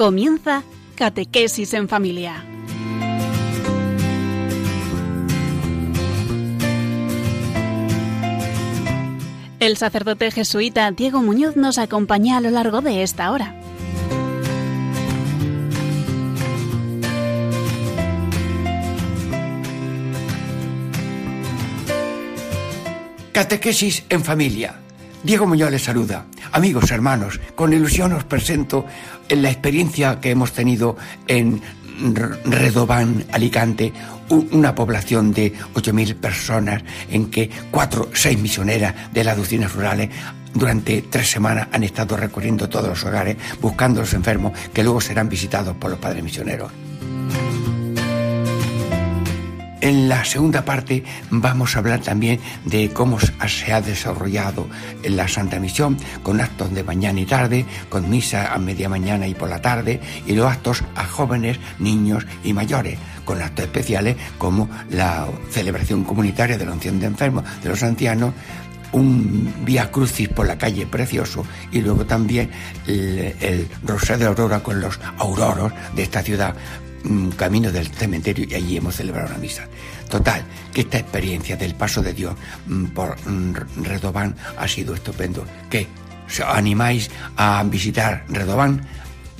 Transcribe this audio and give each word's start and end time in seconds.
Comienza 0.00 0.62
Catequesis 0.94 1.74
en 1.74 1.86
Familia. 1.86 2.42
El 9.58 9.76
sacerdote 9.76 10.30
jesuita 10.30 10.90
Diego 10.92 11.20
Muñoz 11.20 11.56
nos 11.56 11.76
acompaña 11.76 12.38
a 12.38 12.40
lo 12.40 12.48
largo 12.48 12.80
de 12.80 13.02
esta 13.02 13.30
hora. 13.30 13.60
Catequesis 23.32 24.04
en 24.08 24.24
familia. 24.24 24.76
Diego 25.22 25.46
Muñoz 25.46 25.70
les 25.70 25.82
saluda. 25.82 26.24
Amigos, 26.52 26.90
hermanos, 26.90 27.38
con 27.54 27.72
ilusión 27.72 28.14
os 28.14 28.24
presento 28.24 28.86
la 29.30 29.50
experiencia 29.50 30.20
que 30.20 30.30
hemos 30.30 30.52
tenido 30.52 30.96
en 31.26 31.60
Redobán, 32.44 33.24
Alicante, 33.32 33.92
una 34.28 34.74
población 34.74 35.32
de 35.32 35.52
8.000 35.74 36.14
personas 36.14 36.82
en 37.10 37.30
que 37.30 37.50
cuatro, 37.70 38.08
seis 38.12 38.38
misioneras 38.38 39.12
de 39.12 39.24
las 39.24 39.36
doctrinas 39.36 39.72
rurales 39.74 40.10
durante 40.54 41.02
tres 41.02 41.30
semanas 41.30 41.68
han 41.72 41.84
estado 41.84 42.16
recorriendo 42.16 42.68
todos 42.68 42.88
los 42.88 43.04
hogares 43.04 43.36
buscando 43.60 44.00
a 44.00 44.04
los 44.04 44.14
enfermos 44.14 44.52
que 44.72 44.82
luego 44.82 45.00
serán 45.00 45.28
visitados 45.28 45.76
por 45.76 45.90
los 45.90 45.98
padres 45.98 46.24
misioneros. 46.24 46.89
En 49.82 50.10
la 50.10 50.26
segunda 50.26 50.62
parte 50.66 51.04
vamos 51.30 51.74
a 51.74 51.78
hablar 51.78 52.00
también 52.00 52.38
de 52.66 52.90
cómo 52.90 53.18
se 53.18 53.72
ha 53.72 53.80
desarrollado 53.80 54.68
la 55.02 55.26
Santa 55.26 55.58
Misión 55.58 55.96
con 56.22 56.38
actos 56.42 56.74
de 56.74 56.84
mañana 56.84 57.20
y 57.20 57.24
tarde, 57.24 57.64
con 57.88 58.10
misa 58.10 58.52
a 58.52 58.58
media 58.58 58.90
mañana 58.90 59.26
y 59.26 59.34
por 59.34 59.48
la 59.48 59.62
tarde 59.62 60.00
y 60.26 60.34
los 60.34 60.52
actos 60.52 60.84
a 60.94 61.04
jóvenes, 61.04 61.58
niños 61.78 62.26
y 62.44 62.52
mayores, 62.52 62.98
con 63.24 63.40
actos 63.40 63.64
especiales 63.64 64.16
como 64.36 64.68
la 64.90 65.26
celebración 65.50 66.04
comunitaria 66.04 66.58
de 66.58 66.66
la 66.66 66.72
unción 66.72 67.00
de 67.00 67.06
enfermos 67.06 67.44
de 67.62 67.70
los 67.70 67.82
ancianos, 67.82 68.34
un 68.92 69.54
vía 69.64 69.90
crucis 69.90 70.28
por 70.28 70.46
la 70.46 70.58
calle 70.58 70.86
precioso 70.86 71.46
y 71.72 71.80
luego 71.80 72.04
también 72.04 72.50
el, 72.86 73.34
el 73.40 73.68
rosario 73.84 74.24
de 74.24 74.26
aurora 74.26 74.62
con 74.62 74.80
los 74.80 74.98
auroros 75.18 75.72
de 75.94 76.02
esta 76.02 76.22
ciudad 76.22 76.54
camino 77.36 77.72
del 77.72 77.88
cementerio 77.88 78.46
y 78.48 78.54
allí 78.54 78.76
hemos 78.76 78.96
celebrado 78.96 79.28
una 79.28 79.38
misa. 79.38 79.66
Total, 80.08 80.44
que 80.72 80.82
esta 80.82 80.98
experiencia 80.98 81.56
del 81.56 81.74
paso 81.74 82.02
de 82.02 82.12
Dios 82.12 82.34
mm, 82.66 82.84
por 82.86 83.16
mm, 83.28 83.54
Redobán 83.82 84.36
ha 84.58 84.68
sido 84.68 84.94
estupendo. 84.94 85.44
¿Qué? 85.68 85.86
¿Os 86.26 86.40
animáis 86.40 87.10
a 87.36 87.62
visitar 87.64 88.24
Redobán? 88.28 88.86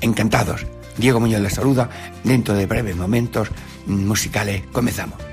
Encantados. 0.01 0.67
Diego 0.97 1.21
Muñoz 1.21 1.41
les 1.41 1.55
saluda. 1.55 1.89
Dentro 2.25 2.55
de 2.55 2.67
breves 2.67 2.97
momentos 2.97 3.49
mm, 3.87 4.07
musicales 4.07 4.63
comenzamos. 4.73 5.30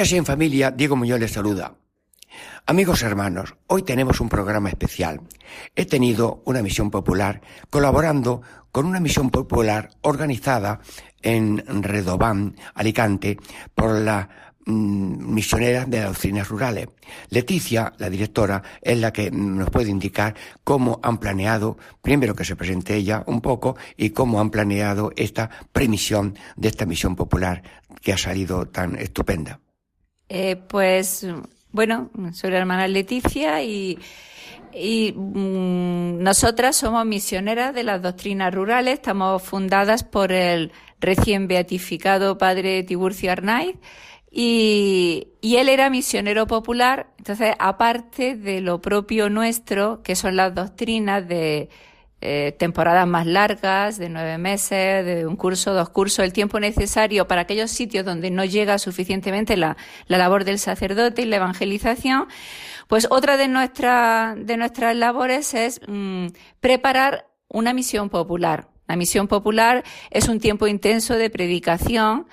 Catequesis 0.00 0.18
en 0.18 0.24
familia, 0.24 0.70
Diego 0.70 0.96
Muñoz 0.96 1.20
les 1.20 1.30
saluda. 1.30 1.74
Amigos 2.64 3.02
hermanos, 3.02 3.54
hoy 3.66 3.82
tenemos 3.82 4.18
un 4.22 4.30
programa 4.30 4.70
especial. 4.70 5.20
He 5.76 5.84
tenido 5.84 6.40
una 6.46 6.62
misión 6.62 6.90
popular 6.90 7.42
colaborando 7.68 8.40
con 8.72 8.86
una 8.86 8.98
misión 8.98 9.28
popular 9.28 9.90
organizada 10.00 10.80
en 11.20 11.62
Redobán, 11.82 12.56
Alicante, 12.72 13.36
por 13.74 13.94
la 13.94 14.30
mm, 14.64 15.34
misionera 15.34 15.84
de 15.84 15.98
las 15.98 16.12
doctrinas 16.12 16.48
rurales. 16.48 16.88
Leticia, 17.28 17.92
la 17.98 18.08
directora, 18.08 18.62
es 18.80 18.98
la 18.98 19.12
que 19.12 19.30
nos 19.30 19.68
puede 19.68 19.90
indicar 19.90 20.34
cómo 20.64 20.98
han 21.02 21.18
planeado, 21.18 21.76
primero 22.00 22.34
que 22.34 22.46
se 22.46 22.56
presente 22.56 22.96
ella 22.96 23.22
un 23.26 23.42
poco, 23.42 23.76
y 23.98 24.10
cómo 24.10 24.40
han 24.40 24.48
planeado 24.48 25.12
esta 25.14 25.50
premisión 25.74 26.38
de 26.56 26.68
esta 26.68 26.86
misión 26.86 27.16
popular 27.16 27.62
que 28.00 28.14
ha 28.14 28.18
salido 28.18 28.64
tan 28.64 28.96
estupenda. 28.96 29.60
Eh, 30.32 30.54
pues, 30.54 31.26
bueno, 31.72 32.08
soy 32.32 32.52
la 32.52 32.58
hermana 32.58 32.86
Leticia 32.86 33.64
y, 33.64 33.98
y 34.72 35.12
mm, 35.12 36.22
nosotras 36.22 36.76
somos 36.76 37.04
misioneras 37.04 37.74
de 37.74 37.82
las 37.82 38.00
doctrinas 38.00 38.54
rurales. 38.54 38.94
Estamos 38.94 39.42
fundadas 39.42 40.04
por 40.04 40.30
el 40.30 40.70
recién 41.00 41.48
beatificado 41.48 42.38
padre 42.38 42.84
Tiburcio 42.84 43.32
Arnaiz. 43.32 43.74
Y, 44.30 45.26
y, 45.40 45.56
él 45.56 45.68
era 45.68 45.90
misionero 45.90 46.46
popular, 46.46 47.08
entonces 47.18 47.52
aparte 47.58 48.36
de 48.36 48.60
lo 48.60 48.80
propio 48.80 49.28
nuestro, 49.28 50.04
que 50.04 50.14
son 50.14 50.36
las 50.36 50.54
doctrinas 50.54 51.26
de 51.26 51.68
eh, 52.22 52.54
temporadas 52.58 53.06
más 53.06 53.26
largas, 53.26 53.96
de 53.96 54.08
nueve 54.08 54.36
meses, 54.36 55.04
de 55.06 55.26
un 55.26 55.36
curso, 55.36 55.72
dos 55.72 55.88
cursos, 55.88 56.24
el 56.24 56.32
tiempo 56.32 56.60
necesario 56.60 57.26
para 57.26 57.42
aquellos 57.42 57.70
sitios 57.70 58.04
donde 58.04 58.30
no 58.30 58.44
llega 58.44 58.78
suficientemente 58.78 59.56
la, 59.56 59.76
la 60.06 60.18
labor 60.18 60.44
del 60.44 60.58
sacerdote 60.58 61.22
y 61.22 61.24
la 61.24 61.36
evangelización, 61.36 62.28
pues 62.88 63.06
otra 63.10 63.36
de, 63.36 63.48
nuestra, 63.48 64.34
de 64.36 64.56
nuestras 64.56 64.96
labores 64.96 65.54
es 65.54 65.80
mm, 65.86 66.26
preparar 66.60 67.26
una 67.48 67.72
misión 67.72 68.10
popular. 68.10 68.68
La 68.86 68.96
misión 68.96 69.28
popular 69.28 69.84
es 70.10 70.28
un 70.28 70.40
tiempo 70.40 70.66
intenso 70.66 71.14
de 71.14 71.30
predicación, 71.30 72.26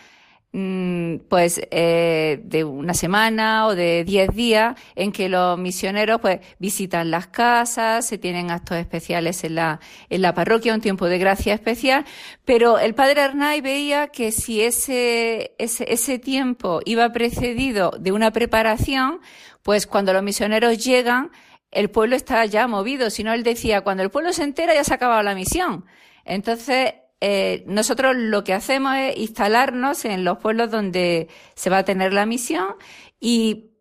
pues 0.52 1.62
eh, 1.72 2.40
de 2.44 2.63
una 2.63 2.94
semana 2.94 3.68
o 3.68 3.75
de 3.75 4.03
diez 4.03 4.34
días 4.34 4.79
en 4.96 5.11
que 5.11 5.29
los 5.29 5.59
misioneros 5.59 6.20
pues 6.20 6.40
visitan 6.58 7.11
las 7.11 7.28
casas, 7.28 8.08
se 8.08 8.17
tienen 8.17 8.49
actos 8.49 8.78
especiales 8.78 9.44
en 9.44 9.55
la, 9.55 9.79
en 10.09 10.22
la 10.22 10.34
parroquia, 10.34 10.73
un 10.73 10.82
tiempo 10.82 11.05
de 11.08 11.20
gracia 11.20 11.53
especial, 11.53 12.05
pero 12.46 12.79
el 12.79 12.96
padre 12.96 13.22
Arnay 13.22 13.61
veía 13.61 14.08
que 14.08 14.32
si 14.32 14.61
ese, 14.61 15.53
ese, 15.59 15.91
ese 15.94 16.17
tiempo 16.17 16.79
iba 16.85 17.11
precedido 17.11 17.91
de 17.99 18.11
una 18.11 18.32
preparación, 18.32 19.20
pues 19.61 19.85
cuando 19.85 20.14
los 20.14 20.23
misioneros 20.23 20.84
llegan, 20.84 21.29
el 21.72 21.91
pueblo 21.91 22.16
está 22.16 22.44
ya 22.46 22.67
movido, 22.67 23.09
si 23.09 23.23
no 23.23 23.34
él 23.34 23.44
decía, 23.44 23.82
cuando 23.82 24.02
el 24.02 24.09
pueblo 24.09 24.34
se 24.34 24.44
entera 24.44 24.73
ya 24.73 24.84
se 24.84 24.94
ha 24.94 24.96
acabado 24.96 25.22
la 25.22 25.35
misión. 25.35 25.85
Entonces, 26.26 26.94
eh, 27.19 27.64
nosotros 27.66 28.16
lo 28.16 28.43
que 28.43 28.53
hacemos 28.53 28.96
es 28.96 29.17
instalarnos 29.17 30.05
en 30.05 30.23
los 30.23 30.37
pueblos 30.37 30.69
donde 30.69 31.29
se 31.55 31.69
va 31.69 31.79
a 31.79 31.84
tener 31.84 32.14
la 32.14 32.25
misión 32.25 32.75
y 33.19 33.72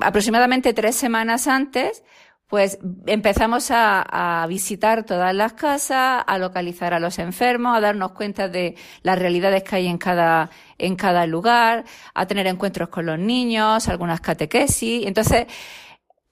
aproximadamente 0.00 0.72
tres 0.72 0.96
semanas 0.96 1.48
antes, 1.48 2.02
pues 2.46 2.78
empezamos 3.06 3.70
a, 3.70 4.42
a, 4.42 4.46
visitar 4.46 5.04
todas 5.04 5.34
las 5.34 5.54
casas, 5.54 6.22
a 6.26 6.38
localizar 6.38 6.92
a 6.92 7.00
los 7.00 7.18
enfermos, 7.18 7.76
a 7.76 7.80
darnos 7.80 8.12
cuenta 8.12 8.48
de 8.48 8.76
las 9.02 9.18
realidades 9.18 9.62
que 9.62 9.76
hay 9.76 9.86
en 9.86 9.96
cada, 9.98 10.50
en 10.76 10.96
cada 10.96 11.26
lugar, 11.26 11.84
a 12.14 12.26
tener 12.26 12.46
encuentros 12.46 12.90
con 12.90 13.06
los 13.06 13.18
niños, 13.18 13.88
algunas 13.88 14.20
catequesis. 14.20 15.06
Entonces, 15.06 15.46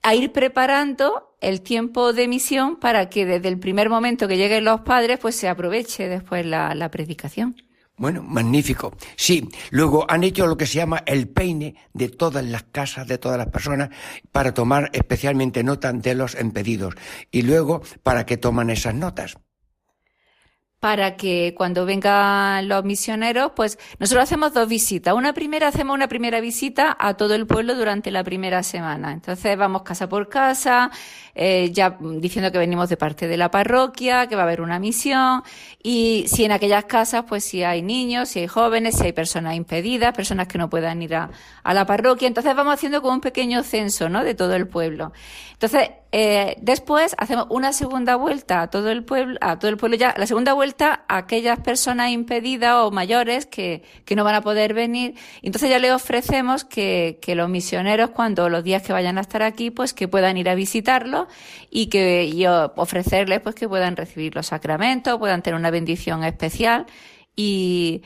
a 0.03 0.15
ir 0.15 0.33
preparando 0.33 1.30
el 1.41 1.63
tiempo 1.63 2.13
de 2.13 2.29
misión 2.29 2.77
para 2.77 3.09
que 3.09 3.27
desde 3.27 3.49
el 3.49 3.59
primer 3.59 3.89
momento 3.89 4.29
que 4.29 4.37
lleguen 4.37 4.65
los 4.65 4.81
padres, 4.83 5.19
pues 5.19 5.37
se 5.37 5.49
aproveche 5.49 6.09
después 6.09 6.45
la, 6.47 6.75
la 6.75 6.91
predicación. 6.91 7.57
Bueno, 7.97 8.23
magnífico. 8.23 8.97
Sí, 9.15 9.47
luego 9.71 10.07
han 10.09 10.25
hecho 10.25 10.47
lo 10.47 10.57
que 10.57 10.65
se 10.65 10.79
llama 10.79 11.03
el 11.05 11.29
peine 11.29 11.75
de 11.93 12.09
todas 12.09 12.43
las 12.43 12.63
casas, 12.63 13.07
de 13.07 13.19
todas 13.19 13.37
las 13.37 13.49
personas, 13.49 13.91
para 14.33 14.55
tomar 14.55 14.89
especialmente 14.95 15.63
nota 15.63 15.93
de 15.93 16.15
los 16.15 16.35
impedidos. 16.41 16.95
Y 17.31 17.43
luego, 17.43 17.83
¿para 18.03 18.25
qué 18.25 18.39
toman 18.39 18.71
esas 18.71 18.95
notas? 18.95 19.37
Para 20.81 21.17
que 21.17 21.55
cuando 21.55 21.85
vengan 21.85 22.67
los 22.67 22.85
misioneros, 22.85 23.53
pues 23.55 23.79
nosotros 23.99 24.25
hacemos 24.25 24.55
dos 24.55 24.67
visitas. 24.67 25.13
Una 25.15 25.35
primera, 25.35 25.69
hacemos 25.69 25.95
una 25.95 26.09
primera 26.09 26.41
visita 26.41 26.97
a 26.99 27.15
todo 27.15 27.35
el 27.35 27.47
pueblo 27.47 27.75
durante 27.75 28.11
la 28.11 28.25
primera 28.25 28.63
semana. 28.63 29.13
Entonces 29.13 29.59
vamos 29.59 29.83
casa 29.83 30.09
por 30.09 30.31
casa, 30.31 30.91
eh, 31.35 31.71
ya 31.71 31.99
diciendo 32.01 32.51
que 32.51 32.57
venimos 32.57 32.89
de 32.89 32.97
parte 32.97 33.29
de 33.29 33.37
la 33.37 33.51
parroquia, 33.51 34.27
que 34.27 34.37
va 34.37 34.43
a 34.43 34.45
haber 34.47 34.63
una 34.63 34.79
misión, 34.79 35.43
y 35.83 36.25
si 36.29 36.47
en 36.47 36.53
aquellas 36.53 36.87
casas, 36.87 37.25
pues 37.29 37.45
si 37.45 37.63
hay 37.63 37.83
niños, 37.83 38.31
si 38.31 38.41
hay 38.41 38.47
jóvenes, 38.47 38.97
si 38.97 39.05
hay 39.05 39.13
personas 39.13 39.57
impedidas, 39.57 40.15
personas 40.17 40.49
que 40.49 40.57
no 40.57 40.71
puedan 40.71 41.03
ir 41.03 41.15
a, 41.15 41.31
a 41.63 41.75
la 41.75 41.85
parroquia. 41.85 42.27
Entonces 42.27 42.57
vamos 42.57 42.73
haciendo 42.73 43.03
como 43.03 43.13
un 43.13 43.21
pequeño 43.21 43.63
censo, 43.65 44.09
¿no? 44.09 44.25
De 44.25 44.35
todo 44.35 44.55
el 44.55 44.67
pueblo. 44.67 45.13
Entonces, 45.53 45.91
eh, 46.13 46.57
después 46.61 47.15
hacemos 47.19 47.47
una 47.51 47.73
segunda 47.73 48.17
vuelta 48.17 48.63
a 48.63 48.71
todo 48.71 48.91
el 48.91 49.05
pueblo, 49.05 49.39
a 49.41 49.59
todo 49.59 49.71
el 49.71 49.77
pueblo 49.77 49.97
ya, 49.97 50.13
la 50.17 50.27
segunda 50.27 50.55
vuelta 50.55 51.05
a 51.09 51.19
aquellas 51.19 51.61
personas 51.61 52.11
impedidas 52.11 52.77
o 52.77 52.91
mayores 52.91 53.47
que, 53.47 53.85
que 54.05 54.17
no 54.17 54.25
van 54.25 54.35
a 54.35 54.41
poder 54.41 54.75
venir. 54.75 55.15
Entonces 55.43 55.71
ya 55.71 55.79
le 55.79 55.93
ofrecemos 55.93 56.65
que, 56.65 57.19
que 57.23 57.37
los 57.37 57.49
misioneros, 57.49 58.11
cuando 58.11 58.49
los 58.49 58.65
días 58.65 58.83
que 58.83 58.93
vayan 58.93 59.19
a 59.19 59.21
estar 59.21 59.43
aquí, 59.43 59.71
pues 59.71 59.95
que 59.95 60.09
puedan 60.09 60.37
ir 60.37 60.49
a 60.49 60.55
visitarlos 60.55 61.29
y 61.71 61.87
que 61.87 62.25
y 62.25 62.45
ofrecerles 62.47 63.41
pues 63.41 63.55
que 63.55 63.69
puedan 63.69 63.97
recibir 63.97 64.35
los 64.35 64.47
sacramentos, 64.47 65.19
puedan 65.19 65.43
tener 65.43 65.59
una 65.59 65.71
bendición 65.71 66.25
especial 66.25 66.87
y, 67.37 68.03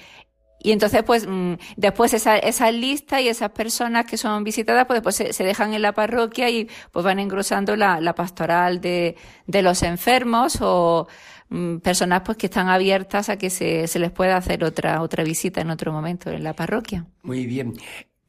y 0.65 0.73
entonces, 0.73 1.03
pues, 1.03 1.27
mm, 1.29 1.57
después 1.77 2.15
esa, 2.15 2.39
esa 2.39 2.71
lista 2.71 3.21
y 3.21 3.29
esas 3.29 3.51
personas 3.51 4.07
que 4.07 4.17
son 4.17 4.45
visitadas, 4.45 4.87
pues 4.87 5.03
después 5.03 5.37
se, 5.37 5.45
dejan 5.45 5.75
en 5.75 5.83
la 5.83 5.93
parroquia 5.93 6.49
y 6.49 6.71
pues 6.91 7.05
van 7.05 7.19
engrosando 7.19 7.77
la, 7.77 8.01
la 8.01 8.15
pastoral 8.15 8.81
de, 8.81 9.15
de 9.47 9.61
los 9.61 9.83
enfermos 9.83 10.57
o 10.63 11.07
mm, 11.51 11.81
personas 11.81 12.23
pues 12.25 12.39
que 12.39 12.47
están 12.47 12.71
abiertas 12.71 13.29
a 13.29 13.37
que 13.37 13.51
se, 13.51 13.87
se 13.89 13.99
les 13.99 14.11
pueda 14.11 14.39
hacer 14.39 14.65
otra, 14.65 15.03
otra 15.03 15.23
visita 15.23 15.61
en 15.61 15.69
otro 15.69 15.93
momento 15.93 16.31
en 16.31 16.43
la 16.43 16.55
parroquia. 16.55 17.05
Muy 17.23 17.45
bien. 17.45 17.75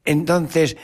Entonces, 0.04 0.76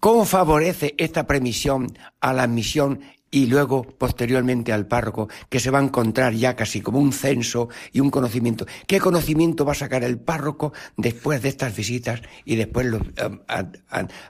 ¿cómo 0.00 0.24
favorece 0.24 0.94
esta 0.96 1.26
premisión 1.26 1.98
a 2.18 2.32
la 2.32 2.46
misión 2.46 3.00
y 3.30 3.46
luego 3.46 3.82
posteriormente 3.82 4.72
al 4.72 4.86
párroco, 4.86 5.28
que 5.48 5.60
se 5.60 5.70
va 5.70 5.78
a 5.78 5.82
encontrar 5.82 6.32
ya 6.34 6.56
casi 6.56 6.80
como 6.80 6.98
un 6.98 7.12
censo 7.12 7.68
y 7.92 8.00
un 8.00 8.10
conocimiento. 8.10 8.66
¿Qué 8.86 9.00
conocimiento 9.00 9.64
va 9.64 9.72
a 9.72 9.76
sacar 9.76 10.04
el 10.04 10.18
párroco 10.18 10.72
después 10.96 11.42
de 11.42 11.48
estas 11.48 11.76
visitas 11.76 12.22
y 12.44 12.56
después 12.56 12.86
las 12.86 13.02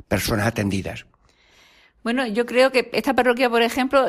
personas 0.09 0.47
atendidas? 0.47 1.07
Bueno, 2.05 2.27
yo 2.27 2.47
creo 2.47 2.71
que 2.71 2.89
esta 2.93 3.15
parroquia, 3.15 3.51
por 3.51 3.61
ejemplo, 3.63 4.07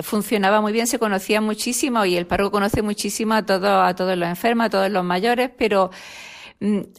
funcionaba 0.00 0.60
muy 0.60 0.72
bien, 0.72 0.86
se 0.86 0.98
conocía 0.98 1.40
muchísimo 1.40 2.04
y 2.04 2.16
el 2.16 2.26
párroco 2.26 2.52
conoce 2.52 2.82
muchísimo 2.82 3.34
a 3.34 3.44
todos, 3.44 3.88
a 3.88 3.94
todos 3.94 4.16
los 4.16 4.28
enfermos, 4.28 4.66
a 4.66 4.70
todos 4.70 4.90
los 4.90 5.02
mayores, 5.02 5.50
pero 5.56 5.90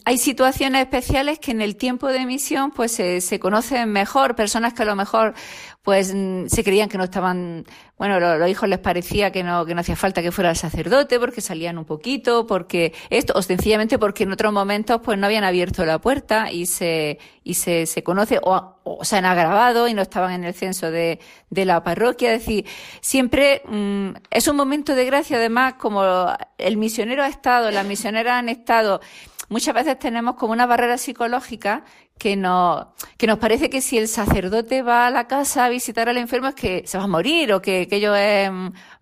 hay 0.04 0.18
situaciones 0.18 0.82
especiales 0.82 1.38
que 1.38 1.50
en 1.50 1.62
el 1.62 1.76
tiempo 1.76 2.08
de 2.08 2.26
misión 2.26 2.70
pues 2.70 2.92
se, 2.92 3.40
conocen 3.40 3.90
mejor, 3.90 4.36
personas 4.36 4.74
que 4.74 4.82
a 4.82 4.86
lo 4.86 4.96
mejor 4.96 5.34
pues 5.82 6.14
mm, 6.14 6.46
se 6.46 6.64
creían 6.64 6.88
que 6.88 6.98
no 6.98 7.04
estaban, 7.04 7.64
bueno, 7.98 8.18
los, 8.18 8.48
hijos 8.48 8.68
les 8.68 8.78
parecía 8.78 9.30
que 9.32 9.42
no, 9.42 9.64
que 9.66 9.74
no 9.74 9.82
hacía 9.82 9.96
falta 9.96 10.22
que 10.22 10.32
fuera 10.32 10.50
el 10.50 10.56
sacerdote 10.56 11.20
porque 11.20 11.40
salían 11.40 11.78
un 11.78 11.84
poquito, 11.84 12.46
porque 12.46 12.92
esto, 13.10 13.34
o 13.36 13.42
sencillamente 13.42 13.98
porque 13.98 14.24
en 14.24 14.32
otros 14.32 14.52
momentos 14.52 15.00
pues 15.02 15.18
no 15.18 15.26
habían 15.26 15.44
abierto 15.44 15.84
la 15.84 15.98
puerta 15.98 16.50
y 16.50 16.66
se, 16.66 17.18
y 17.42 17.54
se, 17.54 17.86
se 17.86 18.02
conoce, 18.02 18.40
o, 18.42 18.78
se 19.02 19.16
han 19.16 19.24
agravado 19.24 19.88
y 19.88 19.94
no 19.94 20.02
estaban 20.02 20.32
en 20.32 20.44
el 20.44 20.54
censo 20.54 20.90
de, 20.90 21.20
de 21.50 21.64
la 21.64 21.82
parroquia. 21.82 22.32
Es 22.32 22.40
decir, 22.40 22.66
siempre 23.00 23.62
mm, 23.66 24.10
es 24.30 24.48
un 24.48 24.56
momento 24.56 24.94
de 24.94 25.04
gracia, 25.04 25.36
además, 25.36 25.74
como 25.74 26.02
el 26.58 26.76
misionero 26.76 27.22
ha 27.22 27.28
estado, 27.28 27.70
las 27.70 27.86
misioneras 27.86 28.34
han 28.38 28.48
estado, 28.48 29.00
muchas 29.48 29.74
veces 29.74 29.98
tenemos 29.98 30.36
como 30.36 30.52
una 30.52 30.66
barrera 30.66 30.98
psicológica 30.98 31.84
que 32.18 32.36
nos, 32.36 32.86
que 33.16 33.26
nos 33.26 33.38
parece 33.38 33.68
que 33.68 33.80
si 33.80 33.98
el 33.98 34.08
sacerdote 34.08 34.82
va 34.82 35.06
a 35.06 35.10
la 35.10 35.26
casa 35.26 35.64
a 35.64 35.68
visitar 35.68 36.08
al 36.08 36.16
enfermo 36.16 36.48
es 36.48 36.54
que 36.54 36.82
se 36.86 36.96
va 36.96 37.04
a 37.04 37.08
morir 37.08 37.52
o 37.52 37.60
que, 37.60 37.88
que 37.88 37.96
ello 37.96 38.14
es 38.14 38.50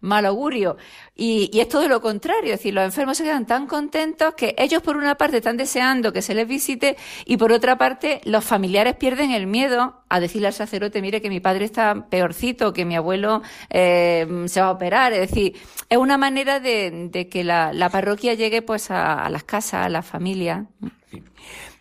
mal 0.01 0.27
augurio. 0.27 0.77
Y, 1.15 1.51
y, 1.53 1.61
es 1.61 1.69
todo 1.69 1.87
lo 1.89 2.01
contrario, 2.01 2.55
es 2.55 2.59
decir, 2.59 2.73
los 2.73 2.85
enfermos 2.85 3.19
se 3.19 3.25
quedan 3.25 3.47
tan 3.47 3.67
contentos 3.67 4.35
que 4.35 4.55
ellos 4.57 4.83
por 4.83 4.97
una 4.97 5.15
parte 5.17 5.37
están 5.37 5.59
deseando 5.59 6.13
que 6.13 6.23
se 6.23 6.35
les 6.35 6.49
visite 6.49 6.97
y 7.27 7.37
por 7.37 7.53
otra 7.53 7.77
parte 7.77 8.23
los 8.25 8.45
familiares 8.45 8.97
pierden 8.97 9.31
el 9.31 9.47
miedo 9.47 10.03
a 10.09 10.19
decirle 10.19 10.49
al 10.49 10.55
sacerdote, 10.55 11.03
mire 11.03 11.21
que 11.21 11.29
mi 11.29 11.41
padre 11.41 11.67
está 11.67 12.09
peorcito, 12.09 12.73
que 12.73 12.87
mi 12.87 12.97
abuelo 12.97 13.43
eh, 13.69 14.27
se 14.47 14.61
va 14.61 14.69
a 14.69 14.73
operar. 14.73 15.13
Es 15.13 15.31
decir, 15.31 15.61
es 15.89 15.99
una 15.99 16.17
manera 16.17 16.61
de, 16.61 17.09
de 17.11 17.29
que 17.29 17.45
la, 17.45 17.73
la, 17.73 17.91
parroquia 17.91 18.35
llegue 18.35 18.63
pues 18.63 18.91
a, 18.91 19.23
a 19.25 19.31
las 19.31 19.45
casas, 19.45 19.87
a 19.87 19.89
la 19.91 20.03
familia. 20.03 20.67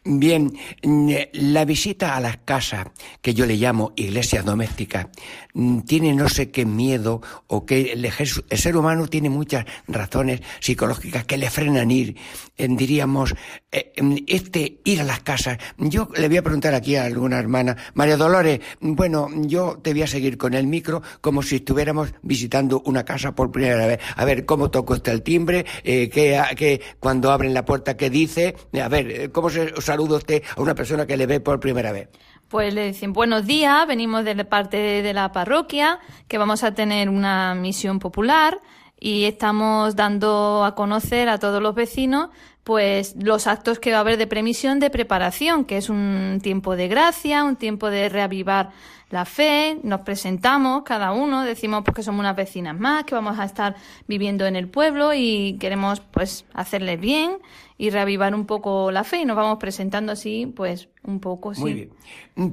Bien, 0.03 0.51
la 1.33 1.63
visita 1.63 2.15
a 2.15 2.19
las 2.19 2.38
casas, 2.38 2.88
que 3.21 3.36
yo 3.36 3.45
le 3.45 3.56
llamo 3.57 3.94
iglesias 3.95 4.44
domésticas, 4.44 5.06
tiene 5.86 6.15
no 6.15 6.27
sé 6.27 6.50
qué 6.50 6.65
miedo 6.65 7.21
o 7.45 7.68
que 7.68 7.92
el, 7.92 8.12
ser 8.12 8.77
humano 8.77 9.06
tiene 9.06 9.30
muchas 9.30 9.63
razones 9.88 10.42
psicológicas 10.59 11.25
que 11.25 11.38
le 11.38 11.51
frenan 11.51 11.92
ir. 11.92 12.15
diríamos, 12.57 13.36
eh, 13.71 13.94
este 14.25 14.80
ir 14.86 15.01
a 15.01 15.03
las 15.03 15.19
casas. 15.19 15.59
Yo 15.77 16.09
le 16.15 16.27
voy 16.30 16.38
a 16.38 16.42
preguntar 16.42 16.74
aquí 16.74 16.95
a 16.95 17.03
alguna 17.03 17.38
hermana, 17.38 17.77
María 17.94 18.18
Dolores, 18.18 18.59
bueno, 18.80 19.27
yo 19.31 19.77
te 19.83 19.94
voy 19.94 20.01
a 20.01 20.07
seguir 20.07 20.36
con 20.39 20.56
el 20.56 20.65
micro 20.65 21.03
como 21.21 21.44
si 21.44 21.57
estuviéramos 21.57 22.12
visitando 22.24 22.81
una 22.86 23.06
casa 23.06 23.36
por 23.36 23.51
primera 23.51 23.86
vez. 23.86 24.00
A 24.15 24.25
ver, 24.25 24.45
¿cómo 24.45 24.71
toco 24.71 24.95
este 24.95 25.12
el 25.12 25.21
timbre? 25.21 25.63
Eh, 25.83 26.09
¿qué, 26.09 26.81
cuando 27.00 27.31
abren 27.31 27.53
la 27.53 27.65
puerta, 27.65 27.95
qué 27.95 28.09
dice? 28.09 28.56
A 28.81 28.88
ver, 28.88 29.31
¿cómo 29.31 29.51
se 29.51 29.91
saluda 29.92 30.18
usted 30.18 30.44
a 30.56 30.62
una 30.62 30.74
persona 30.74 31.06
que 31.06 31.18
le 31.18 31.26
ve 31.26 31.40
por 31.40 31.60
primera 31.60 31.92
vez? 31.92 32.08
Pues 32.48 32.74
le 32.74 32.88
dicen 32.88 33.14
buenos 33.14 33.46
días, 33.46 33.86
venimos 33.88 34.24
de 34.24 34.36
parte 34.46 34.78
de 34.78 35.13
la 35.13 35.32
parroquia, 35.32 36.00
que 36.27 36.38
vamos 36.38 36.63
a 36.63 36.74
tener 36.74 37.10
una 37.10 37.56
misión 37.56 38.00
popular 38.00 38.60
y 39.00 39.25
estamos 39.25 39.96
dando 39.96 40.63
a 40.63 40.75
conocer 40.75 41.27
a 41.27 41.39
todos 41.39 41.62
los 41.62 41.75
vecinos 41.75 42.30
pues 42.63 43.15
los 43.20 43.48
actos 43.48 43.80
que 43.80 43.92
va 43.92 43.98
a 43.98 44.01
haber 44.01 44.18
de 44.18 44.27
premisión 44.27 44.80
de 44.80 44.89
preparación, 44.89 45.65
que 45.65 45.77
es 45.77 45.89
un 45.89 46.39
tiempo 46.44 46.75
de 46.75 46.88
gracia, 46.88 47.44
un 47.44 47.56
tiempo 47.56 47.89
de 47.89 48.08
reavivar 48.08 48.70
la 49.12 49.25
fe, 49.25 49.77
nos 49.84 50.01
presentamos 50.01 50.84
cada 50.84 51.12
uno, 51.12 51.44
decimos 51.44 51.84
pues 51.84 51.96
que 51.96 52.03
somos 52.03 52.22
unas 52.22 52.36
vecinas 52.36 52.80
más, 52.80 53.03
que 53.03 53.13
vamos 53.13 53.38
a 53.38 53.46
estar 53.46 53.75
viviendo 54.08 54.46
en 54.48 54.56
el 54.56 54.68
pueblo 54.68 55.13
y 55.13 55.58
queremos 55.60 56.00
pues 56.00 56.46
hacerles 56.53 57.00
bien 57.00 57.38
y 57.77 57.89
reavivar 57.89 58.36
un 58.36 58.46
poco 58.46 58.91
la 58.91 59.03
fe 59.03 59.22
y 59.22 59.25
nos 59.25 59.36
vamos 59.36 59.58
presentando 59.58 60.12
así 60.12 60.46
pues 60.56 60.88
un 61.03 61.20
poco, 61.20 61.56
sí. 61.56 61.62
Muy 61.62 61.74
bien. 61.74 61.89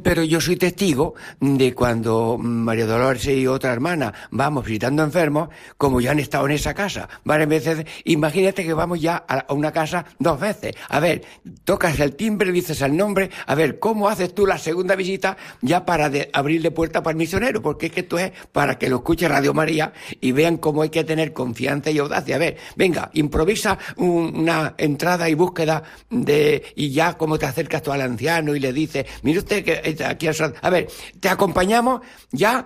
Pero 0.03 0.23
yo 0.23 0.41
soy 0.41 0.57
testigo 0.57 1.15
de 1.39 1.75
cuando 1.75 2.39
María 2.39 2.87
Dolores 2.87 3.27
y 3.27 3.47
otra 3.47 3.73
hermana 3.73 4.13
vamos 4.31 4.65
visitando 4.65 5.03
enfermos, 5.03 5.51
como 5.77 6.01
ya 6.01 6.13
han 6.13 6.19
estado 6.19 6.47
en 6.47 6.53
esa 6.53 6.73
casa 6.73 7.11
varias 7.25 7.49
veces, 7.49 7.87
imagínate 8.05 8.65
que 8.65 8.73
vamos 8.73 9.03
ya 9.03 9.23
a 9.29 9.53
una 9.53 9.71
casa 9.71 10.07
dos 10.19 10.41
veces. 10.41 10.75
A 10.89 10.99
ver, 10.99 11.23
tocas 11.65 12.01
el 12.01 12.17
timbre, 12.17 12.51
dices 12.51 12.81
el 12.81 12.97
nombre, 12.97 13.31
a 13.47 13.55
ver, 13.55 13.79
¿cómo 13.79 14.09
haces 14.09 14.35
tú 14.35 14.47
la 14.47 14.57
segunda 14.57 14.97
visita 14.97 15.37
ya 15.61 15.85
para 15.85 16.09
abrirle 16.49 16.71
puerta 16.71 17.03
para 17.03 17.13
el 17.13 17.19
misionero? 17.19 17.61
Porque 17.61 17.87
es 17.87 17.93
que 17.93 18.01
esto 18.01 18.19
es 18.19 18.33
para 18.53 18.79
que 18.79 18.89
lo 18.89 18.97
escuche 18.97 19.29
Radio 19.29 19.53
María 19.53 19.93
y 20.21 20.33
vean 20.33 20.57
cómo 20.57 20.81
hay 20.81 20.89
que 20.89 21.05
tener 21.05 21.35
confianza 21.35 21.91
y 21.91 21.99
audacia. 21.99 22.37
A 22.37 22.39
ver, 22.39 22.57
venga, 22.75 23.11
improvisa 23.13 23.79
una 23.97 24.75
entrada 24.79 25.29
y 25.29 25.35
búsqueda 25.35 25.83
de, 26.09 26.73
y 26.75 26.91
ya 26.91 27.19
cómo 27.19 27.39
te 27.39 27.45
acercas 27.45 27.83
tú 27.83 27.93
al 27.93 28.01
anciano 28.01 28.55
y 28.55 28.61
le 28.61 28.73
dices, 28.73 29.05
mire 29.23 29.41
usted 29.41 29.63
que 29.63 30.05
aquí, 30.05 30.27
a 30.27 30.71
ver, 30.71 30.89
te 31.21 31.29
acompañamos 31.29 32.01
ya 32.31 32.65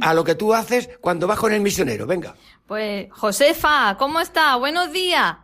a 0.00 0.14
lo 0.14 0.24
que 0.24 0.34
tú 0.34 0.54
haces 0.54 0.88
cuando 1.00 1.26
vas 1.26 1.38
con 1.38 1.52
el 1.52 1.60
misionero, 1.60 2.06
venga. 2.06 2.34
Pues, 2.66 3.08
Josefa, 3.10 3.96
¿cómo 3.98 4.20
está? 4.20 4.56
Buenos 4.56 4.90
días. 4.90 5.36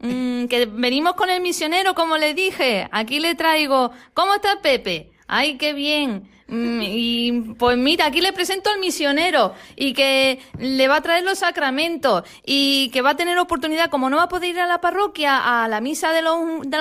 Mm, 0.00 0.46
que 0.46 0.66
venimos 0.66 1.14
con 1.14 1.30
el 1.30 1.40
misionero, 1.40 1.94
como 1.94 2.18
le 2.18 2.34
dije. 2.34 2.88
Aquí 2.90 3.20
le 3.20 3.34
traigo. 3.34 3.90
¿Cómo 4.14 4.34
está 4.34 4.60
Pepe? 4.60 5.12
Ay, 5.26 5.56
qué 5.56 5.72
bien. 5.72 6.30
Mm, 6.48 6.80
y 6.82 7.32
pues 7.58 7.76
mira, 7.76 8.06
aquí 8.06 8.22
le 8.22 8.32
presento 8.32 8.70
al 8.70 8.80
misionero 8.80 9.52
y 9.76 9.92
que 9.92 10.40
le 10.58 10.88
va 10.88 10.96
a 10.96 11.02
traer 11.02 11.22
los 11.22 11.40
sacramentos 11.40 12.24
y 12.44 12.88
que 12.88 13.02
va 13.02 13.10
a 13.10 13.16
tener 13.16 13.36
oportunidad, 13.38 13.90
como 13.90 14.08
no 14.08 14.16
va 14.16 14.24
a 14.24 14.28
poder 14.28 14.50
ir 14.50 14.60
a 14.60 14.66
la 14.66 14.80
parroquia 14.80 15.62
a 15.64 15.68
la 15.68 15.82
misa 15.82 16.10
de, 16.12 16.22
la 16.22 16.32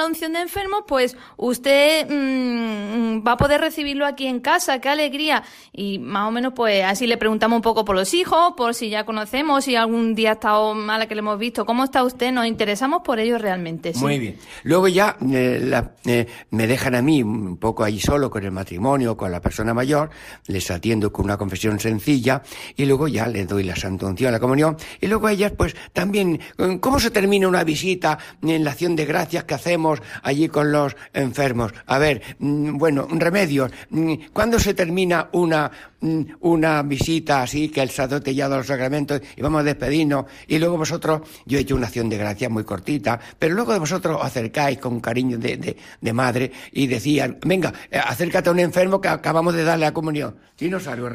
unción 0.06 0.34
de 0.34 0.40
enfermos, 0.40 0.84
pues 0.88 1.18
usted 1.36 2.08
mm, 2.10 3.28
va 3.28 3.34
a 3.34 3.38
poder 3.38 3.60
recibirlo 3.60 4.06
aquí 4.06 4.28
en 4.28 4.40
casa, 4.40 4.80
qué 4.80 4.88
alegría. 4.88 5.44
Y 5.74 6.00
más 6.00 6.30
o 6.30 6.32
menos 6.32 6.54
pues 6.56 6.86
así 6.86 7.06
le 7.06 7.18
preguntamos 7.18 7.58
un 7.58 7.62
poco 7.62 7.84
por 7.84 7.98
los 7.98 8.14
hijos, 8.14 8.54
por 8.56 8.74
si 8.74 8.90
ya 8.90 9.06
conocemos, 9.06 9.66
si 9.66 9.76
algún 9.76 10.16
día 10.16 10.30
ha 10.30 10.34
estado 10.34 10.76
mala 10.76 11.08
que 11.08 11.16
le 11.16 11.20
hemos 11.20 11.38
visto, 11.40 11.66
¿cómo 11.66 11.84
está 11.84 12.06
usted? 12.06 12.32
Nos 12.32 12.46
interesamos 12.46 13.02
por 13.04 13.20
ellos 13.20 13.42
realmente. 13.42 13.92
Muy 13.96 14.18
bien. 14.18 14.38
Luego 14.64 14.88
ya 14.88 15.18
eh, 15.30 15.84
eh, 16.06 16.28
me 16.52 16.68
dejan 16.68 16.96
a 16.96 17.02
mí 17.02 17.22
un 17.22 17.58
poco 17.58 17.84
ahí 17.84 18.00
solo 18.00 18.30
con 18.30 18.46
el 18.46 18.52
matrimonio, 18.52 19.18
con 19.18 19.30
la 19.30 19.42
persona 19.42 19.57
mayor, 19.66 20.10
les 20.48 20.70
atiendo 20.72 21.12
con 21.12 21.26
una 21.26 21.38
confesión 21.38 21.80
sencilla 21.80 22.42
y 22.76 22.86
luego 22.86 23.08
ya 23.08 23.28
les 23.28 23.48
doy 23.48 23.64
la 23.64 23.76
santa 23.76 24.06
unción, 24.06 24.32
la 24.32 24.40
comunión 24.40 24.78
y 25.02 25.08
luego 25.08 25.30
ellas 25.30 25.54
pues 25.58 25.76
también, 25.94 26.40
¿cómo 26.80 27.00
se 27.00 27.12
termina 27.12 27.48
una 27.48 27.64
visita 27.64 28.18
en 28.42 28.64
la 28.64 28.72
acción 28.72 28.96
de 28.96 29.06
gracias 29.06 29.44
que 29.44 29.54
hacemos 29.54 30.02
allí 30.24 30.48
con 30.50 30.72
los 30.72 30.96
enfermos? 31.14 31.74
A 31.86 31.98
ver, 31.98 32.22
mm, 32.40 32.78
bueno, 32.78 33.08
remedios, 33.10 33.72
mm, 33.90 34.14
¿cuándo 34.34 34.60
se 34.60 34.74
termina 34.74 35.30
una, 35.32 35.72
mm, 35.97 35.97
una 36.02 36.84
visita 36.84 37.42
así 37.42 37.70
que 37.70 37.82
el 37.82 37.90
sacerdote 37.90 38.36
ya 38.36 38.48
da 38.48 38.58
los 38.58 38.68
sacramentos 38.68 39.22
y 39.36 39.42
vamos 39.42 39.62
a 39.62 39.64
despedirnos 39.64 40.26
y 40.48 40.60
luego 40.60 40.78
vosotros, 40.78 41.22
yo 41.46 41.58
he 41.58 41.62
hecho 41.62 41.76
una 41.76 41.88
acción 41.88 42.10
de 42.10 42.18
gracias 42.18 42.52
muy 42.52 42.64
cortita, 42.64 43.20
pero 43.40 43.56
luego 43.56 43.74
de 43.74 43.80
vosotros 43.80 44.18
os 44.18 44.26
acercáis 44.26 44.78
con 44.78 45.00
cariño 45.00 45.38
de, 45.38 45.76
de, 46.02 46.14
madre 46.14 46.52
y 46.72 46.88
decían, 46.88 47.40
venga, 47.46 47.74
eh, 47.92 48.00
acércate 48.00 48.50
a 48.50 48.52
un 48.52 48.60
enfermo 48.60 49.02
que 49.02 49.08
acabamos 49.08 49.54
de 49.54 49.64
darle 49.64 49.86
la 49.86 49.94
comunión. 49.94 50.36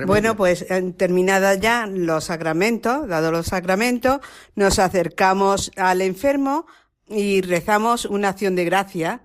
bueno, 0.06 0.36
pues 0.36 0.66
terminadas 0.96 1.60
ya 1.60 1.86
los 1.86 2.24
sacramentos, 2.24 3.08
dados 3.08 3.32
los 3.32 3.46
sacramentos, 3.46 4.20
nos 4.54 4.78
acercamos 4.78 5.70
al 5.76 6.02
enfermo 6.02 6.66
y 7.08 7.40
rezamos 7.40 8.04
una 8.04 8.30
acción 8.30 8.56
de 8.56 8.64
gracia. 8.64 9.22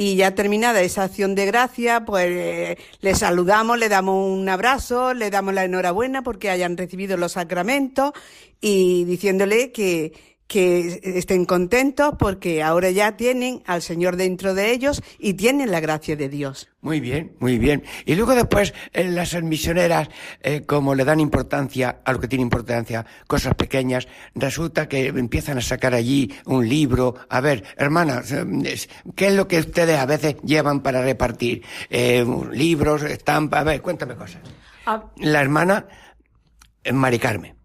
Y 0.00 0.14
ya 0.14 0.32
terminada 0.36 0.80
esa 0.80 1.02
acción 1.02 1.34
de 1.34 1.44
gracia, 1.46 2.04
pues 2.04 2.78
le 3.00 3.14
saludamos, 3.16 3.80
le 3.80 3.88
damos 3.88 4.30
un 4.32 4.48
abrazo, 4.48 5.12
le 5.12 5.28
damos 5.28 5.54
la 5.54 5.64
enhorabuena 5.64 6.22
porque 6.22 6.50
hayan 6.50 6.76
recibido 6.76 7.16
los 7.16 7.32
sacramentos 7.32 8.12
y 8.60 9.02
diciéndole 9.06 9.72
que, 9.72 10.12
que 10.48 11.00
estén 11.04 11.44
contentos 11.44 12.14
porque 12.18 12.62
ahora 12.62 12.90
ya 12.90 13.16
tienen 13.16 13.62
al 13.66 13.82
Señor 13.82 14.16
dentro 14.16 14.54
de 14.54 14.72
ellos 14.72 15.02
y 15.18 15.34
tienen 15.34 15.70
la 15.70 15.80
gracia 15.80 16.16
de 16.16 16.30
Dios. 16.30 16.70
Muy 16.80 17.00
bien, 17.00 17.36
muy 17.38 17.58
bien. 17.58 17.84
Y 18.06 18.14
luego 18.14 18.34
después 18.34 18.72
en 18.94 19.14
las 19.14 19.40
misioneras, 19.42 20.08
eh, 20.40 20.62
como 20.62 20.94
le 20.94 21.04
dan 21.04 21.20
importancia 21.20 22.00
a 22.02 22.12
lo 22.12 22.18
que 22.18 22.28
tiene 22.28 22.42
importancia, 22.42 23.04
cosas 23.26 23.54
pequeñas, 23.56 24.08
resulta 24.34 24.88
que 24.88 25.08
empiezan 25.08 25.58
a 25.58 25.60
sacar 25.60 25.92
allí 25.92 26.34
un 26.46 26.66
libro. 26.66 27.14
A 27.28 27.42
ver, 27.42 27.64
hermanas, 27.76 28.32
eh, 28.32 28.46
¿qué 29.14 29.26
es 29.26 29.34
lo 29.34 29.46
que 29.46 29.58
ustedes 29.58 29.98
a 29.98 30.06
veces 30.06 30.36
llevan 30.42 30.80
para 30.80 31.02
repartir? 31.02 31.62
Eh, 31.90 32.24
libros, 32.52 33.02
estampas, 33.02 33.60
a 33.60 33.64
ver, 33.64 33.82
cuéntame 33.82 34.16
cosas. 34.16 34.40
Ah. 34.86 35.04
La 35.18 35.42
hermana 35.42 35.86
Mari 36.90 37.18
Carmen. 37.18 37.57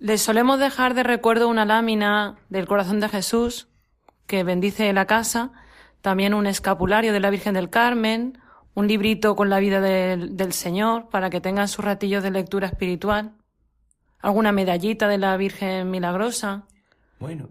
Les 0.00 0.22
solemos 0.22 0.58
dejar 0.58 0.94
de 0.94 1.02
recuerdo 1.02 1.46
una 1.46 1.66
lámina 1.66 2.36
del 2.48 2.66
corazón 2.66 3.00
de 3.00 3.10
Jesús 3.10 3.68
que 4.26 4.44
bendice 4.44 4.90
la 4.94 5.04
casa, 5.04 5.52
también 6.00 6.32
un 6.32 6.46
escapulario 6.46 7.12
de 7.12 7.20
la 7.20 7.28
Virgen 7.28 7.52
del 7.52 7.68
Carmen, 7.68 8.38
un 8.72 8.88
librito 8.88 9.36
con 9.36 9.50
la 9.50 9.58
vida 9.58 9.82
del, 9.82 10.38
del 10.38 10.54
Señor 10.54 11.10
para 11.10 11.28
que 11.28 11.42
tengan 11.42 11.68
sus 11.68 11.84
ratillos 11.84 12.22
de 12.22 12.30
lectura 12.30 12.66
espiritual, 12.66 13.34
alguna 14.20 14.52
medallita 14.52 15.06
de 15.06 15.18
la 15.18 15.36
Virgen 15.36 15.90
Milagrosa. 15.90 16.64
Bueno, 17.18 17.50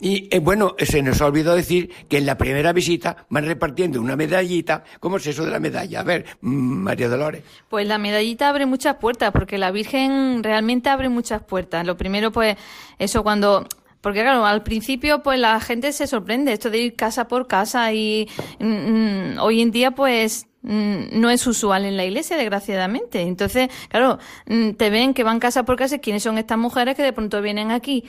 y 0.00 0.28
eh, 0.30 0.38
bueno, 0.38 0.74
se 0.78 1.02
nos 1.02 1.20
ha 1.20 1.26
olvidado 1.26 1.56
decir 1.56 1.90
que 2.08 2.18
en 2.18 2.26
la 2.26 2.36
primera 2.38 2.72
visita 2.72 3.26
van 3.28 3.46
repartiendo 3.46 4.00
una 4.00 4.16
medallita. 4.16 4.84
¿Cómo 5.00 5.16
es 5.16 5.26
eso 5.26 5.44
de 5.44 5.50
la 5.50 5.60
medalla? 5.60 6.00
A 6.00 6.04
ver, 6.04 6.24
mm, 6.40 6.48
María 6.50 7.08
Dolores. 7.08 7.42
Pues 7.68 7.86
la 7.86 7.98
medallita 7.98 8.48
abre 8.48 8.66
muchas 8.66 8.96
puertas, 8.96 9.32
porque 9.32 9.58
la 9.58 9.70
Virgen 9.70 10.42
realmente 10.42 10.88
abre 10.88 11.08
muchas 11.08 11.42
puertas. 11.42 11.86
Lo 11.86 11.96
primero, 11.96 12.30
pues, 12.30 12.56
eso 12.98 13.22
cuando 13.22 13.66
porque 14.00 14.22
claro, 14.22 14.46
al 14.46 14.62
principio 14.62 15.24
pues 15.24 15.40
la 15.40 15.58
gente 15.60 15.92
se 15.92 16.06
sorprende 16.06 16.52
esto 16.52 16.70
de 16.70 16.78
ir 16.78 16.94
casa 16.94 17.26
por 17.26 17.48
casa 17.48 17.92
y 17.92 18.28
mm, 18.60 18.66
mm, 18.66 19.38
hoy 19.40 19.60
en 19.60 19.72
día 19.72 19.90
pues 19.90 20.46
no 20.62 21.30
es 21.30 21.46
usual 21.46 21.84
en 21.84 21.96
la 21.96 22.04
iglesia, 22.04 22.36
desgraciadamente. 22.36 23.22
Entonces, 23.22 23.68
claro, 23.88 24.18
te 24.44 24.90
ven 24.90 25.14
que 25.14 25.22
van 25.22 25.38
casa 25.38 25.64
por 25.64 25.76
casa, 25.76 25.98
¿quiénes 25.98 26.22
son 26.22 26.36
estas 26.36 26.58
mujeres 26.58 26.94
que 26.96 27.02
de 27.02 27.12
pronto 27.12 27.40
vienen 27.40 27.70
aquí? 27.70 28.04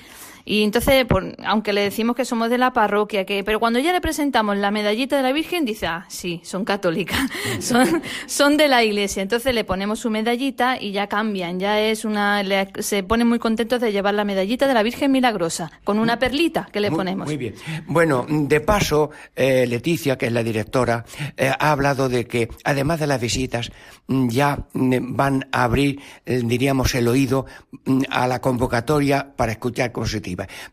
Y 0.46 0.63
entonces, 0.63 1.05
por, 1.05 1.36
aunque 1.46 1.74
le 1.74 1.81
decimos 1.81 2.15
que 2.15 2.25
somos 2.25 2.50
de 2.50 2.58
la 2.58 2.74
parroquia, 2.74 3.25
que, 3.25 3.43
pero 3.43 3.60
cuando 3.60 3.79
ya 3.79 3.91
le 3.91 4.01
presentamos 4.01 4.58
la 4.58 4.72
medallita 4.72 5.17
de 5.17 5.24
la 5.24 5.31
Virgen, 5.31 5.65
dice, 5.65 5.88
ah, 5.88 6.05
sí, 6.08 6.41
son 6.43 6.65
católicas, 6.65 7.19
son, 7.60 8.01
son 8.25 8.58
de 8.58 8.67
la 8.67 8.84
iglesia. 8.84 9.22
Entonces 9.22 9.53
le 9.53 9.63
ponemos 9.63 10.00
su 10.00 10.10
medallita 10.10 10.81
y 10.81 10.91
ya 10.91 11.08
cambian, 11.08 11.60
ya 11.60 11.79
es 11.79 12.05
una, 12.05 12.43
se 12.79 13.03
ponen 13.03 13.27
muy 13.27 13.39
contentos 13.39 13.81
de 13.81 13.91
llevar 13.91 14.13
la 14.13 14.25
medallita 14.25 14.67
de 14.67 14.74
la 14.74 14.84
Virgen 14.84 15.12
Milagrosa, 15.12 15.72
con 15.84 16.00
una 16.00 16.19
perlita 16.19 16.69
que 16.72 16.79
le 16.79 16.91
ponemos. 16.91 17.27
Muy 17.27 17.38
bien. 17.38 17.55
Bueno, 17.88 18.25
de 18.27 18.62
paso, 18.62 19.12
eh, 19.36 19.65
Leticia, 19.67 20.17
que 20.17 20.27
es 20.27 20.31
la 20.31 20.43
directora, 20.43 21.05
eh, 21.38 21.51
ha 21.58 21.72
hablado 21.72 22.10
de 22.10 22.25
que, 22.25 22.50
además 22.63 23.00
de 23.00 23.08
las 23.08 23.22
visitas, 23.22 23.72
mm, 24.08 24.29
ya 24.29 24.65
mm, 24.74 25.15
van 25.15 25.48
a 25.51 25.63
abrir, 25.63 26.00
eh, 26.25 26.41
diríamos, 26.43 26.93
el 26.96 27.08
oído 27.08 27.46
mm, 27.86 28.03
a 28.10 28.27
la 28.27 28.39
convocatoria 28.41 29.34
para 29.36 29.51
escuchar 29.51 29.91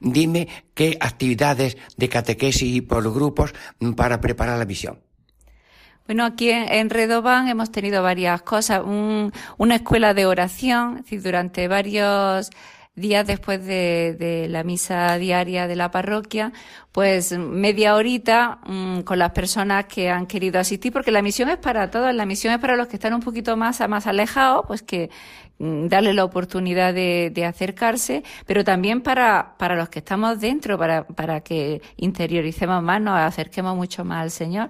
Dime 0.01 0.49
qué 0.75 0.97
actividades 1.01 1.77
de 1.97 2.09
catequesis 2.09 2.77
y 2.77 2.81
por 2.81 3.03
grupos 3.13 3.55
mm, 3.81 3.93
para 3.93 4.21
preparar 4.21 4.59
la 4.59 4.65
misión. 4.65 5.01
Bueno, 6.07 6.25
aquí 6.25 6.51
en 6.51 6.89
Redoban 6.89 7.49
hemos 7.49 7.73
tenido 7.73 8.03
varias 8.03 8.43
cosas. 8.43 8.83
una 8.85 9.75
escuela 9.75 10.15
de 10.15 10.27
oración, 10.27 10.99
es 10.99 11.05
decir, 11.05 11.23
durante 11.23 11.67
varios 11.67 12.51
días 12.97 13.27
después 13.27 13.65
de, 13.65 14.47
la 14.49 14.65
misa 14.65 15.19
diaria 15.19 15.67
de 15.67 15.77
la 15.77 15.91
parroquia, 15.91 16.53
pues 16.93 17.37
media 17.37 17.95
horita 17.95 18.59
mm, 18.67 19.01
con 19.01 19.19
las 19.19 19.33
personas 19.33 19.85
que 19.85 20.09
han 20.09 20.27
querido 20.27 20.59
asistir, 20.59 20.93
porque 20.93 21.11
la 21.11 21.23
misión 21.23 21.51
es 21.51 21.59
para 21.59 21.91
todos, 21.91 22.15
la 22.15 22.25
misión 22.25 22.55
es 22.55 22.61
para 22.61 22.77
los 22.77 22.89
que 22.89 22.97
están 22.97 23.13
un 23.13 23.21
poquito 23.21 23.57
más, 23.57 23.87
más 23.89 24.07
alejados, 24.07 24.65
pues 24.67 24.83
que 24.83 25.11
darle 25.59 26.13
la 26.13 26.25
oportunidad 26.25 26.93
de, 26.93 27.31
de, 27.33 27.45
acercarse, 27.45 28.23
pero 28.47 28.63
también 28.63 29.01
para, 29.01 29.55
para 29.59 29.77
los 29.77 29.89
que 29.89 30.01
estamos 30.01 30.39
dentro, 30.41 30.77
para, 30.79 31.07
para 31.07 31.41
que 31.41 31.81
interioricemos 31.97 32.83
más, 32.83 33.01
nos 33.01 33.19
acerquemos 33.19 33.75
mucho 33.75 34.05
más 34.05 34.23
al 34.23 34.31
Señor. 34.31 34.69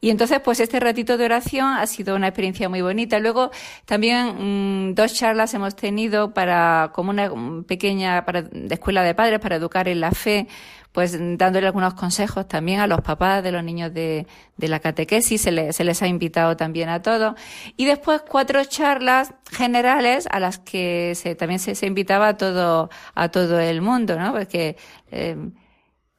Y 0.00 0.10
entonces, 0.10 0.40
pues 0.40 0.60
este 0.60 0.78
ratito 0.78 1.16
de 1.16 1.24
oración 1.24 1.68
ha 1.68 1.86
sido 1.86 2.16
una 2.16 2.28
experiencia 2.28 2.68
muy 2.68 2.82
bonita. 2.82 3.18
Luego, 3.18 3.50
también 3.86 4.88
mm, 4.90 4.94
dos 4.94 5.14
charlas 5.14 5.54
hemos 5.54 5.74
tenido 5.74 6.34
para, 6.34 6.90
como 6.94 7.10
una 7.10 7.30
pequeña, 7.66 8.24
para, 8.24 8.42
de 8.42 8.74
escuela 8.74 9.02
de 9.02 9.14
padres, 9.14 9.40
para 9.40 9.56
educar 9.56 9.88
en 9.88 10.00
la 10.00 10.12
fe, 10.12 10.48
pues 10.92 11.18
dándole 11.36 11.66
algunos 11.66 11.94
consejos 11.94 12.48
también 12.48 12.80
a 12.80 12.86
los 12.86 13.02
papás 13.02 13.42
de 13.42 13.52
los 13.52 13.62
niños 13.62 13.92
de, 13.92 14.26
de 14.56 14.68
la 14.68 14.80
catequesis, 14.80 15.42
se, 15.42 15.72
se, 15.72 15.84
les 15.84 16.02
ha 16.02 16.06
invitado 16.06 16.56
también 16.56 16.88
a 16.88 17.02
todos. 17.02 17.34
Y 17.76 17.84
después 17.84 18.22
cuatro 18.26 18.64
charlas 18.64 19.34
generales 19.50 20.26
a 20.30 20.40
las 20.40 20.58
que 20.58 21.14
se, 21.14 21.34
también 21.34 21.58
se, 21.58 21.74
se 21.74 21.86
invitaba 21.86 22.28
a 22.28 22.36
todo, 22.38 22.88
a 23.14 23.28
todo 23.28 23.60
el 23.60 23.82
mundo, 23.82 24.18
¿no? 24.18 24.32
Porque, 24.32 24.76
eh, 25.10 25.36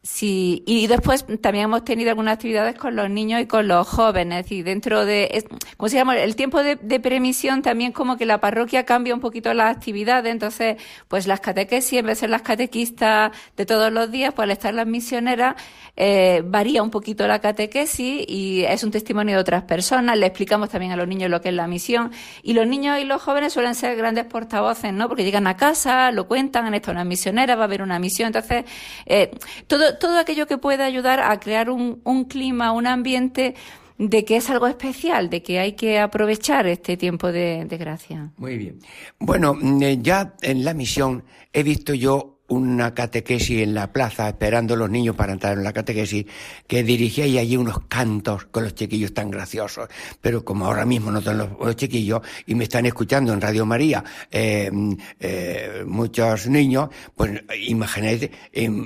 Sí, 0.04 0.64
y 0.66 0.88
después 0.88 1.26
también 1.42 1.66
hemos 1.66 1.84
tenido 1.84 2.12
algunas 2.12 2.36
actividades 2.36 2.76
con 2.76 2.96
los 2.96 3.10
niños 3.10 3.42
y 3.42 3.46
con 3.46 3.68
los 3.68 3.86
jóvenes, 3.86 4.50
y 4.52 4.64
dentro 4.64 5.06
de, 5.06 5.46
¿cómo 5.76 5.90
se 5.90 5.98
llama? 5.98 6.16
El 6.18 6.36
tiempo 6.38 6.64
de, 6.64 6.78
de, 6.78 7.00
premisión 7.02 7.62
también 7.62 7.92
como 7.92 8.16
que 8.16 8.26
la 8.26 8.40
parroquia 8.40 8.86
cambia 8.86 9.14
un 9.14 9.20
poquito 9.20 9.54
las 9.54 9.76
actividades, 9.76 10.32
entonces, 10.32 10.78
pues 11.10 11.28
las 11.28 11.42
catequesis, 11.42 12.00
en 12.00 12.06
vez 12.06 12.18
de 12.18 12.20
ser 12.22 12.30
las 12.30 12.42
catequistas 12.42 13.32
de 13.58 13.66
todos 13.66 13.92
los 13.92 14.10
días, 14.10 14.34
pues 14.34 14.46
al 14.46 14.52
estar 14.52 14.74
las 14.74 14.88
misioneras, 14.88 15.56
eh, 15.98 16.42
varía 16.46 16.84
un 16.84 16.92
poquito 16.92 17.28
la 17.28 17.40
catequesis 17.40 18.24
y 18.28 18.64
es 18.64 18.84
un 18.86 18.92
testimonio 18.92 19.36
de 19.36 19.42
otras 19.42 19.64
personas, 19.64 20.18
le 20.18 20.28
explicamos 20.28 20.70
también 20.70 20.94
a 20.94 20.96
los 20.96 21.08
niños 21.08 21.30
lo 21.30 21.42
que 21.42 21.50
es 21.50 21.56
la 21.56 21.68
misión, 21.68 22.12
y 22.44 22.54
los 22.54 22.66
niños 22.66 23.00
y 23.00 23.04
los 23.04 23.22
jóvenes 23.22 23.52
suelen 23.52 23.76
ser 23.76 23.98
grandes 23.98 24.26
portavoces, 24.26 24.94
¿no? 24.94 25.10
Porque 25.10 25.26
llegan 25.26 25.48
a 25.48 25.58
casa, 25.58 26.12
lo 26.12 26.28
cuentan, 26.28 26.68
en 26.68 26.76
esto 26.76 26.92
una 26.92 27.04
misionera, 27.04 27.56
va 27.56 27.64
a 27.64 27.66
haber 27.66 27.82
una 27.82 28.00
misión, 28.00 28.28
entonces, 28.28 28.64
eh, 29.06 29.32
todo, 29.68 29.97
todo 30.00 30.18
aquello 30.18 30.48
que 30.48 30.58
pueda 30.58 30.86
ayudar 30.86 31.20
a 31.20 31.40
crear 31.40 31.70
un, 31.70 32.26
clima, 32.26 32.72
un 32.72 32.88
ambiente 32.88 33.56
de 33.98 34.26
que 34.26 34.38
es 34.38 34.50
algo 34.50 34.68
especial, 34.68 35.30
de 35.30 35.42
que 35.42 35.60
hay 35.60 35.74
que 35.74 36.00
aprovechar 36.00 36.68
este 36.68 36.98
tiempo 36.98 37.32
de, 37.32 37.66
de 37.66 37.78
gracia. 37.78 38.32
Muy 38.38 38.58
bien. 38.58 38.80
Bueno, 39.20 39.56
mm, 39.56 39.84
eh, 39.84 39.98
ya 40.02 40.36
en 40.42 40.64
la 40.64 40.74
misión 40.74 41.24
he 41.52 41.64
visto 41.64 41.94
yo 41.94 42.37
una 42.48 42.94
catequesis 42.94 43.62
en 43.62 43.74
la 43.74 43.92
plaza, 43.92 44.30
esperando 44.30 44.74
a 44.74 44.78
los 44.78 44.90
niños 44.90 45.16
para 45.16 45.34
entrar 45.34 45.58
en 45.58 45.64
la 45.64 45.74
catequesis, 45.74 46.26
que 46.66 46.84
dirigía 46.84 47.26
allí 47.26 47.58
unos 47.58 47.80
cantos 47.88 48.46
con 48.46 48.64
los 48.64 48.76
chiquillos 48.76 49.14
tan 49.14 49.30
graciosos. 49.30 49.90
Pero 50.22 50.46
como 50.46 50.66
ahora 50.66 50.86
mismo 50.86 51.12
no 51.12 51.20
están 51.20 51.38
los, 51.38 51.76
chiquillos 51.76 52.22
y 52.46 52.56
me 52.56 52.64
están 52.64 52.86
escuchando 52.86 53.34
en 53.34 53.42
Radio 53.42 53.66
María 53.66 54.04
eh, 54.32 54.72
eh, 55.20 55.84
muchos 55.86 56.48
niños, 56.48 56.90
pues 57.16 57.44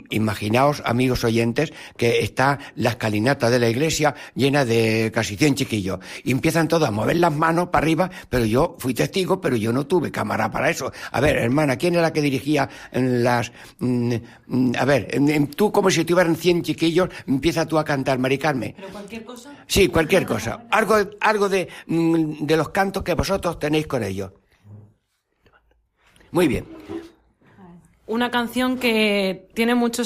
imaginaos, 0.10 0.82
amigos 0.86 1.24
oyentes, 1.24 1.72
que 1.96 2.20
está 2.22 2.58
la 2.76 2.92
escalinata 2.92 3.50
de 3.50 3.60
la 3.60 3.70
iglesia 3.70 4.16
llena 4.36 4.66
de 4.66 5.12
casi 5.14 5.38
100 5.38 5.56
chiquillos. 5.56 6.00
Y 6.24 6.32
empiezan 6.32 6.68
todos 6.68 6.88
a 6.88 6.92
mover 6.92 7.18
las 7.18 7.34
manos 7.34 7.70
para 7.70 7.84
arriba, 7.84 8.10
pero 8.30 8.46
yo 8.46 8.76
fui 8.80 8.94
testigo, 8.94 9.40
pero 9.40 9.56
yo 9.56 9.72
no 9.72 9.86
tuve 9.86 10.12
cámara 10.12 10.50
para 10.50 10.70
eso. 10.70 10.92
A 11.12 11.20
ver, 11.20 11.38
hermana, 11.38 11.78
¿quién 11.78 11.94
era 11.94 12.04
la 12.04 12.14
que 12.14 12.22
dirigía 12.22 12.70
las 12.92 13.51
Mm, 13.80 14.14
mm, 14.48 14.72
a 14.78 14.86
ver, 14.86 15.08
tú 15.56 15.72
como 15.72 15.90
si 15.90 16.06
tuvieran 16.06 16.36
100 16.36 16.64
chiquillos, 16.64 17.10
empieza 17.28 17.66
tú 17.66 17.78
a 17.78 17.84
cantar, 17.84 18.20
Mari 18.20 18.38
Carmen. 18.38 18.74
¿Pero 18.76 18.90
cualquier 18.90 19.24
cosa? 19.24 19.52
Sí, 19.68 19.88
cualquier 19.88 20.26
cosa. 20.26 20.66
Algo, 20.72 20.96
algo 21.20 21.50
de, 21.50 21.68
mm, 21.88 22.46
de 22.46 22.58
los 22.58 22.70
cantos 22.70 23.04
que 23.04 23.14
vosotros 23.14 23.60
tenéis 23.60 23.88
con 23.88 24.04
ellos. 24.04 24.32
Muy 26.32 26.48
bien. 26.48 26.66
Una 28.08 28.32
canción 28.32 28.78
que 28.78 29.48
tiene 29.54 29.76
mucho 29.76 30.04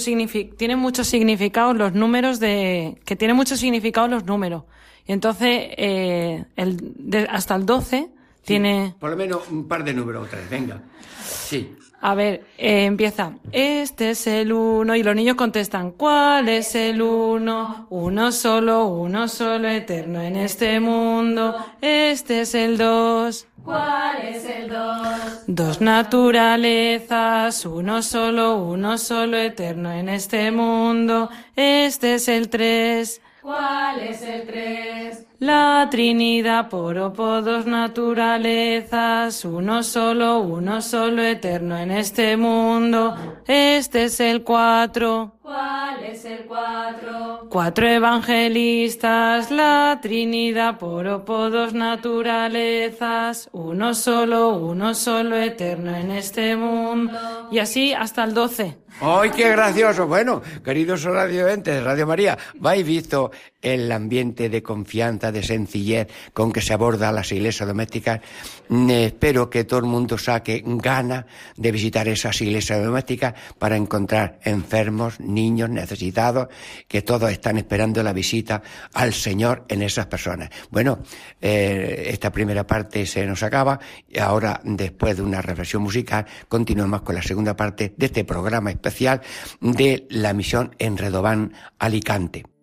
tiene 0.57 0.75
muchos 0.75 1.07
significados 1.07 1.75
los 1.75 1.93
números 1.93 2.39
de 2.39 3.01
que 3.05 3.15
tiene 3.15 3.33
mucho 3.33 3.55
significado 3.55 4.07
los 4.07 4.25
números. 4.25 4.63
Y 5.07 5.11
entonces 5.11 5.69
eh, 5.77 6.45
el, 6.55 7.27
hasta 7.29 7.55
el 7.55 7.65
12 7.65 8.09
tiene 8.43 8.95
por 8.99 9.11
lo 9.11 9.17
menos 9.17 9.49
un 9.49 9.67
par 9.67 9.83
de 9.83 9.93
números 9.93 10.27
otra 10.27 10.39
vez, 10.39 10.49
venga. 10.49 10.81
Sí. 11.23 11.75
A 12.01 12.13
ver, 12.13 12.45
eh, 12.57 12.85
empieza. 12.85 13.33
Este 13.51 14.11
es 14.11 14.27
el 14.27 14.53
uno 14.53 14.95
y 14.95 15.03
los 15.03 15.15
niños 15.15 15.35
contestan. 15.35 15.91
¿Cuál 15.91 16.49
es 16.49 16.75
el 16.75 17.01
uno? 17.01 17.87
Uno 17.89 18.31
solo, 18.31 18.85
uno 18.85 19.27
solo, 19.27 19.67
eterno 19.67 20.21
en 20.21 20.35
este 20.35 20.79
mundo. 20.79 21.55
Este 21.81 22.41
es 22.41 22.53
el 22.53 22.77
dos. 22.77 23.47
¿Cuál 23.63 24.17
es 24.21 24.45
el 24.45 24.69
dos? 24.69 25.07
Dos 25.47 25.81
naturalezas, 25.81 27.65
uno 27.65 28.03
solo, 28.03 28.57
uno 28.57 28.99
solo, 28.99 29.37
eterno 29.37 29.91
en 29.91 30.09
este 30.09 30.51
mundo. 30.51 31.31
Este 31.55 32.15
es 32.15 32.27
el 32.27 32.49
tres. 32.49 33.21
¿Cuál 33.41 34.01
es 34.01 34.21
el 34.21 34.45
tres? 34.45 35.25
La 35.39 35.87
Trinidad 35.91 36.69
por 36.69 36.95
dos 37.13 37.65
naturalezas, 37.65 39.43
uno 39.43 39.83
solo, 39.83 40.39
uno 40.39 40.81
solo 40.81 41.21
eterno 41.23 41.77
en 41.77 41.91
este 41.91 42.37
mundo. 42.37 43.43
Este 43.45 44.05
es 44.05 44.21
el 44.21 44.43
cuatro. 44.43 45.33
¿Cuál 45.41 46.03
es 46.05 46.23
el 46.25 46.45
cuatro? 46.45 47.47
Cuatro 47.49 47.87
evangelistas, 47.87 49.51
la 49.51 49.99
Trinidad 50.01 50.77
por 50.77 51.05
dos 51.51 51.73
naturalezas, 51.73 53.49
uno 53.51 53.93
solo, 53.93 54.57
uno 54.57 54.93
solo 54.93 55.35
eterno 55.35 55.95
en 55.95 56.11
este 56.11 56.55
mundo. 56.55 57.49
Y 57.51 57.59
así 57.59 57.93
hasta 57.93 58.23
el 58.23 58.33
doce. 58.33 58.77
¡Ay, 59.01 59.29
qué 59.31 59.49
gracioso! 59.49 60.07
Bueno, 60.07 60.41
queridos 60.63 61.03
radioentes 61.03 61.75
de 61.75 61.81
Radio 61.81 62.07
María, 62.07 62.37
¿vais 62.55 62.85
visto 62.85 63.29
el 63.61 63.91
ambiente 63.91 64.47
de 64.47 64.63
confianza, 64.63 65.24
de 65.31 65.43
sencillez 65.43 66.07
con 66.33 66.51
que 66.51 66.61
se 66.61 66.73
aborda 66.73 67.11
las 67.11 67.31
iglesias 67.31 67.67
domésticas? 67.67 68.21
Mm, 68.69 68.89
espero 68.89 69.49
que 69.49 69.63
todo 69.63 69.79
el 69.79 69.85
mundo 69.85 70.17
saque 70.17 70.63
gana 70.65 71.25
de 71.55 71.71
visitar 71.71 72.07
esas 72.07 72.39
iglesias 72.41 72.83
domésticas 72.83 73.33
para 73.59 73.77
encontrar 73.77 74.39
enfermos, 74.43 75.19
niños 75.19 75.69
necesitados, 75.69 76.47
que 76.87 77.01
todos 77.01 77.31
están 77.31 77.57
esperando 77.57 78.03
la 78.03 78.13
visita 78.13 78.61
al 78.93 79.13
Señor 79.13 79.65
en 79.67 79.81
esas 79.81 80.07
personas. 80.07 80.49
Bueno, 80.69 80.99
eh, 81.41 82.07
esta 82.09 82.31
primera 82.31 82.65
parte 82.65 83.05
se 83.05 83.25
nos 83.25 83.43
acaba 83.43 83.79
y 84.07 84.19
ahora, 84.19 84.59
después 84.63 85.17
de 85.17 85.23
una 85.23 85.41
reflexión 85.41 85.83
musical, 85.83 86.25
continuamos 86.47 87.01
con 87.01 87.15
la 87.15 87.21
segunda 87.21 87.55
parte 87.55 87.93
de 87.95 88.05
este 88.05 88.25
programa 88.25 88.71
especial 88.71 89.21
de 89.61 90.05
la 90.09 90.33
misión 90.33 90.75
en 90.79 90.97
Redobán, 90.97 91.53
Alicante. 91.79 92.54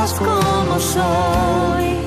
amas 0.00 0.14
como 0.14 0.80
soy. 0.80 2.00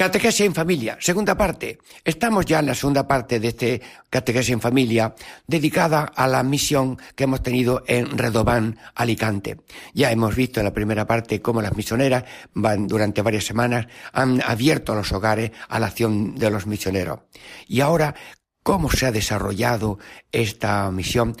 Catequesis 0.00 0.46
en 0.46 0.54
familia, 0.54 0.96
segunda 0.98 1.36
parte. 1.36 1.78
Estamos 2.02 2.46
ya 2.46 2.60
en 2.60 2.64
la 2.64 2.74
segunda 2.74 3.06
parte 3.06 3.38
de 3.38 3.48
este 3.48 3.82
Catequesis 4.08 4.54
en 4.54 4.60
familia, 4.62 5.14
dedicada 5.46 6.04
a 6.04 6.26
la 6.26 6.42
misión 6.42 6.96
que 7.14 7.24
hemos 7.24 7.42
tenido 7.42 7.84
en 7.86 8.16
Redobán, 8.16 8.78
Alicante. 8.94 9.58
Ya 9.92 10.10
hemos 10.10 10.34
visto 10.34 10.58
en 10.58 10.64
la 10.64 10.72
primera 10.72 11.06
parte 11.06 11.42
cómo 11.42 11.60
las 11.60 11.76
misioneras 11.76 12.24
van 12.54 12.86
durante 12.86 13.20
varias 13.20 13.44
semanas 13.44 13.88
han 14.14 14.40
abierto 14.40 14.94
los 14.94 15.12
hogares 15.12 15.50
a 15.68 15.78
la 15.78 15.88
acción 15.88 16.34
de 16.34 16.48
los 16.48 16.66
misioneros. 16.66 17.18
Y 17.68 17.82
ahora, 17.82 18.14
cómo 18.62 18.90
se 18.90 19.04
ha 19.04 19.12
desarrollado 19.12 19.98
esta 20.32 20.90
misión, 20.90 21.36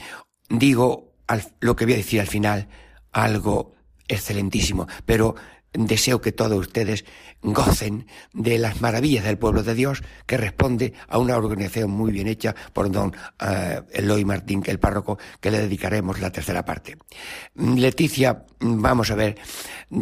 digo 0.50 1.14
lo 1.60 1.76
que 1.76 1.86
voy 1.86 1.94
a 1.94 1.96
decir 1.96 2.20
al 2.20 2.26
final, 2.26 2.68
algo 3.10 3.72
excelentísimo, 4.06 4.86
pero 5.06 5.34
deseo 5.72 6.20
que 6.20 6.32
todos 6.32 6.58
ustedes 6.58 7.04
gocen 7.42 8.06
de 8.32 8.58
las 8.58 8.80
maravillas 8.80 9.24
del 9.24 9.38
pueblo 9.38 9.62
de 9.62 9.74
Dios 9.74 10.02
que 10.26 10.36
responde 10.36 10.92
a 11.08 11.18
una 11.18 11.36
organización 11.36 11.90
muy 11.90 12.12
bien 12.12 12.26
hecha 12.26 12.54
por 12.72 12.90
don 12.90 13.08
uh, 13.40 13.82
Eloy 13.92 14.24
Martín, 14.24 14.62
el 14.66 14.78
párroco, 14.78 15.18
que 15.40 15.50
le 15.50 15.58
dedicaremos 15.58 16.20
la 16.20 16.30
tercera 16.30 16.64
parte. 16.64 16.96
Leticia, 17.54 18.44
vamos 18.60 19.10
a 19.10 19.14
ver, 19.14 19.38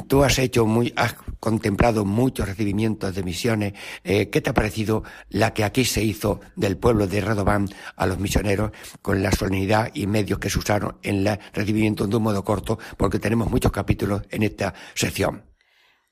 tú 0.06 0.24
has 0.24 0.38
hecho 0.38 0.66
muy, 0.66 0.92
has 0.96 1.14
contemplado 1.40 2.04
muchos 2.04 2.48
recibimientos 2.48 3.14
de 3.14 3.22
misiones. 3.22 3.72
Eh, 4.04 4.30
¿Qué 4.30 4.40
te 4.40 4.50
ha 4.50 4.54
parecido 4.54 5.04
la 5.30 5.54
que 5.54 5.64
aquí 5.64 5.84
se 5.84 6.02
hizo 6.02 6.40
del 6.56 6.76
pueblo 6.76 7.06
de 7.06 7.20
Radován 7.20 7.68
a 7.96 8.06
los 8.06 8.18
misioneros 8.18 8.72
con 9.02 9.22
la 9.22 9.32
solemnidad 9.32 9.90
y 9.94 10.06
medios 10.06 10.38
que 10.38 10.50
se 10.50 10.58
usaron 10.58 10.96
en 11.02 11.26
el 11.26 11.38
recibimiento 11.52 12.06
de 12.06 12.16
un 12.16 12.22
modo 12.22 12.44
corto? 12.44 12.78
Porque 12.96 13.18
tenemos 13.18 13.50
muchos 13.50 13.72
capítulos 13.72 14.22
en 14.30 14.42
esta 14.42 14.74
sección. 14.94 15.48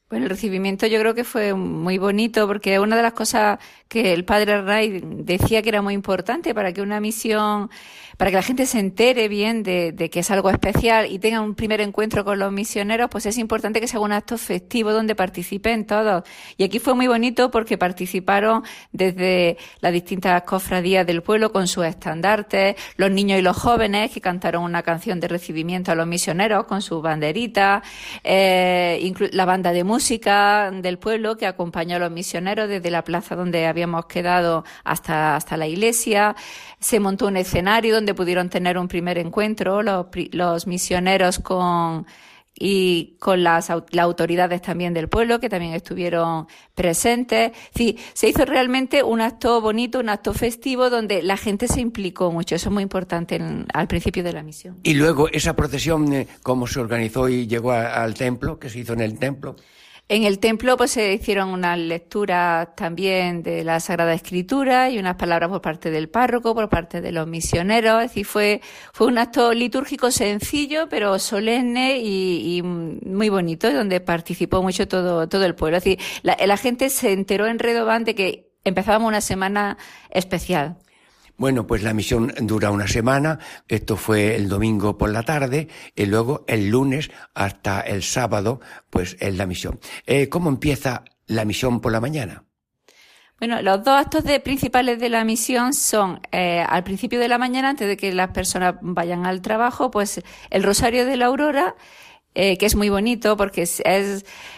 Bueno, 0.09 0.27
el 0.27 0.31
recibimiento 0.31 0.87
yo 0.87 1.01
creo 1.01 1.15
que 1.15 1.25
fue 1.25 1.53
muy 1.55 1.99
bonito 1.99 2.47
porque 2.47 2.79
una 2.79 2.95
de 2.95 3.03
las 3.03 3.13
cosas 3.13 3.59
que 3.89 4.13
el 4.13 4.25
padre 4.25 4.63
Ray 4.63 5.01
decía 5.03 5.63
que 5.63 5.69
era 5.69 5.83
muy 5.83 5.95
importante 5.95 6.55
para 6.55 6.73
que 6.73 6.81
una 6.81 7.01
misión, 7.01 7.71
para 8.17 8.31
que 8.31 8.37
la 8.37 8.43
gente 8.43 8.67
se 8.67 8.79
entere 8.79 9.29
bien 9.29 9.63
de, 9.63 9.93
de, 9.93 10.11
que 10.11 10.21
es 10.21 10.31
algo 10.31 10.51
especial 10.51 11.11
y 11.11 11.19
tenga 11.19 11.41
un 11.41 11.55
primer 11.55 11.81
encuentro 11.81 12.25
con 12.25 12.39
los 12.39 12.53
misioneros, 12.53 13.09
pues 13.11 13.27
es 13.27 13.39
importante 13.39 13.81
que 13.81 13.89
sea 13.89 14.01
un 14.01 14.13
acto 14.13 14.39
festivo 14.39 14.93
donde 14.93 15.15
participen 15.15 15.87
todos. 15.87 16.25
Y 16.57 16.65
aquí 16.65 16.79
fue 16.79 16.95
muy 16.95 17.07
bonito 17.07 17.51
porque 17.51 17.77
participaron 17.77 18.63
desde 18.93 19.59
las 19.81 19.93
distintas 19.93 20.43
cofradías 20.43 21.07
del 21.07 21.23
pueblo 21.23 21.53
con 21.53 21.67
sus 21.69 21.85
estandartes, 21.85 22.77
los 22.97 23.11
niños 23.11 23.39
y 23.39 23.43
los 23.43 23.57
jóvenes 23.57 24.11
que 24.11 24.21
cantaron 24.21 24.65
una 24.65 24.83
canción 24.83 25.21
de 25.21 25.29
recibimiento 25.29 25.93
a 25.93 25.95
los 25.95 26.07
misioneros 26.07 26.65
con 26.65 26.83
sus 26.83 27.03
banderitas, 27.03 27.83
eh, 28.25 29.13
la 29.33 29.45
banda 29.45 29.73
de 29.73 29.85
música 29.85 30.71
del 30.71 30.99
pueblo 30.99 31.37
que 31.37 31.47
acompañó 31.47 31.97
a 31.97 31.99
los 31.99 32.11
misioneros 32.11 32.69
desde 32.69 32.91
la 32.91 33.05
plaza 33.05 33.37
donde 33.37 33.67
habíamos 33.67 34.07
quedado 34.07 34.65
hasta, 34.85 35.37
hasta 35.37 35.57
la 35.57 35.67
iglesia. 35.67 36.35
Se 36.81 37.01
montó 37.01 37.27
un 37.27 37.37
escenario 37.37 37.95
donde 37.95 38.06
pudieron 38.15 38.49
tener 38.49 38.79
un 38.79 38.89
primer 38.89 39.19
encuentro 39.19 39.83
los, 39.83 40.07
los 40.33 40.67
misioneros 40.67 41.39
con 41.39 42.07
y 42.59 43.17
con 43.19 43.43
las, 43.43 43.69
las, 43.69 44.05
autoridades 44.05 44.63
también 44.63 44.95
del 44.95 45.09
pueblo 45.09 45.41
que 45.41 45.49
también 45.49 45.75
estuvieron 45.75 46.47
presentes. 46.75 47.53
Sí, 47.75 47.99
se 48.15 48.29
hizo 48.29 48.45
realmente 48.45 49.03
un 49.03 49.21
acto 49.21 49.61
bonito, 49.61 50.01
un 50.01 50.09
acto 50.09 50.33
festivo 50.33 50.89
donde 50.89 51.23
la 51.23 51.37
gente 51.37 51.69
se 51.69 51.81
implicó 51.81 52.33
mucho. 52.33 52.55
Eso 52.55 52.69
es 52.71 52.73
muy 52.73 52.83
importante 52.83 53.39
al 53.73 53.89
principio 53.89 54.25
de 54.25 54.33
la 54.33 54.43
misión. 54.43 54.79
Y 54.83 54.95
luego 54.95 55.29
esa 55.29 55.55
procesión, 55.55 56.13
eh, 56.13 56.29
cómo 56.43 56.67
se 56.67 56.81
organizó 56.81 57.29
y 57.29 57.47
llegó 57.47 57.73
al 57.73 58.15
templo, 58.15 58.59
que 58.59 58.71
se 58.71 58.81
hizo 58.81 58.95
en 58.95 59.01
el 59.01 59.19
templo. 59.19 59.57
En 60.09 60.23
el 60.23 60.39
templo 60.39 60.77
pues 60.77 60.93
se 60.93 61.15
hicieron 61.15 61.49
unas 61.49 61.77
lecturas 61.79 62.77
también 62.77 63.43
de 63.43 63.65
la 63.65 63.81
Sagrada 63.81 64.15
Escritura 64.15 64.89
y 64.89 65.01
unas 65.01 65.17
palabras 65.17 65.51
por 65.51 65.61
parte 65.61 65.91
del 65.91 66.09
párroco, 66.09 66.55
por 66.55 66.69
parte 66.69 67.01
de 67.01 67.11
los 67.11 67.27
misioneros. 67.27 68.05
Es 68.05 68.11
decir, 68.11 68.25
fue, 68.25 68.61
fue 68.93 69.09
un 69.09 69.19
acto 69.19 69.53
litúrgico 69.53 70.13
sencillo, 70.13 70.89
pero 70.89 71.19
solemne 71.19 71.99
y, 71.99 72.59
y 72.59 72.63
muy 72.63 73.31
bonito, 73.31 73.73
donde 73.73 74.01
participó 74.01 74.63
mucho 74.63 74.87
todo, 74.87 75.29
todo 75.29 75.45
el 75.45 75.57
pueblo. 75.57 75.79
Es 75.79 75.85
decir, 75.85 75.99
la, 76.23 76.37
la 76.47 76.57
gente 76.57 76.89
se 76.89 77.13
enteró 77.13 77.49
en 77.49 77.59
Redobán 77.59 78.05
de 78.05 78.15
que 78.15 78.53
empezábamos 78.63 79.09
una 79.09 79.21
semana 79.21 79.77
especial. 80.11 80.77
Bueno, 81.39 81.67
pues 81.67 81.83
la 81.83 81.93
misión 81.93 82.33
dura 82.41 82.71
una 82.71 82.89
semana. 82.89 83.39
Esto 83.69 83.97
fue 83.97 84.37
el 84.37 84.49
domingo 84.49 84.97
por 84.97 85.11
la 85.11 85.23
tarde 85.23 85.69
y 85.95 86.07
luego 86.07 86.45
el 86.49 86.71
lunes 86.71 87.11
hasta 87.35 87.81
el 87.81 88.03
sábado, 88.03 88.61
pues 88.89 89.17
es 89.21 89.37
la 89.37 89.47
misión. 89.47 89.79
Eh, 90.07 90.29
¿Cómo 90.29 90.49
empieza 90.49 91.05
la 91.27 91.45
misión 91.45 91.81
por 91.81 91.93
la 91.93 92.01
mañana? 92.01 92.45
Bueno, 93.39 93.61
los 93.61 93.85
dos 93.85 94.01
actos 94.01 94.25
de, 94.25 94.41
principales 94.41 94.99
de 94.99 95.11
la 95.11 95.23
misión 95.23 95.75
son 95.75 96.21
eh, 96.33 96.65
al 96.67 96.85
principio 96.85 97.21
de 97.21 97.29
la 97.29 97.37
mañana, 97.37 97.69
antes 97.69 97.87
de 97.87 97.99
que 97.99 98.11
las 98.15 98.31
personas 98.31 98.77
vayan 98.81 99.27
al 99.27 99.43
trabajo, 99.43 99.91
pues 99.91 100.23
el 100.49 100.63
Rosario 100.63 101.05
de 101.05 101.19
la 101.19 101.27
Aurora 101.27 101.75
eh, 102.39 102.59
que 102.59 102.67
es 102.67 102.77
muy 102.77 102.91
bonito 102.91 103.35
porque 103.35 103.63
es, 103.63 103.83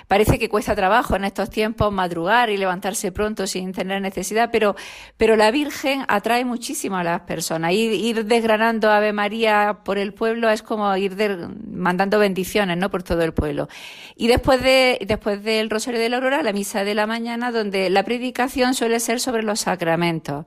parece 0.08 0.40
que 0.40 0.48
cuesta 0.48 0.74
trabajo 0.74 1.14
en 1.14 1.22
estos 1.22 1.48
tiempos 1.48 1.92
madrugar 1.92 2.50
y 2.50 2.56
levantarse 2.56 3.12
pronto 3.12 3.46
sin 3.46 3.72
tener 3.72 4.02
necesidad, 4.02 4.50
pero, 4.50 4.74
pero 5.16 5.36
la 5.36 5.52
Virgen 5.52 6.04
atrae 6.08 6.44
muchísimo 6.44 6.96
a 6.96 7.04
las 7.04 7.20
personas. 7.20 7.72
Ir, 7.74 7.92
ir 7.92 8.24
desgranando 8.24 8.90
Ave 8.90 9.12
María 9.12 9.78
por 9.84 9.96
el 9.96 10.12
pueblo 10.12 10.50
es 10.50 10.62
como 10.62 10.96
ir 10.96 11.14
de, 11.14 11.48
mandando 11.70 12.18
bendiciones, 12.18 12.76
¿no? 12.76 12.90
Por 12.90 13.04
todo 13.04 13.22
el 13.22 13.32
pueblo. 13.32 13.68
Y 14.16 14.26
después 14.26 14.60
de, 14.60 14.98
después 15.06 15.44
del 15.44 15.70
Rosario 15.70 16.00
de 16.00 16.08
la 16.08 16.16
Aurora, 16.16 16.42
la 16.42 16.52
misa 16.52 16.82
de 16.82 16.96
la 16.96 17.06
mañana, 17.06 17.52
donde 17.52 17.90
la 17.90 18.02
predicación 18.02 18.74
suele 18.74 18.98
ser 18.98 19.20
sobre 19.20 19.44
los 19.44 19.60
sacramentos. 19.60 20.46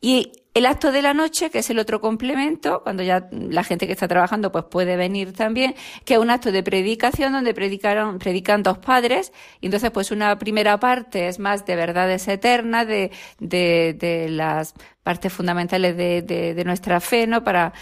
Y 0.00 0.32
el 0.54 0.66
acto 0.66 0.90
de 0.92 1.02
la 1.02 1.14
noche, 1.14 1.50
que 1.50 1.60
es 1.60 1.70
el 1.70 1.78
otro 1.78 2.00
complemento, 2.00 2.82
cuando 2.82 3.02
ya 3.02 3.28
la 3.30 3.62
gente 3.64 3.86
que 3.86 3.92
está 3.92 4.08
trabajando 4.08 4.50
pues 4.50 4.64
puede 4.64 4.96
venir 4.96 5.32
también, 5.32 5.74
que 6.04 6.14
es 6.14 6.20
un 6.20 6.30
acto 6.30 6.50
de 6.50 6.62
predicación 6.62 7.32
donde 7.32 7.54
predicaron, 7.54 8.18
predican 8.18 8.62
dos 8.62 8.78
padres, 8.78 9.32
y 9.60 9.66
entonces 9.66 9.90
pues 9.90 10.10
una 10.10 10.38
primera 10.38 10.78
parte 10.78 11.28
es 11.28 11.38
más 11.38 11.64
de 11.66 11.76
verdades 11.76 12.26
eternas, 12.28 12.86
de, 12.86 13.10
de, 13.38 13.96
de 13.98 14.28
las 14.28 14.74
partes 15.02 15.32
fundamentales 15.32 15.96
de, 15.96 16.22
de, 16.22 16.54
de 16.54 16.64
nuestra 16.64 17.00
fe, 17.00 17.26
¿no? 17.26 17.44
Para, 17.44 17.72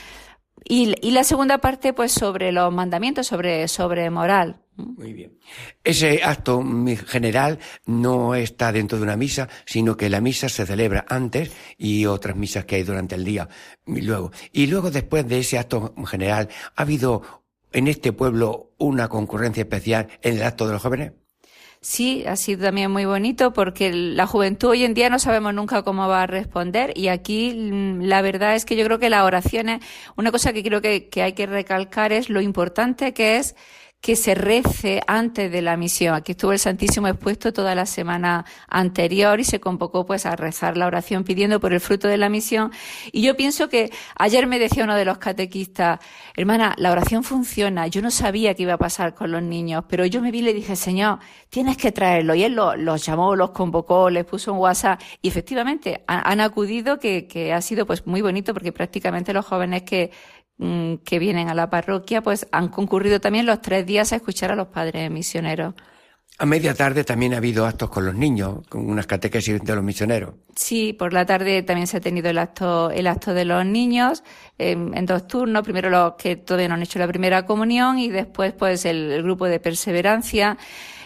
y, 0.64 0.94
y, 1.06 1.10
la 1.12 1.24
segunda 1.24 1.58
parte, 1.58 1.92
pues, 1.92 2.12
sobre 2.12 2.52
los 2.52 2.72
mandamientos, 2.72 3.26
sobre, 3.26 3.68
sobre 3.68 4.10
moral. 4.10 4.60
Muy 4.78 5.12
bien. 5.12 5.38
Ese 5.82 6.22
acto 6.22 6.64
general 7.06 7.58
no 7.86 8.36
está 8.36 8.70
dentro 8.70 8.96
de 8.96 9.04
una 9.04 9.16
misa, 9.16 9.48
sino 9.64 9.96
que 9.96 10.08
la 10.08 10.20
misa 10.20 10.48
se 10.48 10.66
celebra 10.66 11.04
antes 11.08 11.50
y 11.76 12.06
otras 12.06 12.36
misas 12.36 12.64
que 12.64 12.76
hay 12.76 12.84
durante 12.84 13.16
el 13.16 13.24
día. 13.24 13.48
Y 13.86 14.02
luego, 14.02 14.30
y 14.52 14.68
luego 14.68 14.92
después 14.92 15.26
de 15.26 15.40
ese 15.40 15.58
acto 15.58 15.94
general, 16.06 16.48
¿ha 16.76 16.82
habido 16.82 17.22
en 17.72 17.88
este 17.88 18.12
pueblo 18.12 18.72
una 18.78 19.08
concurrencia 19.08 19.62
especial 19.62 20.08
en 20.22 20.36
el 20.36 20.44
acto 20.44 20.66
de 20.66 20.74
los 20.74 20.82
jóvenes? 20.82 21.12
Sí, 21.80 22.24
ha 22.26 22.34
sido 22.34 22.64
también 22.64 22.90
muy 22.90 23.04
bonito 23.04 23.52
porque 23.52 23.92
la 23.92 24.26
juventud 24.26 24.70
hoy 24.70 24.84
en 24.84 24.94
día 24.94 25.10
no 25.10 25.20
sabemos 25.20 25.54
nunca 25.54 25.82
cómo 25.82 26.08
va 26.08 26.22
a 26.24 26.26
responder 26.26 26.92
y 26.96 27.06
aquí 27.06 27.52
la 28.00 28.20
verdad 28.20 28.56
es 28.56 28.64
que 28.64 28.74
yo 28.74 28.84
creo 28.84 28.98
que 28.98 29.08
las 29.10 29.22
oraciones, 29.22 29.80
una 30.16 30.32
cosa 30.32 30.52
que 30.52 30.64
creo 30.64 30.82
que, 30.82 31.08
que 31.08 31.22
hay 31.22 31.34
que 31.34 31.46
recalcar 31.46 32.12
es 32.12 32.30
lo 32.30 32.40
importante 32.40 33.14
que 33.14 33.36
es 33.36 33.54
que 34.00 34.14
se 34.14 34.34
rece 34.34 35.00
antes 35.06 35.50
de 35.50 35.60
la 35.60 35.76
misión. 35.76 36.14
Aquí 36.14 36.32
estuvo 36.32 36.52
el 36.52 36.58
Santísimo 36.58 37.08
expuesto 37.08 37.52
toda 37.52 37.74
la 37.74 37.84
semana 37.84 38.44
anterior 38.68 39.40
y 39.40 39.44
se 39.44 39.58
convocó 39.58 40.06
pues 40.06 40.24
a 40.24 40.36
rezar 40.36 40.76
la 40.76 40.86
oración 40.86 41.24
pidiendo 41.24 41.58
por 41.58 41.72
el 41.72 41.80
fruto 41.80 42.06
de 42.06 42.16
la 42.16 42.28
misión. 42.28 42.70
Y 43.10 43.22
yo 43.22 43.36
pienso 43.36 43.68
que 43.68 43.90
ayer 44.16 44.46
me 44.46 44.60
decía 44.60 44.84
uno 44.84 44.94
de 44.94 45.04
los 45.04 45.18
catequistas, 45.18 45.98
hermana, 46.36 46.74
la 46.78 46.92
oración 46.92 47.24
funciona. 47.24 47.88
Yo 47.88 48.00
no 48.00 48.10
sabía 48.12 48.54
qué 48.54 48.62
iba 48.62 48.74
a 48.74 48.78
pasar 48.78 49.14
con 49.14 49.32
los 49.32 49.42
niños, 49.42 49.84
pero 49.88 50.06
yo 50.06 50.22
me 50.22 50.30
vi 50.30 50.38
y 50.38 50.42
le 50.42 50.54
dije, 50.54 50.76
Señor, 50.76 51.18
tienes 51.50 51.76
que 51.76 51.90
traerlo. 51.90 52.36
Y 52.36 52.44
él 52.44 52.54
los, 52.54 53.04
llamó, 53.04 53.34
los 53.34 53.50
convocó, 53.50 54.10
les 54.10 54.24
puso 54.24 54.52
un 54.52 54.60
WhatsApp 54.60 55.00
y 55.20 55.28
efectivamente 55.28 56.04
han, 56.06 56.22
han 56.24 56.40
acudido 56.40 57.00
que, 57.00 57.26
que 57.26 57.52
ha 57.52 57.60
sido 57.60 57.84
pues 57.84 58.06
muy 58.06 58.22
bonito 58.22 58.54
porque 58.54 58.72
prácticamente 58.72 59.32
los 59.32 59.44
jóvenes 59.44 59.82
que 59.82 60.12
Mm, 60.60 60.96
que 61.04 61.20
vienen 61.20 61.48
a 61.48 61.54
la 61.54 61.70
parroquia, 61.70 62.20
pues 62.20 62.48
han 62.50 62.68
concurrido 62.68 63.20
también 63.20 63.46
los 63.46 63.62
tres 63.62 63.86
días 63.86 64.12
a 64.12 64.16
escuchar 64.16 64.50
a 64.50 64.56
los 64.56 64.66
padres 64.66 65.08
misioneros. 65.08 65.74
A 66.36 66.46
media 66.46 66.74
tarde 66.74 67.04
también 67.04 67.32
ha 67.34 67.36
habido 67.36 67.64
actos 67.64 67.90
con 67.90 68.04
los 68.04 68.14
niños, 68.16 68.66
con 68.68 68.90
unas 68.90 69.06
catequesis 69.06 69.60
de 69.62 69.74
los 69.76 69.84
misioneros. 69.84 70.34
Sí, 70.56 70.92
por 70.92 71.12
la 71.12 71.26
tarde 71.26 71.62
también 71.62 71.86
se 71.86 71.98
ha 71.98 72.00
tenido 72.00 72.28
el 72.28 72.38
acto, 72.38 72.90
el 72.90 73.06
acto 73.06 73.34
de 73.34 73.44
los 73.44 73.64
niños 73.64 74.24
en, 74.58 74.96
en 74.96 75.06
dos 75.06 75.28
turnos. 75.28 75.62
Primero 75.62 75.90
los 75.90 76.14
que 76.14 76.34
todavía 76.34 76.68
no 76.68 76.74
han 76.74 76.82
hecho 76.82 76.98
la 76.98 77.06
primera 77.06 77.46
comunión 77.46 78.00
y 78.00 78.08
después 78.08 78.52
pues 78.52 78.84
el, 78.84 79.12
el 79.12 79.22
grupo 79.22 79.46
de 79.46 79.60
perseverancia. 79.60 80.58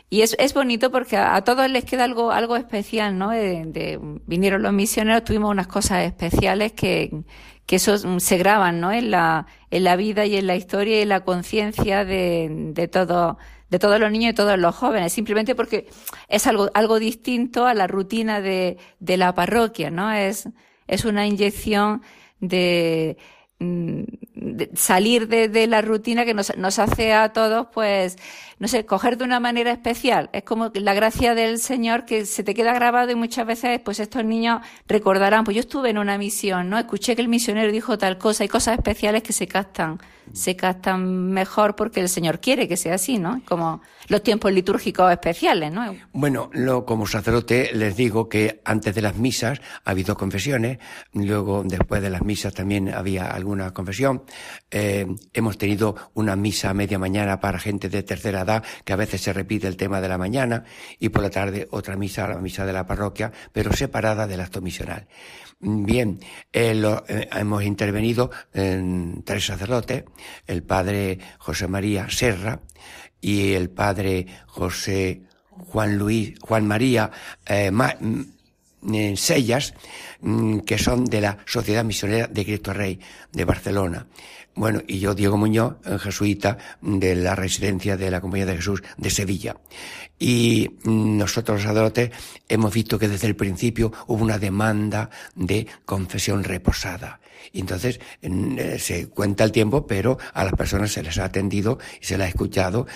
Y 0.09 0.23
es, 0.23 0.35
es 0.39 0.53
bonito 0.55 0.91
porque 0.91 1.17
a, 1.19 1.35
a, 1.35 1.45
todos 1.45 1.71
les 1.71 1.85
queda 1.85 2.05
algo, 2.05 2.33
algo 2.33 2.57
especial, 2.57 3.19
¿no? 3.19 3.31
De, 3.31 3.65
de, 3.67 3.99
vinieron 4.27 4.63
los 4.63 4.73
misioneros, 4.73 5.25
tuvimos 5.25 5.51
unas 5.51 5.67
cosas 5.67 6.05
especiales 6.05 6.73
que, 6.73 7.11
que 7.67 7.77
eso 7.77 8.21
se 8.21 8.39
graban, 8.39 8.81
¿no? 8.81 8.93
En 8.93 9.11
la, 9.11 9.47
en 9.71 9.85
la 9.85 9.97
vida 9.97 10.27
y 10.27 10.37
en 10.37 10.47
la 10.47 10.57
historia 10.57 10.99
y 10.99 11.03
en 11.03 11.09
la 11.09 11.25
conciencia 11.25 12.05
de, 12.05 12.49
de 12.75 12.89
todo, 12.89 13.39
de 13.71 13.79
todos 13.79 13.99
los 14.01 14.11
niños 14.11 14.33
y 14.33 14.35
todos 14.35 14.59
los 14.59 14.75
jóvenes, 14.75 15.13
simplemente 15.13 15.55
porque 15.55 15.89
es 16.29 16.47
algo, 16.47 16.71
algo 16.75 16.99
distinto 16.99 17.67
a 17.67 17.75
la 17.75 17.87
rutina 17.87 18.41
de, 18.41 18.79
de 19.01 19.17
la 19.17 19.35
parroquia, 19.35 19.91
¿no? 19.91 20.13
Es, 20.13 20.49
es 20.87 21.05
una 21.05 21.27
inyección 21.27 22.03
de, 22.41 23.17
mm, 23.61 24.03
salir 24.75 25.29
de, 25.29 25.49
de, 25.49 25.67
la 25.67 25.83
rutina 25.83 26.25
que 26.25 26.35
nos, 26.35 26.57
nos 26.57 26.79
hace 26.79 27.13
a 27.13 27.33
todos, 27.33 27.69
pues, 27.73 28.17
no 28.59 28.69
sé, 28.69 28.85
coger 28.87 29.19
de 29.19 29.25
una 29.25 29.41
manera 29.41 29.71
especial. 29.73 30.31
Es 30.33 30.45
como 30.45 30.71
la 30.75 30.95
gracia 30.95 31.35
del 31.35 31.59
Señor 31.59 32.05
que 32.05 32.27
se 32.27 32.43
te 32.43 32.55
queda 32.55 32.73
grabado 32.73 33.11
y 33.11 33.15
muchas 33.15 33.47
veces, 33.47 33.81
pues, 33.81 34.01
estos 34.01 34.25
niños 34.25 34.61
recordarán, 34.87 35.45
pues 35.45 35.55
yo 35.55 35.61
estuve 35.61 35.91
en 35.91 35.99
una 35.99 36.19
misión, 36.19 36.71
¿no? 36.71 36.79
Escuché 36.79 37.17
que 37.17 37.23
el 37.23 37.29
misionero 37.29 37.73
dijo 37.73 37.99
tal 37.99 38.19
cosa, 38.19 38.45
hay 38.45 38.49
cosas 38.49 38.79
especiales 38.79 39.23
que 39.23 39.33
se 39.33 39.47
captan 39.47 39.99
se 40.33 40.57
captan 40.57 41.31
mejor 41.31 41.77
porque 41.77 42.01
el 42.01 42.09
Señor 42.09 42.41
quiere 42.41 42.69
que 42.69 42.77
sea 42.77 42.95
así, 42.95 43.19
¿no? 43.19 43.43
Como 43.45 43.83
los 44.09 44.23
tiempos 44.23 44.53
litúrgicos 44.53 45.11
especiales, 45.11 45.73
¿no? 45.73 45.95
Bueno, 46.13 46.51
lo, 46.53 46.85
como 46.85 47.07
sacerdote 47.07 47.71
les 47.75 47.97
digo 47.97 48.29
que 48.29 48.61
antes 48.65 48.95
de 48.95 49.03
las 49.03 49.17
misas 49.17 49.61
ha 49.85 49.91
habido 49.91 50.17
confesiones, 50.17 50.79
luego 51.13 51.63
después 51.65 52.03
de 52.03 52.11
las 52.11 52.23
misas 52.23 52.55
también 52.55 52.93
había 52.93 53.27
alguna 53.27 53.73
confesión. 53.73 54.23
Eh, 54.71 55.07
hemos 55.33 55.59
tenido 55.59 55.95
una 56.15 56.37
misa 56.37 56.71
a 56.71 56.75
media 56.75 56.99
mañana 56.99 57.41
para 57.41 57.59
gente 57.59 57.89
de 57.89 58.03
tercera 58.03 58.43
edad, 58.43 58.65
que 58.85 58.93
a 58.93 58.97
veces 58.97 59.21
se 59.21 59.33
repite 59.33 59.67
el 59.67 59.77
tema 59.77 60.01
de 60.01 60.09
la 60.09 60.19
mañana, 60.19 60.65
y 60.99 61.09
por 61.09 61.23
la 61.23 61.31
tarde 61.31 61.69
otra 61.71 61.97
misa, 61.97 62.29
la 62.29 62.39
misa 62.39 62.67
de 62.67 62.73
la 62.73 62.87
parroquia, 62.87 63.33
pero 63.53 63.73
separada 63.73 64.27
del 64.27 64.41
acto 64.41 64.61
misional. 64.61 65.07
Bien, 65.65 66.19
eh, 66.53 66.75
lo, 66.75 67.05
eh, 67.07 67.29
hemos 67.33 67.63
intervenido 67.63 68.33
en 68.53 69.23
tres 69.25 69.47
sacerdotes, 69.47 70.03
el 70.47 70.63
padre 70.63 71.19
José 71.39 71.69
María 71.69 72.09
Serra 72.11 72.61
y 73.21 73.53
el 73.53 73.71
padre 73.71 74.27
José 74.47 75.23
Juan 75.49 75.97
Luis, 75.97 76.35
Juan 76.41 76.67
María 76.67 77.11
eh, 77.47 77.71
Ma, 77.71 77.95
mm, 77.99 79.15
Sellas, 79.15 79.75
mm, 80.21 80.61
que 80.61 80.77
son 80.77 81.05
de 81.05 81.21
la 81.21 81.39
Sociedad 81.47 81.85
Misionera 81.85 82.27
de 82.27 82.45
Cristo 82.45 82.73
Rey 82.73 82.99
de 83.33 83.45
Barcelona. 83.45 84.07
Bueno, 84.55 84.83
y 84.87 84.99
yo, 84.99 85.15
Diego 85.15 85.39
Muñoz, 85.39 85.77
jesuita 86.01 86.59
de 86.83 87.17
la 87.17 87.35
residencia 87.35 87.97
de 87.97 88.11
la 88.11 88.21
Compañía 88.21 88.45
de 88.45 88.57
Jesús 88.57 88.83
de 88.99 89.09
Sevilla. 89.09 89.57
Y 90.19 90.69
nosotros 90.85 91.57
los 91.57 91.63
sacerdotes 91.63 92.11
hemos 92.49 92.75
visto 92.75 92.99
que 92.99 93.09
desde 93.09 93.29
el 93.29 93.37
principio 93.37 93.93
hubo 94.09 94.23
una 94.23 94.39
demanda 94.39 95.09
de 95.35 95.67
confesión 95.87 96.45
reposada. 96.45 97.22
Entonces 97.53 98.01
eh, 98.23 98.77
se 98.79 99.09
cuenta 99.09 99.45
el 99.45 99.53
tiempo, 99.53 99.87
pero 99.87 100.19
a 100.33 100.45
las 100.45 100.55
personas 100.55 100.93
se 100.93 101.03
les 101.03 101.19
ha 101.19 101.25
atendido 101.25 101.79
y 102.01 102.05
se 102.05 102.19
les 102.19 102.27
ha 102.27 102.29
escuchado 102.29 102.87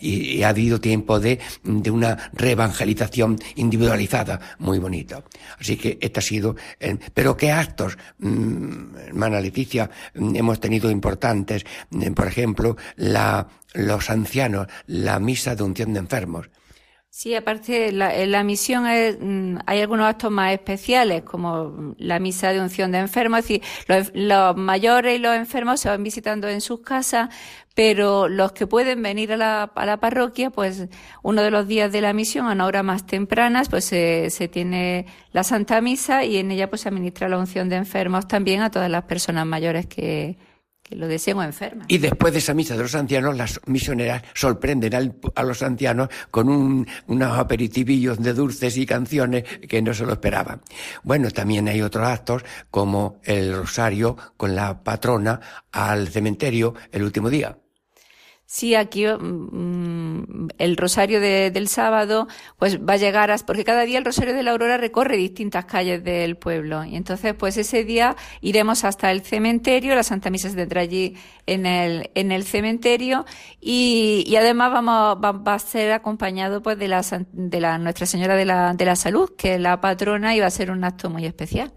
y, 0.00 0.42
ha 0.42 0.48
habido 0.48 0.80
tiempo 0.80 1.20
de, 1.20 1.38
de 1.62 1.90
una 1.90 2.30
reevangelización 2.32 3.38
individualizada 3.56 4.40
muy 4.58 4.78
bonita. 4.78 5.22
Así 5.58 5.76
que 5.76 5.98
este 6.00 6.20
ha 6.20 6.22
sido, 6.22 6.56
pero 7.14 7.36
qué 7.36 7.52
actos, 7.52 7.98
mm, 8.18 8.96
hermana 9.08 9.40
Leticia, 9.40 9.90
mm, 10.14 10.36
hemos 10.36 10.60
tenido 10.60 10.90
importantes, 10.90 11.64
mm, 11.90 12.12
por 12.12 12.26
ejemplo, 12.26 12.76
la, 12.96 13.48
los 13.74 14.10
ancianos, 14.10 14.66
la 14.86 15.18
misa 15.20 15.54
de 15.54 15.62
unción 15.62 15.92
de 15.92 16.00
enfermos. 16.00 16.50
Sí, 17.20 17.34
aparte, 17.34 17.92
la, 17.92 18.16
en 18.16 18.30
la 18.30 18.42
misión 18.44 18.86
es, 18.86 19.18
hay 19.66 19.80
algunos 19.82 20.06
actos 20.06 20.30
más 20.30 20.54
especiales, 20.54 21.20
como 21.20 21.94
la 21.98 22.18
misa 22.18 22.50
de 22.50 22.62
unción 22.62 22.92
de 22.92 22.98
enfermos. 22.98 23.40
Es 23.40 23.44
decir, 23.44 23.62
los, 23.88 24.10
los, 24.14 24.56
mayores 24.56 25.16
y 25.16 25.18
los 25.18 25.36
enfermos 25.36 25.80
se 25.80 25.90
van 25.90 26.02
visitando 26.02 26.48
en 26.48 26.62
sus 26.62 26.80
casas, 26.80 27.28
pero 27.74 28.26
los 28.26 28.52
que 28.52 28.66
pueden 28.66 29.02
venir 29.02 29.34
a 29.34 29.36
la, 29.36 29.64
a 29.64 29.84
la 29.84 30.00
parroquia, 30.00 30.48
pues 30.48 30.88
uno 31.22 31.42
de 31.42 31.50
los 31.50 31.68
días 31.68 31.92
de 31.92 32.00
la 32.00 32.14
misión, 32.14 32.48
a 32.48 32.52
una 32.52 32.64
hora 32.64 32.82
más 32.82 33.04
tempranas, 33.04 33.68
pues 33.68 33.84
se, 33.84 34.30
se 34.30 34.48
tiene 34.48 35.04
la 35.32 35.44
Santa 35.44 35.82
Misa 35.82 36.24
y 36.24 36.38
en 36.38 36.50
ella 36.50 36.70
pues 36.70 36.80
se 36.80 36.88
administra 36.88 37.28
la 37.28 37.36
unción 37.36 37.68
de 37.68 37.76
enfermos 37.76 38.28
también 38.28 38.62
a 38.62 38.70
todas 38.70 38.90
las 38.90 39.04
personas 39.04 39.44
mayores 39.44 39.84
que 39.84 40.38
lo. 40.96 41.84
Y 41.88 41.98
después 41.98 42.32
de 42.32 42.40
esa 42.40 42.54
misa 42.54 42.76
de 42.76 42.82
los 42.82 42.94
ancianos, 42.94 43.36
las 43.36 43.60
misioneras 43.66 44.22
sorprenden 44.34 45.20
a 45.34 45.42
los 45.42 45.62
ancianos 45.62 46.08
con 46.30 46.48
un, 46.48 46.86
unos 47.06 47.38
aperitivillos 47.38 48.18
de 48.18 48.34
dulces 48.34 48.76
y 48.76 48.86
canciones 48.86 49.44
que 49.68 49.82
no 49.82 49.94
se 49.94 50.04
lo 50.04 50.12
esperaban. 50.12 50.60
Bueno, 51.02 51.30
también 51.30 51.68
hay 51.68 51.82
otros 51.82 52.06
actos 52.06 52.44
como 52.70 53.20
el 53.24 53.54
rosario 53.54 54.16
con 54.36 54.54
la 54.54 54.82
patrona 54.82 55.40
al 55.72 56.08
cementerio 56.08 56.74
el 56.92 57.02
último 57.02 57.30
día. 57.30 57.56
Sí, 58.52 58.74
aquí 58.74 59.06
mm, 59.06 60.48
el 60.58 60.76
rosario 60.76 61.20
de, 61.20 61.52
del 61.52 61.68
sábado, 61.68 62.26
pues 62.58 62.80
va 62.80 62.94
a 62.94 62.96
llegar 62.96 63.30
a, 63.30 63.38
porque 63.38 63.62
cada 63.62 63.82
día 63.82 63.96
el 63.96 64.04
rosario 64.04 64.34
de 64.34 64.42
la 64.42 64.50
aurora 64.50 64.76
recorre 64.76 65.16
distintas 65.16 65.66
calles 65.66 66.02
del 66.02 66.36
pueblo. 66.36 66.84
Y 66.84 66.96
entonces, 66.96 67.34
pues 67.34 67.56
ese 67.56 67.84
día 67.84 68.16
iremos 68.40 68.82
hasta 68.82 69.12
el 69.12 69.20
cementerio, 69.20 69.94
la 69.94 70.02
Santa 70.02 70.30
Misa 70.30 70.50
se 70.50 70.56
tendrá 70.56 70.80
allí 70.80 71.14
en 71.46 71.64
el, 71.64 72.10
en 72.16 72.32
el 72.32 72.42
cementerio 72.42 73.24
y, 73.60 74.24
y 74.26 74.34
además 74.34 74.72
vamos, 74.72 75.24
va, 75.24 75.30
va, 75.30 75.54
a 75.54 75.58
ser 75.60 75.92
acompañado 75.92 76.60
pues 76.60 76.76
de 76.76 76.88
la, 76.88 77.02
de 77.30 77.60
la 77.60 77.78
Nuestra 77.78 78.06
Señora 78.06 78.34
de 78.34 78.46
la, 78.46 78.74
de 78.74 78.84
la 78.84 78.96
Salud, 78.96 79.30
que 79.38 79.54
es 79.54 79.60
la 79.60 79.80
patrona 79.80 80.34
y 80.34 80.40
va 80.40 80.46
a 80.46 80.50
ser 80.50 80.72
un 80.72 80.82
acto 80.82 81.08
muy 81.08 81.24
especial. 81.24 81.72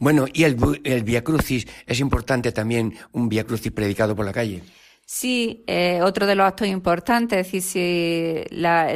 Bueno, 0.00 0.26
y 0.32 0.42
el, 0.42 0.56
el 0.82 1.04
Via 1.04 1.22
Crucis 1.22 1.68
es 1.86 2.00
importante 2.00 2.50
también, 2.50 2.96
un 3.12 3.28
Via 3.28 3.44
Crucis 3.44 3.70
predicado 3.70 4.16
por 4.16 4.26
la 4.26 4.32
calle. 4.32 4.64
Sí, 5.12 5.64
eh, 5.66 6.00
otro 6.02 6.24
de 6.24 6.36
los 6.36 6.46
actos 6.46 6.68
importantes, 6.68 7.40
es 7.40 7.46
decir, 7.46 7.62
si 7.62 8.56
la, 8.56 8.86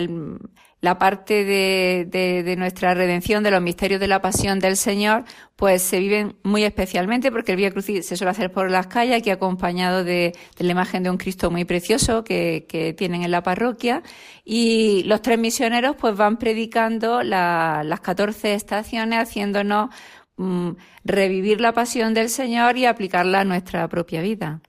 parte 0.97 1.45
de, 1.45 2.07
de, 2.45 2.57
nuestra 2.57 2.95
redención, 2.95 3.43
de 3.43 3.51
los 3.51 3.61
misterios 3.61 3.99
de 3.99 4.07
la 4.07 4.23
pasión 4.23 4.61
del 4.61 4.77
Señor, 4.77 5.25
pues 5.57 5.83
se 5.83 5.99
viven 5.99 6.37
muy 6.45 6.63
especialmente 6.63 7.33
porque 7.33 7.53
el 7.53 7.57
Vía 7.57 7.73
Crucis 7.73 8.07
se 8.07 8.17
suele 8.17 8.31
hacer 8.31 8.53
por 8.53 8.71
las 8.71 8.87
calles, 8.87 9.19
aquí 9.19 9.31
acompañado 9.31 10.05
de, 10.05 10.33
la 10.59 10.71
imagen 10.71 11.03
de 11.03 11.11
un 11.11 11.17
Cristo 11.17 11.51
muy 11.51 11.65
precioso 11.65 12.23
que, 12.23 12.65
que, 12.69 12.93
tienen 12.93 13.25
en 13.25 13.33
la 13.33 13.43
parroquia. 13.43 14.05
Y 14.45 15.03
los 15.05 15.21
tres 15.21 15.39
misioneros 15.41 15.97
pues 15.97 16.17
van 16.17 16.37
predicando 16.39 17.25
la, 17.25 17.83
las 17.85 18.01
14 18.01 18.55
estaciones, 18.55 19.19
haciéndonos 19.19 19.91
mm, 20.37 20.71
revivir 21.05 21.61
la 21.61 21.73
pasión 21.73 22.15
del 22.15 22.29
Señor 22.29 22.77
y 22.79 22.87
aplicarla 22.87 23.41
a 23.41 23.45
nuestra 23.45 23.89
propia 23.89 24.23
vida. 24.23 24.63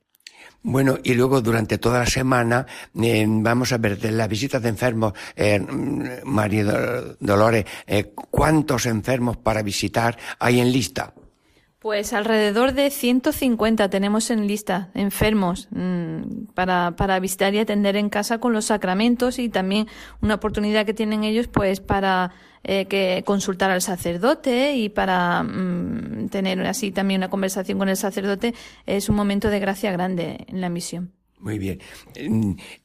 Bueno, 0.68 0.98
y 1.04 1.14
luego 1.14 1.42
durante 1.42 1.78
toda 1.78 2.00
la 2.00 2.08
semana 2.08 2.66
eh, 3.00 3.24
vamos 3.30 3.72
a 3.72 3.78
ver 3.78 4.04
las 4.12 4.28
visitas 4.28 4.64
de 4.64 4.70
enfermos, 4.70 5.14
eh, 5.36 5.64
María 6.24 6.64
Dolores, 7.20 7.66
eh, 7.86 8.14
¿cuántos 8.32 8.88
enfermos 8.88 9.38
para 9.38 9.62
visitar 9.62 10.18
hay 10.40 10.60
en 10.60 10.72
lista? 10.72 11.14
Pues 11.86 12.14
alrededor 12.14 12.74
de 12.74 12.90
150 12.90 13.92
tenemos 13.92 14.32
en 14.32 14.48
lista 14.48 14.90
enfermos 14.96 15.68
mmm, 15.70 16.48
para, 16.56 16.96
para 16.96 17.20
visitar 17.20 17.54
y 17.54 17.60
atender 17.60 17.96
en 17.96 18.10
casa 18.10 18.40
con 18.40 18.54
los 18.54 18.66
sacramentos 18.66 19.38
y 19.38 19.50
también 19.50 19.86
una 20.20 20.34
oportunidad 20.34 20.88
que 20.88 20.96
tienen 20.96 21.24
ellos 21.24 21.48
pues 21.48 21.82
para 21.82 22.32
eh, 22.64 22.86
que 22.86 23.22
consultar 23.24 23.70
al 23.70 23.84
sacerdote 23.84 24.76
y 24.76 24.90
para 24.90 25.44
mmm, 25.44 26.30
tener 26.30 26.60
así 26.66 26.90
también 26.90 27.20
una 27.20 27.30
conversación 27.30 27.78
con 27.78 27.88
el 27.88 27.98
sacerdote 27.98 28.56
es 28.88 29.08
un 29.08 29.16
momento 29.16 29.52
de 29.52 29.60
gracia 29.60 29.92
grande 29.92 30.44
en 30.48 30.62
la 30.62 30.70
misión. 30.70 31.12
Muy 31.38 31.60
bien. 31.60 31.80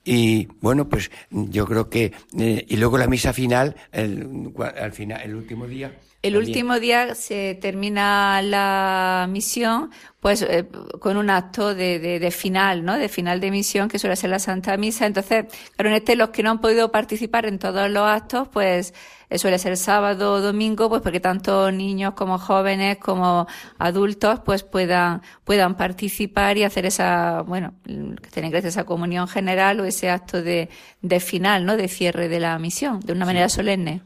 Y 0.04 0.46
bueno, 0.60 0.90
pues 0.90 1.10
yo 1.30 1.64
creo 1.64 1.88
que 1.88 2.12
eh, 2.38 2.66
y 2.68 2.76
luego 2.76 2.98
la 2.98 3.06
misa 3.06 3.32
final, 3.32 3.76
el, 3.92 4.52
al 4.78 4.92
final, 4.92 5.22
el 5.22 5.36
último 5.36 5.66
día. 5.66 5.90
El 6.22 6.34
También. 6.34 6.48
último 6.48 6.80
día 6.80 7.14
se 7.14 7.54
termina 7.54 8.42
la 8.42 9.26
misión, 9.30 9.90
pues 10.20 10.42
eh, 10.42 10.68
con 11.00 11.16
un 11.16 11.30
acto 11.30 11.74
de, 11.74 11.98
de, 11.98 12.18
de, 12.18 12.30
final, 12.30 12.84
¿no? 12.84 12.98
De 12.98 13.08
final 13.08 13.40
de 13.40 13.50
misión, 13.50 13.88
que 13.88 13.98
suele 13.98 14.16
ser 14.16 14.28
la 14.28 14.38
Santa 14.38 14.76
Misa. 14.76 15.06
Entonces, 15.06 15.46
claro, 15.76 15.88
en 15.88 15.96
este 15.96 16.16
los 16.16 16.28
que 16.28 16.42
no 16.42 16.50
han 16.50 16.60
podido 16.60 16.92
participar 16.92 17.46
en 17.46 17.58
todos 17.58 17.88
los 17.90 18.06
actos, 18.06 18.48
pues 18.48 18.92
eh, 19.30 19.38
suele 19.38 19.58
ser 19.58 19.78
sábado 19.78 20.34
o 20.34 20.40
domingo, 20.42 20.90
pues 20.90 21.00
porque 21.00 21.20
tanto 21.20 21.72
niños 21.72 22.12
como 22.12 22.38
jóvenes 22.38 22.98
como 22.98 23.46
adultos, 23.78 24.40
pues 24.44 24.62
puedan, 24.62 25.22
puedan 25.44 25.74
participar 25.74 26.58
y 26.58 26.64
hacer 26.64 26.84
esa, 26.84 27.40
bueno, 27.42 27.72
que 27.86 28.28
tienen 28.30 28.50
gracias 28.50 28.74
esa 28.74 28.84
comunión 28.84 29.26
general 29.26 29.80
o 29.80 29.84
ese 29.84 30.10
acto 30.10 30.42
de, 30.42 30.68
de 31.00 31.20
final, 31.20 31.64
¿no? 31.64 31.78
De 31.78 31.88
cierre 31.88 32.28
de 32.28 32.40
la 32.40 32.58
misión, 32.58 33.00
de 33.00 33.14
una 33.14 33.24
manera 33.24 33.48
sí. 33.48 33.56
solemne. 33.56 34.02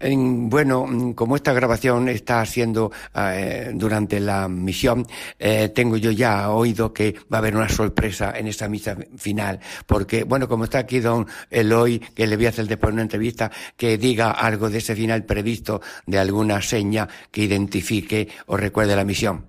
Bueno, 0.00 1.12
como 1.14 1.36
esta 1.36 1.52
grabación 1.52 2.08
está 2.08 2.40
haciendo 2.40 2.92
eh, 3.14 3.70
durante 3.74 4.20
la 4.20 4.48
misión, 4.48 5.06
eh, 5.38 5.70
tengo 5.70 5.96
yo 5.96 6.10
ya 6.10 6.50
oído 6.50 6.92
que 6.92 7.14
va 7.32 7.36
a 7.36 7.38
haber 7.38 7.56
una 7.56 7.68
sorpresa 7.68 8.32
en 8.36 8.46
esta 8.48 8.68
misa 8.68 8.96
final, 9.16 9.60
porque, 9.86 10.24
bueno, 10.24 10.48
como 10.48 10.64
está 10.64 10.78
aquí 10.80 11.00
don 11.00 11.26
Eloy, 11.50 11.98
que 11.98 12.26
le 12.26 12.36
voy 12.36 12.46
a 12.46 12.50
hacer 12.50 12.66
después 12.66 12.92
una 12.92 13.02
entrevista, 13.02 13.50
que 13.76 13.96
diga 13.96 14.30
algo 14.32 14.68
de 14.68 14.78
ese 14.78 14.94
final 14.94 15.24
previsto, 15.24 15.80
de 16.06 16.18
alguna 16.18 16.60
seña 16.60 17.08
que 17.30 17.42
identifique 17.42 18.28
o 18.46 18.56
recuerde 18.56 18.96
la 18.96 19.04
misión. 19.04 19.46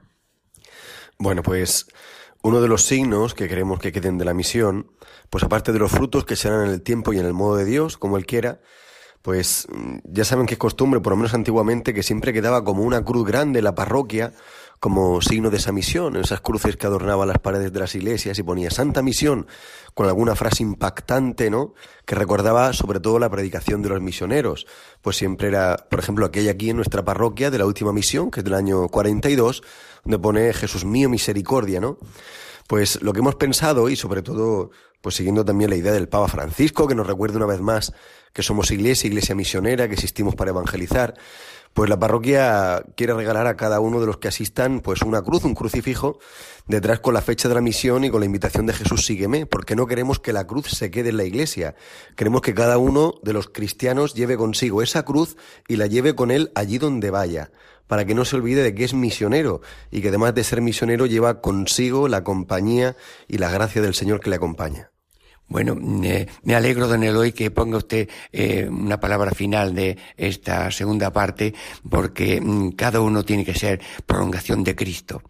Bueno, 1.18 1.44
pues 1.44 1.88
Uno 2.46 2.60
de 2.60 2.68
los 2.68 2.84
signos 2.84 3.34
que 3.34 3.48
queremos 3.48 3.80
que 3.80 3.94
queden 3.94 4.18
de 4.18 4.26
la 4.26 4.34
misión, 4.34 4.92
pues 5.30 5.46
aparte 5.46 5.72
de 5.72 5.80
los 5.80 5.90
frutos 5.90 6.26
que 6.26 6.36
serán 6.36 6.66
en 6.66 6.72
el 6.72 6.82
tiempo 6.82 7.14
y 7.14 7.18
en 7.18 7.26
el 7.26 7.34
modo 7.34 7.56
de 7.56 7.64
Dios, 7.64 7.98
como 7.98 8.18
Él 8.18 8.26
quiera, 8.26 8.60
pues 9.24 9.68
ya 10.04 10.26
saben 10.26 10.46
que 10.46 10.56
es 10.56 10.60
costumbre, 10.60 11.00
por 11.00 11.14
lo 11.14 11.18
menos 11.18 11.34
antiguamente, 11.34 11.94
que 11.94 12.04
siempre 12.04 12.34
quedaba 12.34 12.64
como 12.66 12.84
una 12.84 13.04
cruz 13.06 13.26
grande 13.26 13.60
en 13.60 13.66
la 13.66 13.74
parroquia, 13.74 14.34
como 14.82 15.22
signo 15.22 15.50
de 15.50 15.56
esa 15.56 15.72
misión, 15.72 16.18
esas 16.18 16.42
cruces 16.42 16.76
que 16.76 16.86
adornaban 16.88 17.30
las 17.30 17.40
paredes 17.40 17.72
de 17.72 17.80
las 17.80 17.96
iglesias 17.96 18.38
y 18.38 18.44
ponía 18.44 18.70
Santa 18.70 19.02
Misión, 19.02 19.48
con 19.94 20.08
alguna 20.08 20.36
frase 20.36 20.62
impactante, 20.62 21.50
¿no? 21.50 21.74
Que 22.04 22.16
recordaba 22.16 22.74
sobre 22.74 23.00
todo 23.00 23.18
la 23.18 23.30
predicación 23.30 23.82
de 23.82 23.88
los 23.88 24.02
misioneros. 24.02 24.68
Pues 25.02 25.16
siempre 25.16 25.48
era, 25.48 25.78
por 25.90 26.00
ejemplo, 26.00 26.26
aquella 26.26 26.52
aquí 26.52 26.72
en 26.72 26.76
nuestra 26.76 27.06
parroquia 27.06 27.50
de 27.50 27.60
la 27.60 27.66
última 27.66 27.94
misión, 27.94 28.30
que 28.30 28.42
es 28.42 28.44
del 28.44 28.56
año 28.56 28.90
42, 28.90 29.64
donde 30.04 30.20
pone 30.20 30.52
Jesús 30.52 30.84
mío, 30.84 31.08
misericordia, 31.08 31.80
¿no? 31.80 31.98
Pues 32.68 33.02
lo 33.02 33.14
que 33.14 33.20
hemos 33.20 33.36
pensado 33.36 33.88
y 33.88 33.96
sobre 33.96 34.22
todo, 34.22 34.72
pues 35.00 35.16
siguiendo 35.16 35.46
también 35.46 35.70
la 35.70 35.78
idea 35.78 35.94
del 35.94 36.10
Papa 36.10 36.28
Francisco, 36.28 36.90
que 36.90 36.96
nos 36.96 37.08
recuerda 37.08 37.38
una 37.38 37.46
vez 37.46 37.62
más 37.62 37.94
que 38.34 38.44
somos 38.44 38.72
iglesia, 38.72 39.08
iglesia 39.08 39.36
misionera, 39.36 39.88
que 39.88 39.94
existimos 39.94 40.36
para 40.36 40.50
evangelizar, 40.50 41.16
pues 41.74 41.90
la 41.90 41.98
parroquia 41.98 42.84
quiere 42.96 43.14
regalar 43.14 43.48
a 43.48 43.58
cada 43.58 43.80
uno 43.80 44.00
de 44.00 44.06
los 44.06 44.18
que 44.18 44.28
asistan 44.28 44.80
pues 44.80 45.02
una 45.02 45.22
cruz, 45.24 45.44
un 45.44 45.56
crucifijo, 45.56 46.20
detrás 46.68 47.00
con 47.00 47.16
la 47.16 47.22
fecha 47.22 47.48
de 47.48 47.56
la 47.56 47.62
misión 47.62 48.04
y 48.04 48.12
con 48.12 48.20
la 48.20 48.28
invitación 48.28 48.66
de 48.68 48.74
Jesús 48.74 49.06
sígueme, 49.06 49.46
porque 49.46 49.76
no 49.76 49.88
queremos 49.88 50.20
que 50.20 50.34
la 50.34 50.46
cruz 50.46 50.68
se 50.68 50.92
quede 50.92 51.10
en 51.10 51.18
la 51.18 51.24
iglesia. 51.24 51.76
Queremos 52.16 52.42
que 52.42 52.54
cada 52.54 52.78
uno 52.78 53.16
de 53.24 53.34
los 53.34 53.50
cristianos 53.50 54.14
lleve 54.14 54.38
consigo 54.38 54.84
esa 54.84 55.04
cruz 55.04 55.36
y 55.68 55.78
la 55.78 55.88
lleve 55.88 56.16
con 56.16 56.30
él 56.30 56.52
allí 56.54 56.78
donde 56.78 57.10
vaya, 57.10 57.52
para 57.88 58.06
que 58.06 58.14
no 58.14 58.24
se 58.24 58.36
olvide 58.36 58.62
de 58.62 58.76
que 58.76 58.84
es 58.84 58.94
misionero 58.94 59.62
y 59.90 60.02
que 60.02 60.10
además 60.10 60.36
de 60.36 60.44
ser 60.44 60.62
misionero 60.62 61.08
lleva 61.08 61.42
consigo 61.42 62.08
la 62.08 62.24
compañía 62.24 62.96
y 63.28 63.40
la 63.40 63.50
gracia 63.50 63.82
del 63.82 63.96
Señor 63.96 64.20
que 64.20 64.30
le 64.30 64.36
acompaña. 64.36 64.93
Bueno, 65.48 65.78
eh, 66.04 66.28
me 66.44 66.56
alegro, 66.56 66.88
don 66.88 67.04
Eloy, 67.04 67.32
que 67.32 67.52
ponga 67.52 67.78
usted 67.78 68.10
eh, 68.32 68.68
una 68.70 69.00
palabra 69.00 69.32
final 69.32 69.76
de 69.76 69.98
esta 70.18 70.72
segunda 70.72 71.12
parte, 71.12 71.54
porque 71.88 72.42
mm, 72.42 72.72
cada 72.72 73.02
uno 73.02 73.24
tiene 73.24 73.46
que 73.46 73.54
ser 73.54 73.82
prolongación 74.06 74.64
de 74.64 74.76
Cristo, 74.76 75.22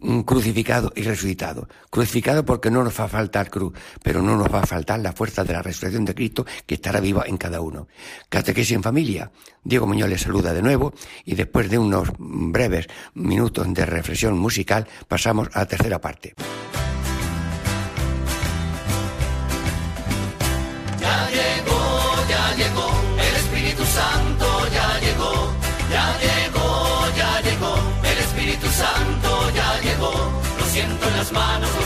mm, 0.00 0.20
crucificado 0.22 0.92
y 0.96 1.02
resucitado. 1.02 1.68
Crucificado 1.88 2.44
porque 2.44 2.70
no 2.70 2.82
nos 2.82 2.98
va 2.98 3.04
a 3.04 3.08
faltar 3.08 3.48
cruz, 3.48 3.72
pero 4.02 4.20
no 4.20 4.36
nos 4.36 4.52
va 4.52 4.60
a 4.60 4.66
faltar 4.66 5.00
la 5.00 5.12
fuerza 5.12 5.44
de 5.44 5.52
la 5.52 5.62
resurrección 5.62 6.04
de 6.04 6.14
Cristo 6.14 6.44
que 6.66 6.74
estará 6.74 7.00
viva 7.00 7.24
en 7.26 7.36
cada 7.36 7.60
uno. 7.60 7.86
Catequesis 8.28 8.72
en 8.72 8.82
familia. 8.82 9.30
Diego 9.62 9.86
Muñoz 9.86 10.10
le 10.10 10.18
saluda 10.18 10.52
de 10.52 10.62
nuevo 10.62 10.92
y 11.24 11.36
después 11.36 11.70
de 11.70 11.78
unos 11.78 12.08
breves 12.18 12.88
minutos 13.14 13.72
de 13.72 13.86
reflexión 13.86 14.36
musical 14.38 14.86
pasamos 15.06 15.48
a 15.54 15.60
la 15.60 15.66
tercera 15.66 16.00
parte. 16.00 16.34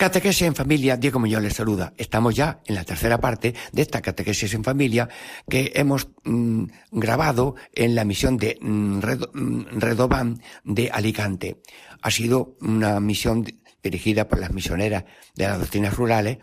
Catequesis 0.00 0.46
en 0.46 0.54
familia, 0.54 0.96
Diego 0.96 1.18
Muñoz 1.20 1.42
les 1.42 1.52
saluda. 1.52 1.92
Estamos 1.98 2.34
ya 2.34 2.62
en 2.64 2.74
la 2.74 2.84
tercera 2.84 3.20
parte 3.20 3.54
de 3.70 3.82
esta 3.82 4.00
catequesis 4.00 4.54
en 4.54 4.64
familia 4.64 5.10
que 5.46 5.72
hemos 5.74 6.08
mm, 6.24 6.64
grabado 6.90 7.54
en 7.74 7.94
la 7.94 8.06
misión 8.06 8.38
de 8.38 8.56
mm, 8.62 8.96
mm, 9.34 9.66
Redobán 9.78 10.40
de 10.64 10.88
Alicante. 10.90 11.60
Ha 12.00 12.10
sido 12.10 12.56
una 12.62 12.98
misión 12.98 13.42
di- 13.44 13.60
dirigida 13.82 14.26
por 14.26 14.38
las 14.40 14.52
misioneras 14.54 15.04
de 15.34 15.44
las 15.44 15.58
doctrinas 15.58 15.94
rurales 15.94 16.38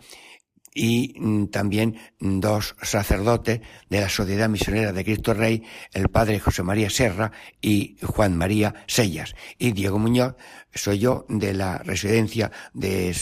y 0.74 1.14
mm, 1.18 1.46
también 1.48 1.98
dos 2.20 2.76
sacerdotes 2.82 3.60
de 3.88 4.00
la 4.00 4.08
Sociedad 4.08 4.48
Misionera 4.48 4.92
de 4.92 5.04
Cristo 5.04 5.34
Rey, 5.34 5.62
el 5.92 6.08
padre 6.08 6.40
José 6.40 6.62
María 6.62 6.90
Serra 6.90 7.32
y 7.60 7.96
Juan 8.02 8.36
María 8.36 8.74
Sellas. 8.86 9.34
Y 9.58 9.72
Diego 9.72 9.98
Muñoz, 9.98 10.36
soy 10.74 10.98
yo 10.98 11.26
de 11.28 11.54
la 11.54 11.78
residencia 11.78 12.50
de 12.72 13.14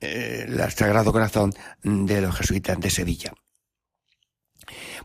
eh, 0.00 0.46
la 0.48 0.70
Sagrado 0.70 1.12
Corazón 1.12 1.52
de 1.82 2.20
los 2.20 2.36
Jesuitas 2.36 2.78
de 2.80 2.90
Sevilla. 2.90 3.32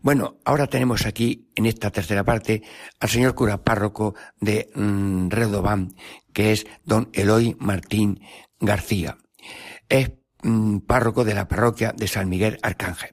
Bueno, 0.01 0.39
ahora 0.43 0.67
tenemos 0.67 1.05
aquí, 1.05 1.49
en 1.55 1.65
esta 1.65 1.91
tercera 1.91 2.23
parte, 2.23 2.63
al 2.99 3.09
señor 3.09 3.35
cura 3.35 3.63
párroco 3.63 4.15
de 4.39 4.69
mm, 4.75 5.29
Redobán, 5.29 5.95
que 6.33 6.51
es 6.51 6.65
don 6.83 7.09
Eloy 7.13 7.55
Martín 7.59 8.19
García. 8.59 9.17
Es 9.87 10.11
mm, 10.43 10.79
párroco 10.79 11.23
de 11.23 11.33
la 11.33 11.47
parroquia 11.47 11.93
de 11.95 12.07
San 12.07 12.29
Miguel 12.29 12.59
Arcángel. 12.61 13.11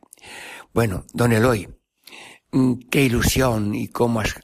Bueno, 0.72 1.04
don 1.12 1.32
Eloy, 1.32 1.68
mm, 2.52 2.74
qué 2.90 3.02
ilusión 3.02 3.74
y 3.74 3.88
cómo 3.88 4.20
has 4.20 4.34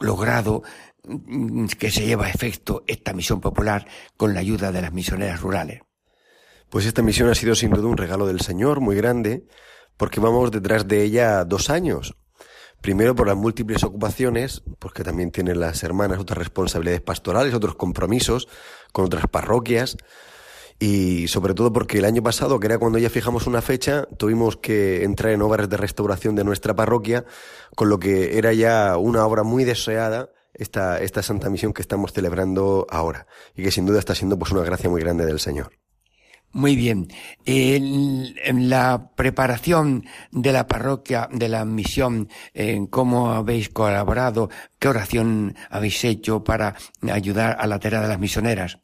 logrado 0.00 0.62
mm, 1.04 1.66
que 1.78 1.90
se 1.90 2.06
lleva 2.06 2.26
a 2.26 2.30
efecto 2.30 2.84
esta 2.86 3.12
misión 3.12 3.40
popular 3.40 3.86
con 4.16 4.34
la 4.34 4.40
ayuda 4.40 4.72
de 4.72 4.82
las 4.82 4.92
misioneras 4.92 5.40
rurales. 5.40 5.80
Pues 6.68 6.86
esta 6.86 7.02
misión 7.02 7.28
ha 7.28 7.34
sido 7.34 7.54
sin 7.54 7.70
duda 7.70 7.86
un 7.86 7.98
regalo 7.98 8.26
del 8.26 8.40
Señor 8.40 8.80
muy 8.80 8.96
grande, 8.96 9.46
porque 9.96 10.20
vamos 10.20 10.50
detrás 10.50 10.88
de 10.88 11.02
ella 11.02 11.44
dos 11.44 11.68
años. 11.68 12.16
Primero 12.80 13.14
por 13.14 13.28
las 13.28 13.36
múltiples 13.36 13.84
ocupaciones, 13.84 14.62
porque 14.78 15.04
también 15.04 15.30
tienen 15.30 15.60
las 15.60 15.84
hermanas 15.84 16.18
otras 16.18 16.38
responsabilidades 16.38 17.00
pastorales, 17.00 17.54
otros 17.54 17.76
compromisos 17.76 18.48
con 18.92 19.04
otras 19.04 19.26
parroquias, 19.28 19.96
y 20.82 21.28
sobre 21.28 21.54
todo 21.54 21.72
porque 21.72 21.98
el 21.98 22.04
año 22.04 22.24
pasado, 22.24 22.58
que 22.58 22.66
era 22.66 22.76
cuando 22.76 22.98
ya 22.98 23.08
fijamos 23.08 23.46
una 23.46 23.62
fecha, 23.62 24.08
tuvimos 24.18 24.56
que 24.56 25.04
entrar 25.04 25.32
en 25.32 25.40
obras 25.40 25.68
de 25.68 25.76
restauración 25.76 26.34
de 26.34 26.42
nuestra 26.42 26.74
parroquia, 26.74 27.24
con 27.76 27.88
lo 27.88 28.00
que 28.00 28.36
era 28.36 28.52
ya 28.52 28.96
una 28.96 29.24
obra 29.24 29.44
muy 29.44 29.62
deseada 29.62 30.30
esta, 30.52 31.00
esta 31.00 31.22
Santa 31.22 31.50
Misión 31.50 31.72
que 31.72 31.82
estamos 31.82 32.12
celebrando 32.12 32.84
ahora, 32.90 33.28
y 33.54 33.62
que 33.62 33.70
sin 33.70 33.86
duda 33.86 34.00
está 34.00 34.16
siendo 34.16 34.36
pues 34.36 34.50
una 34.50 34.64
gracia 34.64 34.90
muy 34.90 35.00
grande 35.00 35.24
del 35.24 35.38
Señor. 35.38 35.70
Muy 36.50 36.74
bien. 36.74 37.06
En 37.46 38.68
la 38.68 39.12
preparación 39.14 40.04
de 40.32 40.50
la 40.50 40.66
parroquia, 40.66 41.28
de 41.30 41.48
la 41.48 41.64
misión, 41.64 42.28
en 42.54 42.88
cómo 42.88 43.30
habéis 43.30 43.68
colaborado, 43.68 44.50
qué 44.80 44.88
oración 44.88 45.54
habéis 45.70 46.02
hecho 46.02 46.42
para 46.42 46.74
ayudar 47.08 47.56
a 47.60 47.68
la 47.68 47.78
tarea 47.78 48.00
de 48.00 48.08
las 48.08 48.18
misioneras. 48.18 48.80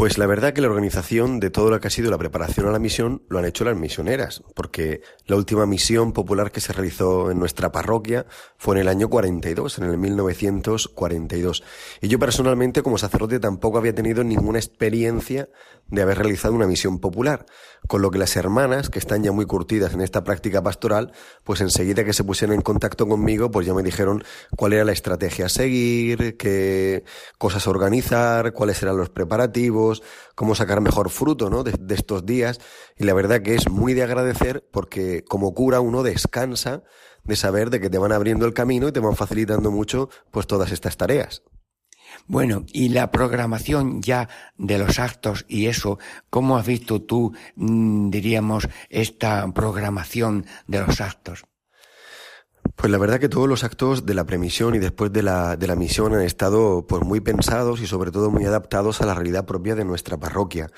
Pues 0.00 0.16
la 0.16 0.26
verdad 0.26 0.54
que 0.54 0.62
la 0.62 0.68
organización 0.68 1.40
de 1.40 1.50
todo 1.50 1.68
lo 1.68 1.78
que 1.78 1.88
ha 1.88 1.90
sido 1.90 2.10
la 2.10 2.16
preparación 2.16 2.66
a 2.66 2.70
la 2.70 2.78
misión 2.78 3.22
lo 3.28 3.38
han 3.38 3.44
hecho 3.44 3.64
las 3.64 3.76
misioneras, 3.76 4.42
porque 4.54 5.02
la 5.26 5.36
última 5.36 5.66
misión 5.66 6.14
popular 6.14 6.52
que 6.52 6.62
se 6.62 6.72
realizó 6.72 7.30
en 7.30 7.38
nuestra 7.38 7.70
parroquia 7.70 8.24
fue 8.56 8.76
en 8.76 8.80
el 8.80 8.88
año 8.88 9.10
42, 9.10 9.76
en 9.76 9.84
el 9.84 9.98
1942. 9.98 11.62
Y 12.00 12.08
yo 12.08 12.18
personalmente 12.18 12.82
como 12.82 12.96
sacerdote 12.96 13.40
tampoco 13.40 13.76
había 13.76 13.94
tenido 13.94 14.24
ninguna 14.24 14.58
experiencia 14.58 15.50
de 15.90 16.02
haber 16.02 16.18
realizado 16.18 16.54
una 16.54 16.66
misión 16.66 16.98
popular, 16.98 17.46
con 17.88 18.02
lo 18.02 18.10
que 18.10 18.18
las 18.18 18.36
hermanas, 18.36 18.90
que 18.90 18.98
están 18.98 19.22
ya 19.22 19.32
muy 19.32 19.46
curtidas 19.46 19.94
en 19.94 20.00
esta 20.00 20.22
práctica 20.22 20.62
pastoral, 20.62 21.12
pues 21.44 21.60
enseguida 21.60 22.04
que 22.04 22.12
se 22.12 22.24
pusieron 22.24 22.54
en 22.54 22.62
contacto 22.62 23.06
conmigo, 23.08 23.50
pues 23.50 23.66
ya 23.66 23.74
me 23.74 23.82
dijeron 23.82 24.22
cuál 24.56 24.74
era 24.74 24.84
la 24.84 24.92
estrategia 24.92 25.46
a 25.46 25.48
seguir, 25.48 26.36
qué 26.36 27.04
cosas 27.38 27.66
organizar, 27.66 28.52
cuáles 28.52 28.82
eran 28.82 28.96
los 28.96 29.10
preparativos, 29.10 30.02
cómo 30.34 30.54
sacar 30.54 30.80
mejor 30.80 31.10
fruto 31.10 31.50
¿no? 31.50 31.64
de, 31.64 31.72
de 31.78 31.94
estos 31.94 32.24
días. 32.24 32.60
Y 32.96 33.04
la 33.04 33.14
verdad 33.14 33.42
que 33.42 33.54
es 33.54 33.68
muy 33.68 33.94
de 33.94 34.02
agradecer 34.02 34.64
porque 34.70 35.24
como 35.24 35.54
cura 35.54 35.80
uno 35.80 36.02
descansa 36.02 36.82
de 37.24 37.36
saber 37.36 37.70
de 37.70 37.80
que 37.80 37.90
te 37.90 37.98
van 37.98 38.12
abriendo 38.12 38.46
el 38.46 38.54
camino 38.54 38.88
y 38.88 38.92
te 38.92 39.00
van 39.00 39.16
facilitando 39.16 39.70
mucho 39.70 40.08
pues 40.30 40.46
todas 40.46 40.72
estas 40.72 40.96
tareas. 40.96 41.42
Bueno, 42.30 42.64
y 42.72 42.90
la 42.90 43.10
programación 43.10 44.02
ya 44.02 44.28
de 44.56 44.78
los 44.78 45.00
actos 45.00 45.44
y 45.48 45.66
eso, 45.66 45.98
¿cómo 46.30 46.56
has 46.56 46.64
visto 46.64 47.02
tú, 47.02 47.32
mm, 47.56 48.08
diríamos, 48.10 48.68
esta 48.88 49.52
programación 49.52 50.46
de 50.68 50.78
los 50.78 51.00
actos? 51.00 51.42
Pues 52.76 52.92
la 52.92 52.98
verdad 52.98 53.18
que 53.18 53.28
todos 53.28 53.48
los 53.48 53.64
actos 53.64 54.06
de 54.06 54.14
la 54.14 54.26
premisión 54.26 54.76
y 54.76 54.78
después 54.78 55.12
de 55.12 55.24
la, 55.24 55.56
de 55.56 55.66
la 55.66 55.74
misión 55.74 56.14
han 56.14 56.22
estado 56.22 56.86
pues 56.86 57.02
muy 57.02 57.18
pensados 57.18 57.80
y 57.80 57.88
sobre 57.88 58.12
todo 58.12 58.30
muy 58.30 58.44
adaptados 58.44 59.00
a 59.00 59.06
la 59.06 59.14
realidad 59.14 59.44
propia 59.44 59.74
de 59.74 59.84
nuestra 59.84 60.16
parroquia. 60.16 60.70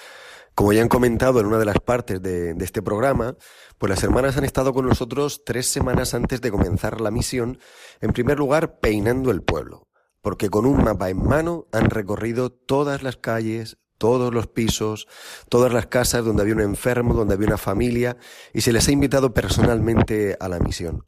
Como 0.55 0.73
ya 0.73 0.81
han 0.81 0.89
comentado 0.89 1.39
en 1.39 1.45
una 1.45 1.59
de 1.59 1.67
las 1.67 1.81
partes 1.81 2.23
de, 2.23 2.55
de, 2.55 2.65
este 2.65 2.81
programa, 2.81 3.37
pues 3.77 3.91
las 3.91 4.03
hermanas 4.03 4.39
han 4.39 4.45
estado 4.45 4.73
con 4.73 4.87
nosotros 4.87 5.43
tres 5.45 5.67
semanas 5.67 6.15
antes 6.15 6.41
de 6.41 6.51
comenzar 6.51 7.03
la 7.03 7.11
misión, 7.11 7.59
en 8.01 8.15
primer 8.15 8.39
lugar 8.39 8.81
peinando 8.81 9.31
el 9.31 9.43
pueblo, 9.43 9.92
porque 10.23 10.49
con 10.49 10.65
un 10.65 10.83
mapa 10.83 11.11
en 11.11 11.23
mano 11.23 11.67
han 11.73 11.91
recorrido 11.91 12.51
todas 12.51 13.03
las 13.03 13.17
calles, 13.17 13.77
todos 13.99 14.33
los 14.33 14.47
pisos, 14.47 15.07
todas 15.49 15.73
las 15.73 15.87
casas 15.87 16.25
donde 16.25 16.43
había 16.43 16.55
un 16.55 16.63
enfermo, 16.63 17.15
donde 17.15 17.35
había 17.35 17.49
una 17.49 17.59
familia, 17.59 18.17
y 18.55 18.63
se 18.63 18.73
les 18.73 18.89
ha 18.89 18.93
invitado 18.93 19.35
personalmente 19.35 20.37
a 20.41 20.49
la 20.49 20.59
misión 20.59 21.05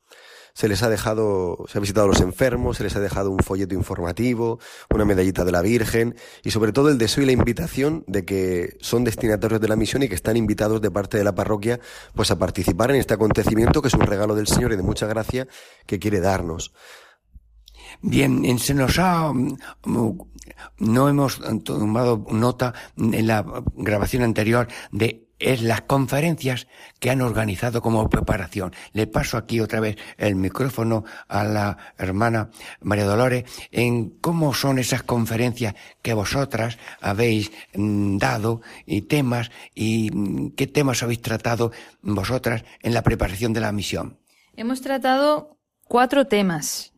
se 0.55 0.69
les 0.69 0.83
ha 0.85 0.89
dejado, 0.89 1.65
se 1.69 1.79
ha 1.79 1.81
visitado 1.81 2.07
a 2.07 2.09
los 2.09 2.21
enfermos, 2.21 2.77
se 2.77 2.85
les 2.85 2.95
ha 2.95 3.01
dejado 3.01 3.31
un 3.31 3.41
folleto 3.41 3.75
informativo, 3.75 4.61
una 4.89 5.05
medallita 5.05 5.45
de 5.45 5.51
la 5.51 5.63
Virgen 5.63 6.15
y 6.45 6.53
sobre 6.53 6.73
todo 6.73 6.89
el 6.91 6.99
deseo 6.99 7.25
y 7.25 7.27
la 7.27 7.33
invitación 7.33 8.05
de 8.07 8.25
que 8.25 8.77
son 8.81 9.03
destinatarios 9.03 9.61
de 9.61 9.69
la 9.69 9.75
misión 9.75 10.05
y 10.05 10.09
que 10.09 10.15
están 10.15 10.37
invitados 10.37 10.81
de 10.81 10.93
parte 10.93 11.19
de 11.19 11.25
la 11.25 11.35
parroquia 11.35 11.81
pues 12.15 12.31
a 12.31 12.39
participar 12.39 12.91
en 12.91 12.97
este 12.97 13.15
acontecimiento 13.15 13.83
que 13.83 13.89
es 13.89 13.95
un 13.95 14.03
regalo 14.03 14.37
del 14.37 14.47
Señor 14.47 14.73
y 14.73 14.77
de 14.77 14.85
mucha 14.85 15.07
gracia 15.09 15.49
que 15.87 15.99
quiere 15.99 16.21
darnos. 16.21 16.73
Bien, 18.07 18.59
se 18.59 18.75
nos 18.75 18.99
ha, 18.99 19.33
no 20.79 21.09
hemos 21.09 21.41
tomado 21.65 22.27
nota 22.31 22.75
en 22.99 23.27
la 23.27 23.43
grabación 23.77 24.23
anterior 24.23 24.69
de 24.93 25.27
las 25.41 25.81
conferencias 25.83 26.67
que 27.01 27.09
han 27.09 27.23
organizado 27.23 27.81
como 27.81 28.11
preparación. 28.11 28.75
Le 28.93 29.07
paso 29.07 29.39
aquí 29.39 29.59
otra 29.61 29.81
vez 29.81 29.97
el 30.19 30.37
micrófono 30.37 31.05
a 31.29 31.45
la 31.45 31.79
hermana 31.97 32.51
María 32.83 33.07
Dolores 33.07 33.45
en 33.73 34.11
cómo 34.21 34.53
son 34.53 34.79
esas 34.79 35.03
conferencias 35.03 35.75
que 36.03 36.13
vosotras 36.13 36.77
habéis 37.01 37.53
mm, 37.75 38.19
dado 38.19 38.61
y 38.85 39.03
temas 39.03 39.51
y 39.75 40.11
mm, 40.13 40.51
qué 40.51 40.67
temas 40.67 41.03
habéis 41.03 41.23
tratado 41.23 41.73
vosotras 42.03 42.65
en 42.83 42.93
la 42.93 43.03
preparación 43.03 43.55
de 43.55 43.61
la 43.61 43.73
misión. 43.73 44.19
Hemos 44.57 44.83
tratado 44.83 45.57
cuatro 45.89 46.27
temas 46.27 46.93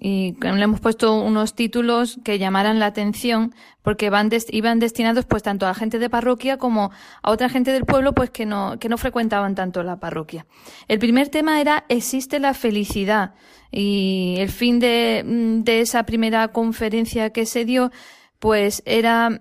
y 0.00 0.36
le 0.40 0.62
hemos 0.62 0.78
puesto 0.78 1.20
unos 1.20 1.54
títulos 1.54 2.20
que 2.22 2.38
llamaran 2.38 2.78
la 2.78 2.86
atención 2.86 3.52
porque 3.82 4.10
van 4.10 4.30
iban 4.50 4.78
destinados 4.78 5.24
pues 5.24 5.42
tanto 5.42 5.66
a 5.66 5.74
gente 5.74 5.98
de 5.98 6.08
parroquia 6.08 6.56
como 6.56 6.92
a 7.22 7.30
otra 7.32 7.48
gente 7.48 7.72
del 7.72 7.84
pueblo 7.84 8.14
pues 8.14 8.30
que 8.30 8.46
no 8.46 8.78
que 8.78 8.88
no 8.88 8.96
frecuentaban 8.96 9.56
tanto 9.56 9.82
la 9.82 9.98
parroquia. 9.98 10.46
El 10.86 11.00
primer 11.00 11.30
tema 11.30 11.60
era 11.60 11.84
existe 11.88 12.38
la 12.38 12.54
felicidad 12.54 13.34
y 13.72 14.36
el 14.38 14.50
fin 14.50 14.78
de, 14.78 15.24
mm, 15.26 15.64
de 15.64 15.80
esa 15.80 16.04
primera 16.04 16.48
conferencia 16.48 17.30
que 17.30 17.44
se 17.44 17.64
dio 17.64 17.90
pues 18.38 18.84
era 18.86 19.40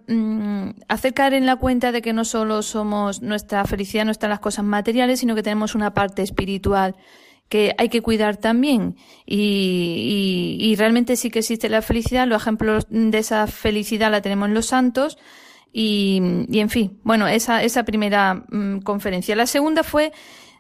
hacer 0.88 1.14
caer 1.14 1.36
en 1.36 1.46
la 1.46 1.58
cuenta 1.58 1.92
de 1.92 2.02
que 2.02 2.14
no 2.14 2.26
solo 2.26 2.64
somos 2.64 3.22
nuestra 3.22 3.64
felicidad 3.66 4.06
no 4.06 4.12
está 4.12 4.26
en 4.26 4.32
las 4.32 4.40
cosas 4.40 4.66
materiales 4.66 5.20
sino 5.20 5.36
que 5.36 5.44
tenemos 5.44 5.76
una 5.76 5.94
parte 5.94 6.24
espiritual 6.24 6.96
que 7.50 7.74
hay 7.78 7.90
que 7.90 8.02
cuidar 8.02 8.38
también 8.38 8.96
y, 9.26 10.58
y, 10.60 10.72
y, 10.72 10.76
realmente 10.76 11.16
sí 11.16 11.30
que 11.30 11.40
existe 11.40 11.70
la 11.70 11.82
felicidad. 11.82 12.28
Los 12.28 12.42
ejemplos 12.42 12.88
de 12.90 13.18
esa 13.18 13.48
felicidad 13.48 14.12
la 14.12 14.22
tenemos 14.22 14.48
en 14.50 14.54
los 14.54 14.66
santos 14.66 15.18
y, 15.72 16.22
y 16.50 16.60
en 16.60 16.70
fin, 16.70 17.00
bueno, 17.04 17.28
esa, 17.28 17.64
esa 17.64 17.84
primera 17.84 18.46
mmm, 18.50 18.80
conferencia. 18.80 19.36
La 19.36 19.48
segunda 19.48 19.84
fue 19.84 20.12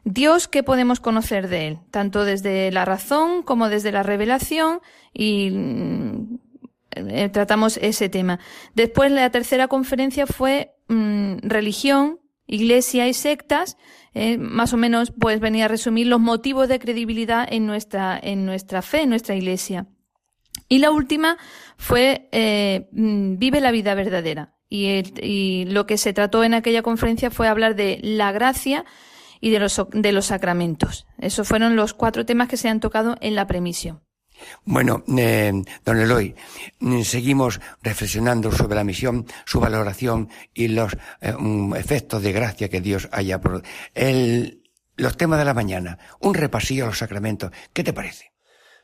Dios, 0.03 0.47
¿qué 0.47 0.63
podemos 0.63 0.99
conocer 1.01 1.49
de 1.49 1.67
Él? 1.67 1.79
Tanto 1.91 2.23
desde 2.23 2.71
la 2.71 2.85
razón 2.85 3.43
como 3.43 3.67
desde 3.67 3.91
la 3.91 4.03
revelación 4.03 4.79
y 5.13 5.49
mmm, 5.51 6.39
tratamos 7.31 7.77
ese 7.77 8.07
tema. 8.09 8.39
Después 8.75 9.11
la 9.11 9.29
tercera 9.29 9.67
conferencia 9.67 10.25
fue 10.25 10.71
mmm, 10.87 11.37
religión, 11.41 12.19
iglesia 12.47 13.07
y 13.07 13.13
sectas 13.13 13.77
eh, 14.19 14.39
más 14.39 14.73
o 14.73 14.77
menos 14.77 15.11
pues 15.11 15.39
venía 15.39 15.65
a 15.65 15.67
resumir 15.67 16.07
los 16.07 16.19
motivos 16.19 16.67
de 16.67 16.79
credibilidad 16.79 17.47
en 17.51 17.67
nuestra, 17.67 18.19
en 18.19 18.47
nuestra 18.47 18.81
fe, 18.81 19.01
en 19.01 19.09
nuestra 19.09 19.35
iglesia. 19.35 19.85
Y 20.67 20.79
la 20.79 20.89
última 20.89 21.37
fue 21.77 22.27
eh, 22.31 22.89
mm, 22.93 23.37
Vive 23.37 23.61
la 23.61 23.69
vida 23.69 23.93
verdadera. 23.93 24.55
Y, 24.69 25.03
y, 25.23 25.65
lo 25.65 25.85
que 25.85 25.97
se 25.97 26.13
trató 26.13 26.43
en 26.43 26.55
aquella 26.55 26.81
conferencia 26.81 27.29
fue 27.29 27.47
hablar 27.47 27.75
de 27.75 27.99
la 28.01 28.31
gracia 28.31 28.85
y 29.39 29.51
de 29.51 29.59
los, 29.59 29.79
de 29.91 30.11
los 30.11 30.25
sacramentos. 30.25 31.05
Esos 31.19 31.47
fueron 31.47 31.75
los 31.75 31.93
cuatro 31.93 32.25
temas 32.25 32.49
que 32.49 32.57
se 32.57 32.69
han 32.69 32.79
tocado 32.79 33.17
en 33.21 33.35
la 33.35 33.45
premisión. 33.45 34.01
Bueno, 34.65 35.03
eh, 35.17 35.51
don 35.85 35.99
Eloy, 35.99 36.35
mm, 36.79 37.01
seguimos 37.01 37.59
reflexionando 37.81 38.51
sobre 38.51 38.75
la 38.75 38.83
misión, 38.83 39.25
su 39.45 39.59
valoración 39.59 40.29
y 40.53 40.67
los 40.69 40.93
eh, 41.21 41.33
um, 41.33 41.75
efectos 41.75 42.21
de 42.21 42.33
gracia 42.33 42.69
que 42.69 42.81
Dios 42.81 43.09
haya 43.11 43.39
producido. 43.39 43.71
Los 44.99 45.15
temas 45.15 45.37
de 45.37 45.45
la 45.45 45.53
mañana, 45.53 45.99
un 46.19 46.33
repasillo 46.33 46.85
a 46.85 46.87
los 46.87 46.97
sacramentos, 46.97 47.51
¿qué 47.71 47.83
te 47.83 47.93
parece? 47.93 48.31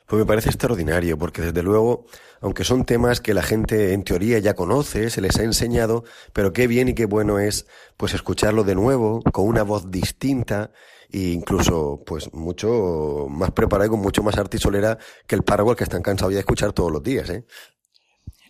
Pues 0.05 0.19
me 0.19 0.25
parece 0.25 0.49
extraordinario, 0.49 1.17
porque 1.17 1.41
desde 1.41 1.63
luego, 1.63 2.05
aunque 2.39 2.63
son 2.63 2.85
temas 2.85 3.21
que 3.21 3.33
la 3.33 3.41
gente 3.41 3.93
en 3.93 4.03
teoría 4.03 4.37
ya 4.39 4.53
conoce, 4.53 5.09
se 5.09 5.21
les 5.21 5.39
ha 5.39 5.43
enseñado, 5.43 6.03
pero 6.33 6.53
qué 6.53 6.67
bien 6.67 6.89
y 6.89 6.93
qué 6.93 7.05
bueno 7.05 7.39
es 7.39 7.65
pues 7.97 8.13
escucharlo 8.13 8.63
de 8.63 8.75
nuevo, 8.75 9.23
con 9.31 9.47
una 9.47 9.63
voz 9.63 9.89
distinta, 9.89 10.71
e 11.13 11.31
incluso 11.31 12.01
pues 12.05 12.33
mucho 12.33 13.27
más 13.29 13.51
preparado 13.51 13.87
y 13.87 13.91
con 13.91 14.01
mucho 14.01 14.23
más 14.23 14.37
arte 14.37 14.57
y 14.57 14.59
solera 14.59 14.97
que 15.27 15.35
el 15.35 15.43
párroco 15.43 15.71
al 15.71 15.77
que 15.77 15.83
están 15.83 16.01
cansados 16.01 16.33
ya 16.33 16.37
de 16.37 16.41
escuchar 16.41 16.73
todos 16.73 16.91
los 16.91 17.03
días, 17.03 17.29
¿eh? 17.29 17.45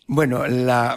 Bueno, 0.06 0.46
la, 0.46 0.96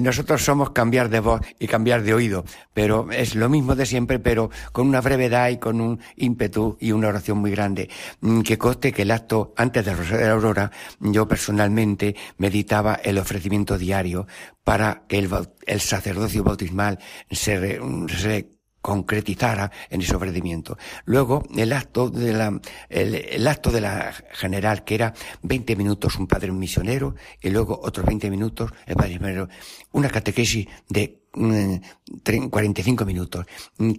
nosotros 0.00 0.44
somos 0.44 0.70
cambiar 0.70 1.08
de 1.08 1.18
voz 1.18 1.40
y 1.58 1.66
cambiar 1.66 2.04
de 2.04 2.14
oído, 2.14 2.44
pero 2.72 3.10
es 3.10 3.34
lo 3.34 3.48
mismo 3.48 3.74
de 3.74 3.84
siempre, 3.84 4.20
pero 4.20 4.48
con 4.70 4.86
una 4.86 5.00
brevedad 5.00 5.48
y 5.48 5.58
con 5.58 5.80
un 5.80 5.98
ímpetu 6.14 6.76
y 6.78 6.92
una 6.92 7.08
oración 7.08 7.38
muy 7.38 7.50
grande. 7.50 7.90
Mm, 8.20 8.42
que 8.42 8.56
coste 8.56 8.92
que 8.92 9.02
el 9.02 9.10
acto 9.10 9.54
antes 9.56 9.84
del 9.84 9.96
Rosario 9.96 10.20
de 10.20 10.26
la 10.26 10.34
Aurora, 10.34 10.70
yo 11.00 11.26
personalmente 11.26 12.14
meditaba 12.38 12.94
el 12.94 13.18
ofrecimiento 13.18 13.76
diario 13.76 14.28
para 14.62 15.02
que 15.08 15.18
el, 15.18 15.28
el 15.66 15.80
sacerdocio 15.80 16.44
bautismal 16.44 17.00
se, 17.32 17.80
se 18.08 18.53
concretizara 18.84 19.72
en 19.88 20.02
ese 20.02 20.14
ofrecimiento. 20.14 20.76
Luego, 21.06 21.42
el 21.56 21.72
acto 21.72 22.10
de 22.10 22.34
la, 22.34 22.60
el, 22.90 23.14
el, 23.14 23.48
acto 23.48 23.70
de 23.70 23.80
la 23.80 24.12
general, 24.32 24.84
que 24.84 24.94
era 24.94 25.14
20 25.40 25.74
minutos 25.74 26.16
un 26.16 26.26
padre 26.26 26.52
misionero, 26.52 27.14
y 27.40 27.48
luego 27.48 27.80
otros 27.82 28.04
20 28.04 28.28
minutos 28.28 28.70
el 28.84 28.94
padre 28.94 29.14
misionero, 29.14 29.48
una 29.92 30.10
catequesis 30.10 30.66
de 30.86 31.22
45 31.32 33.06
minutos, 33.06 33.46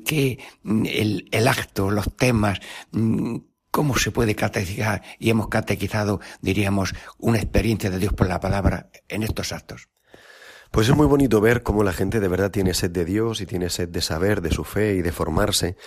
que 0.06 0.38
el, 0.64 1.30
el 1.32 1.48
acto, 1.48 1.90
los 1.90 2.16
temas, 2.16 2.60
cómo 3.72 3.98
se 3.98 4.12
puede 4.12 4.36
catequizar, 4.36 5.02
y 5.18 5.32
hemos 5.32 5.48
catequizado, 5.48 6.20
diríamos, 6.42 6.94
una 7.18 7.40
experiencia 7.40 7.90
de 7.90 7.98
Dios 7.98 8.14
por 8.14 8.28
la 8.28 8.40
palabra 8.40 8.92
en 9.10 9.24
estos 9.24 9.52
actos. 9.52 9.90
Pues 10.76 10.90
es 10.90 10.96
muy 10.98 11.08
bonito 11.08 11.40
ver 11.40 11.64
cómo 11.64 11.86
la 11.86 11.94
gente 11.94 12.20
de 12.20 12.28
verdad 12.28 12.52
tiene 12.52 12.74
sed 12.74 12.92
de 12.92 13.06
Dios 13.06 13.40
y 13.40 13.46
tiene 13.46 13.70
sed 13.70 13.88
de 13.88 14.02
saber, 14.02 14.42
de 14.42 14.52
su 14.52 14.66
fe 14.66 14.96
y 14.96 15.02
de 15.02 15.14
formarse. 15.14 15.78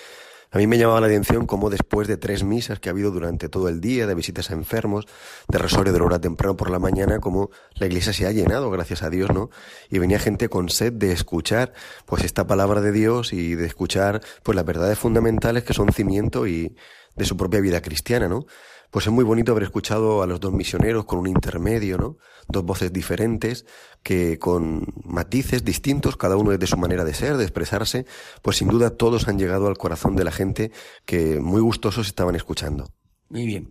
A 0.51 0.57
mí 0.57 0.67
me 0.67 0.79
llamaba 0.79 1.03
la 1.03 1.09
atención 1.09 1.47
cómo 1.47 1.69
después 1.69 2.09
de 2.09 2.17
tres 2.17 2.43
misas 2.43 2.81
que 2.81 2.89
ha 2.89 2.93
habido 2.93 3.11
durante 3.11 3.51
todo 3.51 3.69
el 3.69 3.83
día, 3.83 4.07
de 4.07 4.15
visitas 4.15 4.51
a 4.51 4.55
enfermos, 4.55 5.05
de 5.47 5.59
resorio 5.59 5.93
de 5.93 6.01
hora 6.01 6.19
temprano 6.19 6.57
por 6.57 6.71
la 6.71 6.79
mañana, 6.79 7.19
como 7.19 7.51
la 7.75 7.85
iglesia 7.85 8.15
se 8.15 8.27
ha 8.27 8.33
llenado, 8.33 8.71
gracias 8.71 9.03
a 9.03 9.11
Dios, 9.11 9.31
¿no? 9.31 9.51
Y 9.91 9.99
venía 9.99 10.19
gente 10.19 10.49
con 10.49 10.71
sed 10.71 10.95
de 10.95 11.13
escuchar, 11.13 11.75
pues 12.07 12.25
esta 12.25 12.47
palabra 12.47 12.81
de 12.81 12.91
Dios 12.91 13.35
y 13.35 13.57
de 13.57 13.67
escuchar, 13.67 14.23
pues 14.43 14.57
las 14.57 14.65
verdades 14.65 14.99
fundamentales 14.99 15.65
que 15.65 15.75
son 15.75 15.93
cimiento 15.93 16.47
y 16.47 16.75
de 17.15 17.27
su 17.27 17.37
propia 17.37 17.61
vida 17.61 17.83
cristiana, 17.83 18.27
¿no? 18.27 18.47
Pues 18.91 19.07
es 19.07 19.13
muy 19.13 19.25
bonito 19.25 19.53
haber 19.53 19.65
escuchado 19.65 20.23
a 20.23 20.27
los 20.27 20.41
dos 20.41 20.53
misioneros 20.53 21.05
con 21.05 21.19
un 21.19 21.27
intermedio, 21.27 21.99
¿no? 21.99 22.17
Dos 22.49 22.65
voces 22.65 22.93
diferentes 22.93 23.67
que 24.03 24.39
con 24.39 24.87
matices 25.05 25.65
distintos, 25.65 26.17
cada 26.17 26.37
uno 26.37 26.57
de 26.57 26.67
su 26.67 26.79
manera 26.79 27.05
de 27.05 27.13
ser, 27.13 27.37
de 27.37 27.45
expresarse, 27.45 28.07
pues 28.41 28.57
sin 28.57 28.69
duda 28.69 28.91
todos 28.91 29.29
han 29.29 29.39
llegado 29.39 29.67
al 29.67 29.77
corazón 29.77 30.17
de 30.17 30.25
la 30.25 30.33
gente 30.33 30.73
que 31.05 31.39
muy 31.41 31.61
gustosos 31.61 32.07
estaban 32.07 32.35
escuchando. 32.35 32.89
Muy 33.31 33.45
bien. 33.45 33.71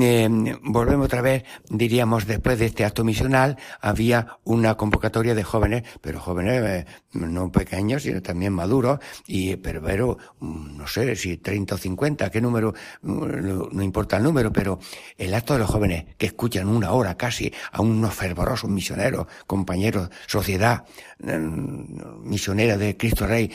Eh, 0.00 0.28
volvemos 0.62 1.06
otra 1.06 1.22
vez, 1.22 1.42
diríamos, 1.68 2.24
después 2.24 2.56
de 2.60 2.66
este 2.66 2.84
acto 2.84 3.02
misional, 3.02 3.58
había 3.80 4.38
una 4.44 4.76
convocatoria 4.76 5.34
de 5.34 5.42
jóvenes, 5.42 5.82
pero 6.00 6.20
jóvenes 6.20 6.62
eh, 6.62 6.86
no 7.14 7.50
pequeños, 7.50 8.04
sino 8.04 8.22
también 8.22 8.52
maduros, 8.52 9.00
y, 9.26 9.56
pero, 9.56 10.18
mm, 10.38 10.76
no 10.76 10.86
sé 10.86 11.16
si 11.16 11.38
30 11.38 11.74
o 11.74 11.78
50, 11.78 12.30
qué 12.30 12.40
número, 12.40 12.74
mm, 13.02 13.72
no, 13.72 13.82
importa 13.82 14.18
el 14.18 14.22
número, 14.22 14.52
pero 14.52 14.78
el 15.18 15.34
acto 15.34 15.54
de 15.54 15.58
los 15.58 15.70
jóvenes 15.70 16.04
que 16.16 16.26
escuchan 16.26 16.68
una 16.68 16.92
hora 16.92 17.16
casi 17.16 17.52
a 17.72 17.82
unos 17.82 18.14
fervorosos 18.14 18.70
misioneros, 18.70 19.26
compañeros, 19.48 20.10
sociedad 20.28 20.84
mm, 21.18 22.28
misionera 22.28 22.76
de 22.76 22.96
Cristo 22.96 23.26
Rey, 23.26 23.50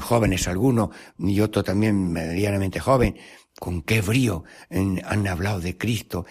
jóvenes 0.00 0.48
algunos, 0.48 0.88
y 1.18 1.40
otro 1.40 1.62
también 1.62 2.10
medianamente 2.10 2.80
joven, 2.80 3.16
con 3.58 3.82
qué 3.82 4.00
brío 4.00 4.44
han 4.70 5.26
hablado 5.26 5.60
de 5.60 5.76
Cristo, 5.76 6.26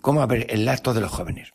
cómo 0.00 0.22
a 0.22 0.26
ver 0.26 0.46
el 0.50 0.68
acto 0.68 0.94
de 0.94 1.00
los 1.00 1.10
jóvenes. 1.10 1.52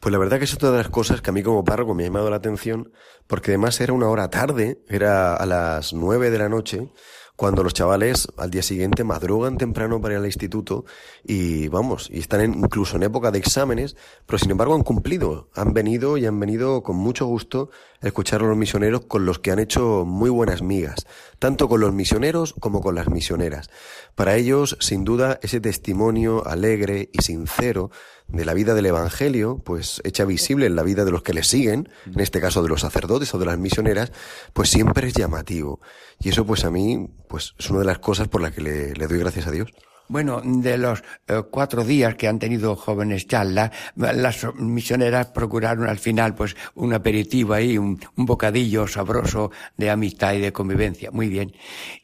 Pues 0.00 0.12
la 0.12 0.18
verdad 0.18 0.38
que 0.38 0.44
es 0.44 0.54
otra 0.54 0.70
de 0.70 0.78
las 0.78 0.88
cosas 0.88 1.20
que 1.20 1.28
a 1.28 1.32
mí 1.32 1.42
como 1.42 1.62
párroco 1.62 1.94
me 1.94 2.04
ha 2.04 2.06
llamado 2.06 2.30
la 2.30 2.36
atención, 2.36 2.90
porque 3.26 3.50
además 3.50 3.78
era 3.82 3.92
una 3.92 4.08
hora 4.08 4.30
tarde, 4.30 4.82
era 4.88 5.36
a 5.36 5.44
las 5.44 5.92
nueve 5.92 6.30
de 6.30 6.38
la 6.38 6.48
noche, 6.48 6.88
cuando 7.36 7.62
los 7.62 7.72
chavales 7.72 8.28
al 8.36 8.50
día 8.50 8.62
siguiente 8.62 9.02
madrugan 9.02 9.56
temprano 9.56 9.98
para 10.00 10.14
ir 10.14 10.20
al 10.20 10.26
instituto 10.26 10.84
y 11.24 11.68
vamos, 11.68 12.08
y 12.10 12.18
están 12.18 12.42
incluso 12.54 12.96
en 12.96 13.02
época 13.02 13.30
de 13.30 13.38
exámenes, 13.38 13.96
pero 14.26 14.38
sin 14.38 14.50
embargo 14.50 14.74
han 14.74 14.82
cumplido, 14.82 15.48
han 15.54 15.72
venido 15.72 16.18
y 16.18 16.26
han 16.26 16.38
venido 16.38 16.82
con 16.82 16.96
mucho 16.96 17.24
gusto 17.24 17.70
escuchar 18.08 18.42
a 18.42 18.46
los 18.46 18.56
misioneros 18.56 19.02
con 19.02 19.26
los 19.26 19.38
que 19.38 19.50
han 19.50 19.58
hecho 19.58 20.04
muy 20.06 20.30
buenas 20.30 20.62
migas, 20.62 21.06
tanto 21.38 21.68
con 21.68 21.80
los 21.80 21.92
misioneros 21.92 22.54
como 22.58 22.80
con 22.80 22.94
las 22.94 23.08
misioneras. 23.08 23.70
Para 24.14 24.36
ellos, 24.36 24.76
sin 24.80 25.04
duda, 25.04 25.38
ese 25.42 25.60
testimonio 25.60 26.46
alegre 26.46 27.10
y 27.12 27.22
sincero 27.22 27.90
de 28.28 28.44
la 28.44 28.54
vida 28.54 28.74
del 28.74 28.86
Evangelio, 28.86 29.60
pues 29.64 30.00
hecha 30.04 30.24
visible 30.24 30.66
en 30.66 30.76
la 30.76 30.82
vida 30.82 31.04
de 31.04 31.10
los 31.10 31.22
que 31.22 31.34
le 31.34 31.42
siguen, 31.42 31.88
en 32.06 32.20
este 32.20 32.40
caso 32.40 32.62
de 32.62 32.68
los 32.68 32.82
sacerdotes 32.82 33.34
o 33.34 33.38
de 33.38 33.46
las 33.46 33.58
misioneras, 33.58 34.12
pues 34.52 34.70
siempre 34.70 35.08
es 35.08 35.14
llamativo. 35.14 35.80
Y 36.20 36.30
eso 36.30 36.46
pues 36.46 36.64
a 36.64 36.70
mí, 36.70 37.08
pues 37.28 37.54
es 37.58 37.70
una 37.70 37.80
de 37.80 37.86
las 37.86 37.98
cosas 37.98 38.28
por 38.28 38.40
las 38.40 38.52
que 38.52 38.62
le, 38.62 38.94
le 38.94 39.06
doy 39.06 39.18
gracias 39.18 39.46
a 39.46 39.50
Dios. 39.50 39.70
Bueno, 40.10 40.42
de 40.44 40.76
los 40.76 41.04
eh, 41.28 41.40
cuatro 41.52 41.84
días 41.84 42.16
que 42.16 42.26
han 42.26 42.40
tenido 42.40 42.74
jóvenes 42.74 43.28
charlas, 43.28 43.70
las 43.94 44.44
misioneras 44.56 45.28
procuraron 45.28 45.88
al 45.88 46.00
final 46.00 46.34
pues 46.34 46.56
un 46.74 46.92
aperitivo 46.92 47.54
ahí, 47.54 47.78
un, 47.78 48.00
un 48.16 48.26
bocadillo 48.26 48.88
sabroso 48.88 49.52
de 49.76 49.88
amistad 49.88 50.34
y 50.34 50.40
de 50.40 50.52
convivencia. 50.52 51.12
Muy 51.12 51.28
bien. 51.28 51.52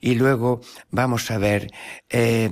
Y 0.00 0.14
luego 0.14 0.60
vamos 0.88 1.32
a 1.32 1.38
ver, 1.38 1.68
eh, 2.08 2.48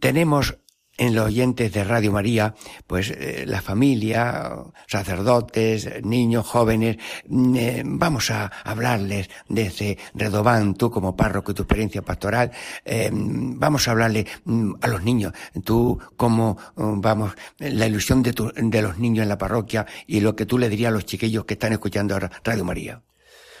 tenemos 0.00 0.58
en 0.98 1.14
los 1.14 1.26
oyentes 1.26 1.72
de 1.72 1.84
Radio 1.84 2.12
María, 2.12 2.54
pues 2.86 3.10
eh, 3.10 3.44
la 3.46 3.60
familia, 3.60 4.56
sacerdotes, 4.86 6.02
niños, 6.02 6.46
jóvenes, 6.46 6.96
mm, 7.28 7.56
eh, 7.56 7.82
vamos 7.84 8.30
a 8.30 8.46
hablarles 8.64 9.28
de 9.48 9.62
ese 9.62 9.98
Redobán, 10.14 10.74
tú 10.74 10.90
como 10.90 11.16
párroco 11.16 11.52
y 11.52 11.54
tu 11.54 11.62
experiencia 11.62 12.02
pastoral, 12.02 12.50
eh, 12.84 13.10
vamos 13.12 13.88
a 13.88 13.90
hablarle 13.92 14.26
mm, 14.44 14.74
a 14.80 14.88
los 14.88 15.02
niños, 15.02 15.32
tú 15.64 15.98
como, 16.16 16.56
mm, 16.76 17.00
vamos, 17.00 17.32
la 17.58 17.86
ilusión 17.86 18.22
de, 18.22 18.34
de 18.56 18.82
los 18.82 18.98
niños 18.98 19.22
en 19.22 19.28
la 19.28 19.38
parroquia 19.38 19.86
y 20.06 20.20
lo 20.20 20.36
que 20.36 20.46
tú 20.46 20.58
le 20.58 20.68
dirías 20.68 20.88
a 20.90 20.94
los 20.94 21.06
chiquillos 21.06 21.44
que 21.44 21.54
están 21.54 21.72
escuchando 21.72 22.18
Radio 22.44 22.64
María. 22.64 23.02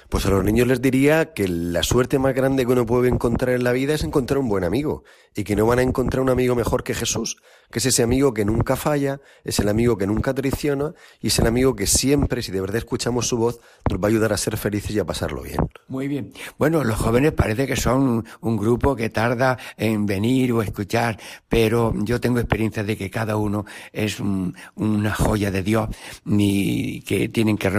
Pues 0.08 0.24
a 0.24 0.30
los 0.30 0.44
niños 0.44 0.68
les 0.68 0.80
diría 0.80 1.32
que 1.32 1.48
la 1.48 1.82
suerte 1.82 2.20
más 2.20 2.32
grande 2.32 2.64
que 2.64 2.72
uno 2.72 2.86
puede 2.86 3.08
encontrar 3.08 3.54
en 3.56 3.64
la 3.64 3.72
vida 3.72 3.94
es 3.94 4.04
encontrar 4.04 4.38
un 4.38 4.48
buen 4.48 4.62
amigo 4.62 5.02
y 5.34 5.42
que 5.42 5.56
no 5.56 5.66
van 5.66 5.80
a 5.80 5.82
encontrar 5.82 6.22
un 6.22 6.30
amigo 6.30 6.54
mejor 6.54 6.84
que 6.84 6.94
Jesús, 6.94 7.38
que 7.70 7.78
es 7.78 7.86
ese 7.86 8.02
amigo 8.02 8.32
que 8.34 8.44
nunca 8.44 8.76
falla, 8.76 9.20
es 9.44 9.58
el 9.58 9.68
amigo 9.68 9.96
que 9.96 10.06
nunca 10.06 10.34
traiciona 10.34 10.92
y 11.20 11.28
es 11.28 11.38
el 11.38 11.46
amigo 11.46 11.74
que 11.74 11.86
siempre, 11.86 12.42
si 12.42 12.52
de 12.52 12.60
verdad 12.60 12.76
escuchamos 12.76 13.28
su 13.28 13.36
voz, 13.36 13.60
nos 13.90 14.00
va 14.00 14.06
a 14.06 14.10
ayudar 14.10 14.32
a 14.32 14.36
ser 14.36 14.56
felices 14.56 14.92
y 14.92 14.98
a 14.98 15.04
pasarlo 15.04 15.42
bien. 15.42 15.58
Muy 15.88 16.08
bien. 16.08 16.32
Bueno, 16.58 16.84
los 16.84 16.96
jóvenes 16.98 17.32
parece 17.32 17.66
que 17.66 17.76
son 17.76 18.24
un, 18.40 18.56
grupo 18.56 18.96
que 18.96 19.10
tarda 19.10 19.58
en 19.76 20.06
venir 20.06 20.52
o 20.52 20.62
escuchar, 20.62 21.18
pero 21.48 21.92
yo 21.94 22.20
tengo 22.20 22.38
experiencia 22.38 22.82
de 22.84 22.96
que 22.96 23.10
cada 23.10 23.36
uno 23.36 23.66
es 23.92 24.18
un- 24.18 24.54
una 24.76 25.14
joya 25.14 25.50
de 25.50 25.62
Dios 25.62 25.88
y 26.24 27.02
que 27.02 27.28
tienen 27.28 27.58
que, 27.58 27.70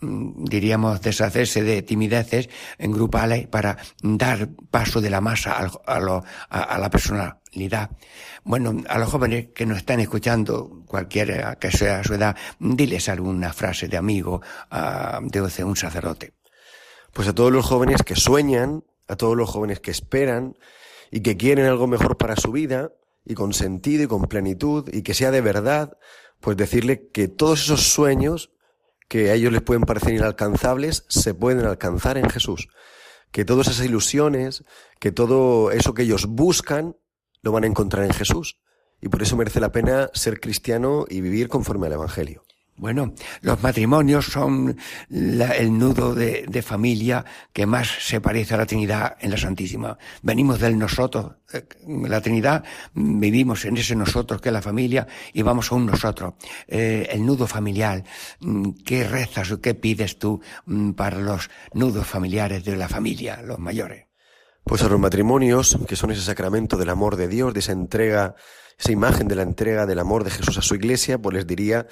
diríamos, 0.00 1.00
deshacerse 1.00 1.62
de 1.62 1.82
timideces 1.82 2.48
en 2.78 2.92
grupales 2.92 3.46
para 3.46 3.76
dar 4.02 4.48
paso 4.70 5.00
de 5.00 5.10
la 5.10 5.20
masa 5.20 5.56
a, 5.86 6.78
la 6.78 6.90
personalidad. 6.90 7.37
Bueno, 8.44 8.82
a 8.88 8.98
los 8.98 9.10
jóvenes 9.10 9.48
que 9.54 9.66
nos 9.66 9.78
están 9.78 10.00
escuchando, 10.00 10.82
cualquiera 10.86 11.56
que 11.56 11.70
sea 11.70 12.04
su 12.04 12.14
edad, 12.14 12.36
diles 12.58 13.08
alguna 13.08 13.52
frase 13.52 13.88
de 13.88 13.96
amigo 13.96 14.40
ah, 14.70 15.20
de 15.22 15.64
un 15.64 15.76
sacerdote. 15.76 16.34
Pues 17.12 17.28
a 17.28 17.34
todos 17.34 17.52
los 17.52 17.64
jóvenes 17.64 18.02
que 18.02 18.16
sueñan, 18.16 18.84
a 19.08 19.16
todos 19.16 19.36
los 19.36 19.48
jóvenes 19.48 19.80
que 19.80 19.90
esperan 19.90 20.56
y 21.10 21.20
que 21.20 21.36
quieren 21.36 21.66
algo 21.66 21.86
mejor 21.86 22.16
para 22.16 22.36
su 22.36 22.52
vida 22.52 22.92
y 23.24 23.34
con 23.34 23.52
sentido 23.52 24.04
y 24.04 24.06
con 24.06 24.22
plenitud 24.22 24.88
y 24.92 25.02
que 25.02 25.14
sea 25.14 25.30
de 25.30 25.40
verdad, 25.40 25.96
pues 26.40 26.56
decirle 26.56 27.08
que 27.12 27.28
todos 27.28 27.62
esos 27.62 27.92
sueños 27.92 28.50
que 29.08 29.30
a 29.30 29.34
ellos 29.34 29.52
les 29.52 29.62
pueden 29.62 29.82
parecer 29.82 30.14
inalcanzables 30.14 31.04
se 31.08 31.34
pueden 31.34 31.64
alcanzar 31.64 32.18
en 32.18 32.28
Jesús. 32.28 32.68
Que 33.32 33.44
todas 33.44 33.68
esas 33.68 33.84
ilusiones, 33.84 34.64
que 35.00 35.12
todo 35.12 35.70
eso 35.70 35.94
que 35.94 36.02
ellos 36.02 36.26
buscan, 36.26 36.96
lo 37.42 37.52
van 37.52 37.64
a 37.64 37.68
encontrar 37.68 38.04
en 38.04 38.12
Jesús. 38.12 38.56
Y 39.00 39.08
por 39.08 39.22
eso 39.22 39.36
merece 39.36 39.60
la 39.60 39.72
pena 39.72 40.10
ser 40.12 40.40
cristiano 40.40 41.04
y 41.08 41.20
vivir 41.20 41.48
conforme 41.48 41.86
al 41.86 41.92
Evangelio. 41.92 42.42
Bueno, 42.78 43.12
los 43.40 43.60
matrimonios 43.60 44.26
son 44.26 44.76
la- 45.08 45.50
el 45.56 45.76
nudo 45.76 46.14
de, 46.14 46.62
familia 46.62 47.24
que 47.52 47.66
más 47.66 47.88
se 48.00 48.20
parece 48.20 48.54
a 48.54 48.58
la 48.58 48.66
Trinidad 48.66 49.16
en 49.20 49.32
la 49.32 49.36
Santísima. 49.36 49.98
Venimos 50.22 50.60
del 50.60 50.78
nosotros, 50.78 51.32
eh, 51.52 51.66
la 52.06 52.20
Trinidad, 52.20 52.62
vivimos 52.94 53.64
en 53.64 53.76
ese 53.78 53.96
nosotros 53.96 54.40
que 54.40 54.50
es 54.50 54.52
la 54.52 54.62
familia 54.62 55.08
y 55.32 55.42
vamos 55.42 55.72
a 55.72 55.74
un 55.74 55.86
nosotros. 55.86 56.34
Eh, 56.68 57.08
el 57.10 57.26
nudo 57.26 57.48
familiar, 57.48 58.04
mm, 58.40 58.70
¿qué 58.84 59.02
rezas 59.02 59.50
o 59.50 59.60
qué 59.60 59.74
pides 59.74 60.18
tú 60.20 60.40
mm, 60.66 60.92
para 60.92 61.18
los 61.18 61.50
nudos 61.72 62.06
familiares 62.06 62.64
de 62.64 62.76
la 62.76 62.88
familia, 62.88 63.42
los 63.42 63.58
mayores? 63.58 64.07
Pues 64.68 64.82
a 64.82 64.88
los 64.90 65.00
matrimonios, 65.00 65.78
que 65.88 65.96
son 65.96 66.10
ese 66.10 66.20
sacramento 66.20 66.76
del 66.76 66.90
amor 66.90 67.16
de 67.16 67.26
Dios, 67.26 67.54
de 67.54 67.60
esa 67.60 67.72
entrega, 67.72 68.34
esa 68.78 68.92
imagen 68.92 69.26
de 69.26 69.34
la 69.34 69.40
entrega 69.40 69.86
del 69.86 69.98
amor 69.98 70.24
de 70.24 70.30
Jesús 70.30 70.58
a 70.58 70.62
su 70.62 70.74
iglesia, 70.74 71.16
pues 71.16 71.34
les 71.34 71.46
diría 71.46 71.86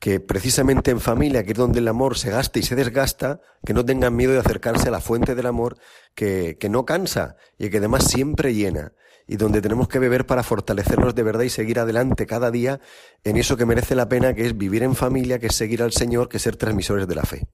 que 0.00 0.20
precisamente 0.20 0.90
en 0.90 1.00
familia, 1.00 1.44
que 1.44 1.52
es 1.52 1.58
donde 1.58 1.80
el 1.80 1.88
amor 1.88 2.16
se 2.16 2.30
gasta 2.30 2.58
y 2.58 2.62
se 2.62 2.76
desgasta, 2.76 3.42
que 3.66 3.74
no 3.74 3.84
tengan 3.84 4.16
miedo 4.16 4.32
de 4.32 4.38
acercarse 4.38 4.88
a 4.88 4.90
la 4.90 5.02
fuente 5.02 5.34
del 5.34 5.44
amor 5.44 5.76
que, 6.14 6.56
que 6.58 6.70
no 6.70 6.86
cansa 6.86 7.36
y 7.58 7.68
que 7.68 7.76
además 7.76 8.04
siempre 8.04 8.54
llena 8.54 8.92
y 9.26 9.36
donde 9.36 9.60
tenemos 9.60 9.88
que 9.88 9.98
beber 9.98 10.24
para 10.24 10.42
fortalecernos 10.42 11.14
de 11.14 11.22
verdad 11.24 11.44
y 11.44 11.50
seguir 11.50 11.78
adelante 11.78 12.26
cada 12.26 12.50
día 12.50 12.80
en 13.22 13.36
eso 13.36 13.58
que 13.58 13.66
merece 13.66 13.94
la 13.94 14.08
pena, 14.08 14.32
que 14.32 14.46
es 14.46 14.56
vivir 14.56 14.82
en 14.82 14.94
familia, 14.94 15.38
que 15.38 15.48
es 15.48 15.54
seguir 15.54 15.82
al 15.82 15.92
Señor, 15.92 16.30
que 16.30 16.38
es 16.38 16.42
ser 16.42 16.56
transmisores 16.56 17.06
de 17.06 17.14
la 17.14 17.24
fe. 17.24 17.46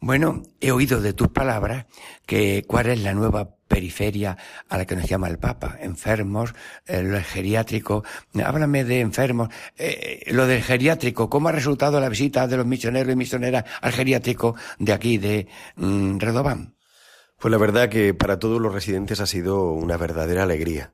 Bueno, 0.00 0.42
he 0.60 0.72
oído 0.72 1.00
de 1.00 1.12
tus 1.14 1.28
palabras 1.28 1.86
que 2.26 2.64
cuál 2.66 2.86
es 2.86 3.00
la 3.02 3.14
nueva 3.14 3.56
periferia 3.66 4.36
a 4.68 4.78
la 4.78 4.84
que 4.84 4.94
nos 4.94 5.08
llama 5.08 5.28
el 5.28 5.38
Papa. 5.38 5.76
Enfermos, 5.80 6.54
eh, 6.86 7.02
lo 7.02 7.18
geriátrico. 7.22 8.04
Háblame 8.44 8.84
de 8.84 9.00
enfermos. 9.00 9.48
Eh, 9.76 10.22
lo 10.32 10.46
del 10.46 10.62
geriátrico, 10.62 11.28
¿cómo 11.30 11.48
ha 11.48 11.52
resultado 11.52 11.98
la 11.98 12.08
visita 12.10 12.46
de 12.46 12.58
los 12.58 12.66
misioneros 12.66 13.12
y 13.12 13.16
misioneras 13.16 13.64
al 13.80 13.92
geriátrico 13.92 14.54
de 14.78 14.92
aquí, 14.92 15.18
de 15.18 15.48
mm, 15.76 16.18
Redobán? 16.18 16.76
Pues 17.38 17.50
la 17.50 17.58
verdad 17.58 17.88
que 17.88 18.14
para 18.14 18.38
todos 18.38 18.60
los 18.60 18.72
residentes 18.72 19.20
ha 19.20 19.26
sido 19.26 19.72
una 19.72 19.96
verdadera 19.96 20.44
alegría. 20.44 20.92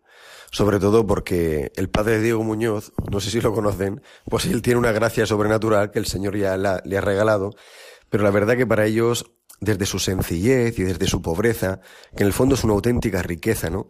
Sobre 0.51 0.79
todo 0.79 1.07
porque 1.07 1.73
el 1.77 1.89
padre 1.89 2.21
Diego 2.21 2.43
Muñoz, 2.45 2.93
no 3.11 3.21
sé 3.21 3.31
si 3.31 3.41
lo 3.41 3.55
conocen, 3.55 4.03
pues 4.29 4.45
él 4.45 4.61
tiene 4.61 4.79
una 4.79 4.93
gracia 4.93 5.25
sobrenatural 5.25 5.91
que 5.91 5.99
el 5.99 6.05
Señor 6.07 6.37
ya 6.37 6.59
la- 6.59 6.83
le 6.85 6.99
ha 6.99 7.01
regalado, 7.01 7.55
pero 8.13 8.25
la 8.25 8.31
verdad 8.31 8.59
que 8.59 8.67
para 8.67 8.85
ellos, 8.85 9.25
desde 9.59 9.87
su 9.87 9.99
sencillez 9.99 10.79
y 10.79 10.83
desde 10.83 11.07
su 11.07 11.23
pobreza, 11.23 11.81
que 12.15 12.25
en 12.25 12.27
el 12.27 12.35
fondo 12.35 12.57
es 12.57 12.63
una 12.63 12.75
auténtica 12.75 13.23
riqueza, 13.23 13.71
¿no? 13.71 13.89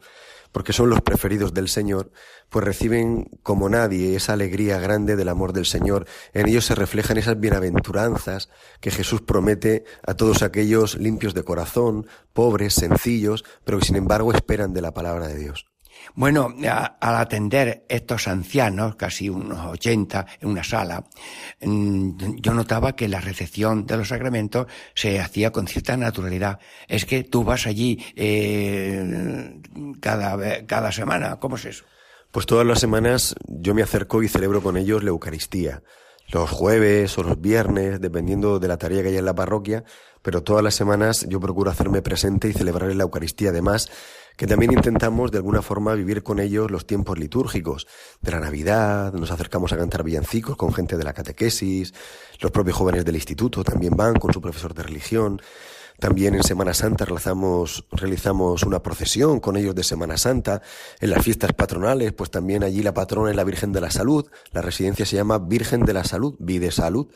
Porque 0.53 0.73
son 0.73 0.91
los 0.91 1.01
preferidos 1.01 1.55
del 1.55 1.69
Señor, 1.69 2.13
pues 2.49 2.65
reciben 2.65 3.29
como 3.43 3.69
nadie 3.69 4.15
esa 4.15 4.35
alegría 4.35 4.79
grande 4.79 5.17
del 5.17 5.29
amor 5.29 5.53
del 5.53 5.67
Señor. 5.67 6.07
En 6.35 6.47
ellos 6.47 6.67
se 6.67 6.77
reflejan 6.77 7.19
esas 7.19 7.41
bienaventuranzas 7.41 8.49
que 8.81 8.93
Jesús 8.93 9.23
promete 9.23 9.83
a 10.07 10.15
todos 10.15 10.45
aquellos 10.45 10.95
limpios 10.95 11.35
de 11.35 11.43
corazón, 11.43 12.07
pobres, 12.33 12.75
sencillos, 12.75 13.45
pero 13.65 13.81
que 13.81 13.87
sin 13.87 13.97
embargo 13.97 14.33
esperan 14.33 14.73
de 14.73 14.83
la 14.83 14.95
palabra 14.95 15.27
de 15.27 15.37
Dios. 15.37 15.72
Bueno, 16.15 16.55
a- 16.69 16.97
al 17.01 17.17
atender 17.17 17.85
estos 17.89 18.29
ancianos, 18.29 18.97
casi 18.97 19.29
unos 19.29 19.65
80 19.67 20.27
en 20.41 20.49
una 20.49 20.65
sala, 20.65 21.05
mm, 21.61 22.37
yo 22.41 22.53
notaba 22.55 22.95
que 22.97 23.09
la 23.09 23.21
recepción 23.21 23.87
de 23.87 23.97
los 23.97 24.09
sacramentos 24.09 24.67
se 24.95 25.21
hacía 25.21 25.51
con 25.53 25.67
cierta 25.67 25.97
naturalidad. 25.97 26.59
Es 26.89 27.05
que 27.07 27.25
tú 27.25 27.45
vas 27.45 27.67
allí 27.67 28.05
eh, 28.17 29.61
cada, 30.01 30.67
cada 30.67 30.93
semana, 30.93 31.37
¿cómo 31.39 31.57
es 31.57 31.65
eso? 31.67 31.85
Pues 32.31 32.47
todas 32.47 32.67
las 32.67 32.81
semanas 32.81 33.35
yo 33.47 33.75
me 33.75 33.83
acerco 33.83 34.23
y 34.23 34.29
celebro 34.29 34.63
con 34.63 34.77
ellos 34.77 35.03
la 35.05 35.11
Eucaristía. 35.11 35.83
Los 36.29 36.49
jueves 36.51 37.19
o 37.19 37.23
los 37.23 37.41
viernes, 37.41 38.01
dependiendo 38.01 38.59
de 38.59 38.69
la 38.69 38.79
tarea 38.79 39.03
que 39.03 39.09
haya 39.09 39.19
en 39.19 39.27
la 39.27 39.35
parroquia, 39.35 39.85
pero 40.23 40.43
todas 40.43 40.63
las 40.65 40.75
semanas 40.75 41.27
yo 41.29 41.41
procuro 41.41 41.71
hacerme 41.71 42.01
presente 42.01 42.49
y 42.49 42.53
celebrar 42.55 42.95
la 42.95 43.03
Eucaristía. 43.03 43.51
Además, 43.51 43.91
que 44.37 44.47
también 44.47 44.73
intentamos 44.73 45.31
de 45.31 45.39
alguna 45.39 45.63
forma 45.63 45.95
vivir 45.95 46.23
con 46.23 46.41
ellos 46.41 46.71
los 46.71 46.87
tiempos 46.87 47.19
litúrgicos 47.19 47.87
de 48.21 48.31
la 48.31 48.41
Navidad, 48.41 49.13
nos 49.13 49.31
acercamos 49.31 49.73
a 49.73 49.77
cantar 49.77 50.03
villancicos 50.03 50.57
con 50.57 50.73
gente 50.73 50.97
de 50.97 51.05
la 51.05 51.13
catequesis, 51.13 51.95
los 52.41 52.51
propios 52.51 52.77
jóvenes 52.77 53.05
del 53.05 53.15
instituto 53.15 53.63
también 53.65 53.97
van 53.97 54.15
con 54.15 54.33
su 54.33 54.41
profesor 54.41 54.75
de 54.75 54.83
religión. 54.83 55.41
También 55.99 56.35
en 56.35 56.43
Semana 56.43 56.75
Santa 56.75 57.05
realizamos, 57.05 58.63
una 58.65 58.83
procesión 58.83 59.39
con 59.39 59.57
ellos 59.57 59.75
de 59.77 59.85
Semana 59.85 60.19
Santa. 60.19 60.61
En 61.01 61.11
las 61.11 61.23
fiestas 61.23 61.53
patronales, 61.53 62.13
pues 62.13 62.29
también 62.29 62.65
allí 62.65 62.83
la 62.83 62.93
patrona 62.93 63.31
es 63.31 63.37
la 63.37 63.45
Virgen 63.45 63.71
de 63.73 63.81
la 63.81 63.91
Salud. 63.91 64.29
La 64.51 64.63
residencia 64.63 65.07
se 65.07 65.15
llama 65.15 65.39
Virgen 65.39 65.85
de 65.85 65.93
la 65.93 66.03
Salud, 66.03 66.35
Vide 66.41 66.73
Salud. 66.73 67.07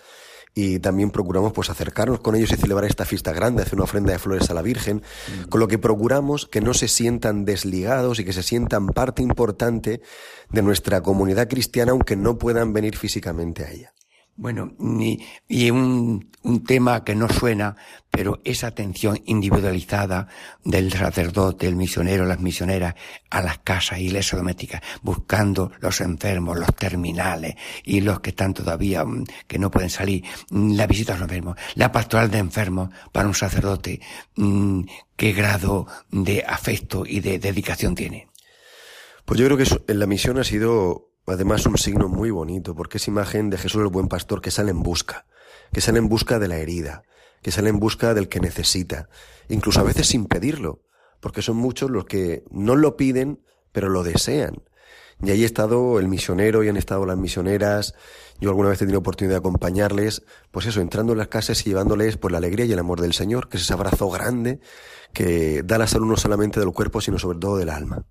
Y 0.58 0.78
también 0.78 1.10
procuramos 1.10 1.52
pues 1.52 1.68
acercarnos 1.68 2.20
con 2.20 2.34
ellos 2.34 2.50
y 2.50 2.56
celebrar 2.56 2.88
esta 2.88 3.04
fiesta 3.04 3.34
grande, 3.34 3.60
hacer 3.60 3.74
una 3.74 3.84
ofrenda 3.84 4.12
de 4.12 4.18
flores 4.18 4.48
a 4.48 4.54
la 4.54 4.62
Virgen, 4.62 5.02
con 5.50 5.60
lo 5.60 5.68
que 5.68 5.76
procuramos 5.76 6.46
que 6.46 6.62
no 6.62 6.72
se 6.72 6.88
sientan 6.88 7.44
desligados 7.44 8.20
y 8.20 8.24
que 8.24 8.32
se 8.32 8.42
sientan 8.42 8.86
parte 8.86 9.20
importante 9.20 10.00
de 10.48 10.62
nuestra 10.62 11.02
comunidad 11.02 11.46
cristiana, 11.46 11.92
aunque 11.92 12.16
no 12.16 12.38
puedan 12.38 12.72
venir 12.72 12.96
físicamente 12.96 13.64
a 13.64 13.70
ella. 13.70 13.92
Bueno, 14.38 14.74
y 15.48 15.70
un, 15.70 16.30
un, 16.42 16.64
tema 16.64 17.04
que 17.04 17.14
no 17.14 17.26
suena, 17.26 17.74
pero 18.10 18.38
esa 18.44 18.66
atención 18.66 19.18
individualizada 19.24 20.28
del 20.62 20.92
sacerdote, 20.92 21.66
el 21.66 21.74
misionero, 21.74 22.26
las 22.26 22.40
misioneras, 22.40 22.96
a 23.30 23.40
las 23.40 23.58
casas, 23.58 23.98
iglesias 23.98 24.38
domésticas, 24.38 24.82
buscando 25.00 25.72
los 25.80 26.02
enfermos, 26.02 26.58
los 26.58 26.74
terminales 26.76 27.54
y 27.82 28.02
los 28.02 28.20
que 28.20 28.30
están 28.30 28.52
todavía, 28.52 29.06
mm, 29.06 29.24
que 29.46 29.58
no 29.58 29.70
pueden 29.70 29.88
salir, 29.88 30.22
mm, 30.50 30.74
la 30.74 30.86
visita 30.86 31.14
a 31.14 31.16
los 31.16 31.28
enfermos, 31.30 31.56
la 31.74 31.90
pastoral 31.90 32.30
de 32.30 32.38
enfermos 32.38 32.90
para 33.12 33.28
un 33.28 33.34
sacerdote, 33.34 34.00
mm, 34.36 34.82
qué 35.16 35.32
grado 35.32 35.86
de 36.10 36.44
afecto 36.46 37.06
y 37.06 37.20
de 37.20 37.38
dedicación 37.38 37.94
tiene. 37.94 38.28
Pues 39.24 39.40
yo 39.40 39.46
creo 39.46 39.56
que 39.56 39.92
en 39.92 39.98
la 39.98 40.06
misión 40.06 40.38
ha 40.38 40.44
sido 40.44 41.15
Además, 41.26 41.66
un 41.66 41.76
signo 41.76 42.08
muy 42.08 42.30
bonito, 42.30 42.74
porque 42.74 42.98
es 42.98 43.08
imagen 43.08 43.50
de 43.50 43.58
Jesús 43.58 43.82
el 43.82 43.88
buen 43.88 44.08
pastor 44.08 44.40
que 44.40 44.50
sale 44.50 44.70
en 44.70 44.82
busca, 44.82 45.26
que 45.72 45.80
sale 45.80 45.98
en 45.98 46.08
busca 46.08 46.38
de 46.38 46.48
la 46.48 46.58
herida, 46.58 47.02
que 47.42 47.50
sale 47.50 47.68
en 47.68 47.80
busca 47.80 48.14
del 48.14 48.28
que 48.28 48.40
necesita, 48.40 49.08
incluso 49.48 49.80
a 49.80 49.84
veces 49.84 50.06
sin 50.06 50.26
pedirlo, 50.26 50.82
porque 51.20 51.42
son 51.42 51.56
muchos 51.56 51.90
los 51.90 52.04
que 52.04 52.44
no 52.50 52.76
lo 52.76 52.96
piden, 52.96 53.42
pero 53.72 53.88
lo 53.88 54.04
desean. 54.04 54.62
Y 55.22 55.30
ahí 55.30 55.42
ha 55.42 55.46
estado 55.46 55.98
el 55.98 56.08
misionero 56.08 56.62
y 56.62 56.68
han 56.68 56.76
estado 56.76 57.06
las 57.06 57.16
misioneras. 57.16 57.94
Yo 58.38 58.50
alguna 58.50 58.68
vez 58.68 58.76
he 58.76 58.80
tenido 58.80 58.98
oportunidad 58.98 59.34
de 59.34 59.38
acompañarles, 59.38 60.22
pues 60.50 60.66
eso, 60.66 60.80
entrando 60.80 61.12
en 61.12 61.18
las 61.18 61.28
casas 61.28 61.66
y 61.66 61.70
llevándoles 61.70 62.18
pues 62.18 62.32
la 62.32 62.38
alegría 62.38 62.66
y 62.66 62.72
el 62.72 62.78
amor 62.78 63.00
del 63.00 63.14
Señor, 63.14 63.48
que 63.48 63.56
es 63.56 63.62
ese 63.62 63.72
abrazo 63.72 64.10
grande 64.10 64.60
que 65.14 65.62
da 65.64 65.78
la 65.78 65.86
salud 65.86 66.06
no 66.06 66.16
solamente 66.16 66.60
del 66.60 66.72
cuerpo, 66.72 67.00
sino 67.00 67.18
sobre 67.18 67.38
todo 67.38 67.56
del 67.56 67.70
alma. 67.70 68.04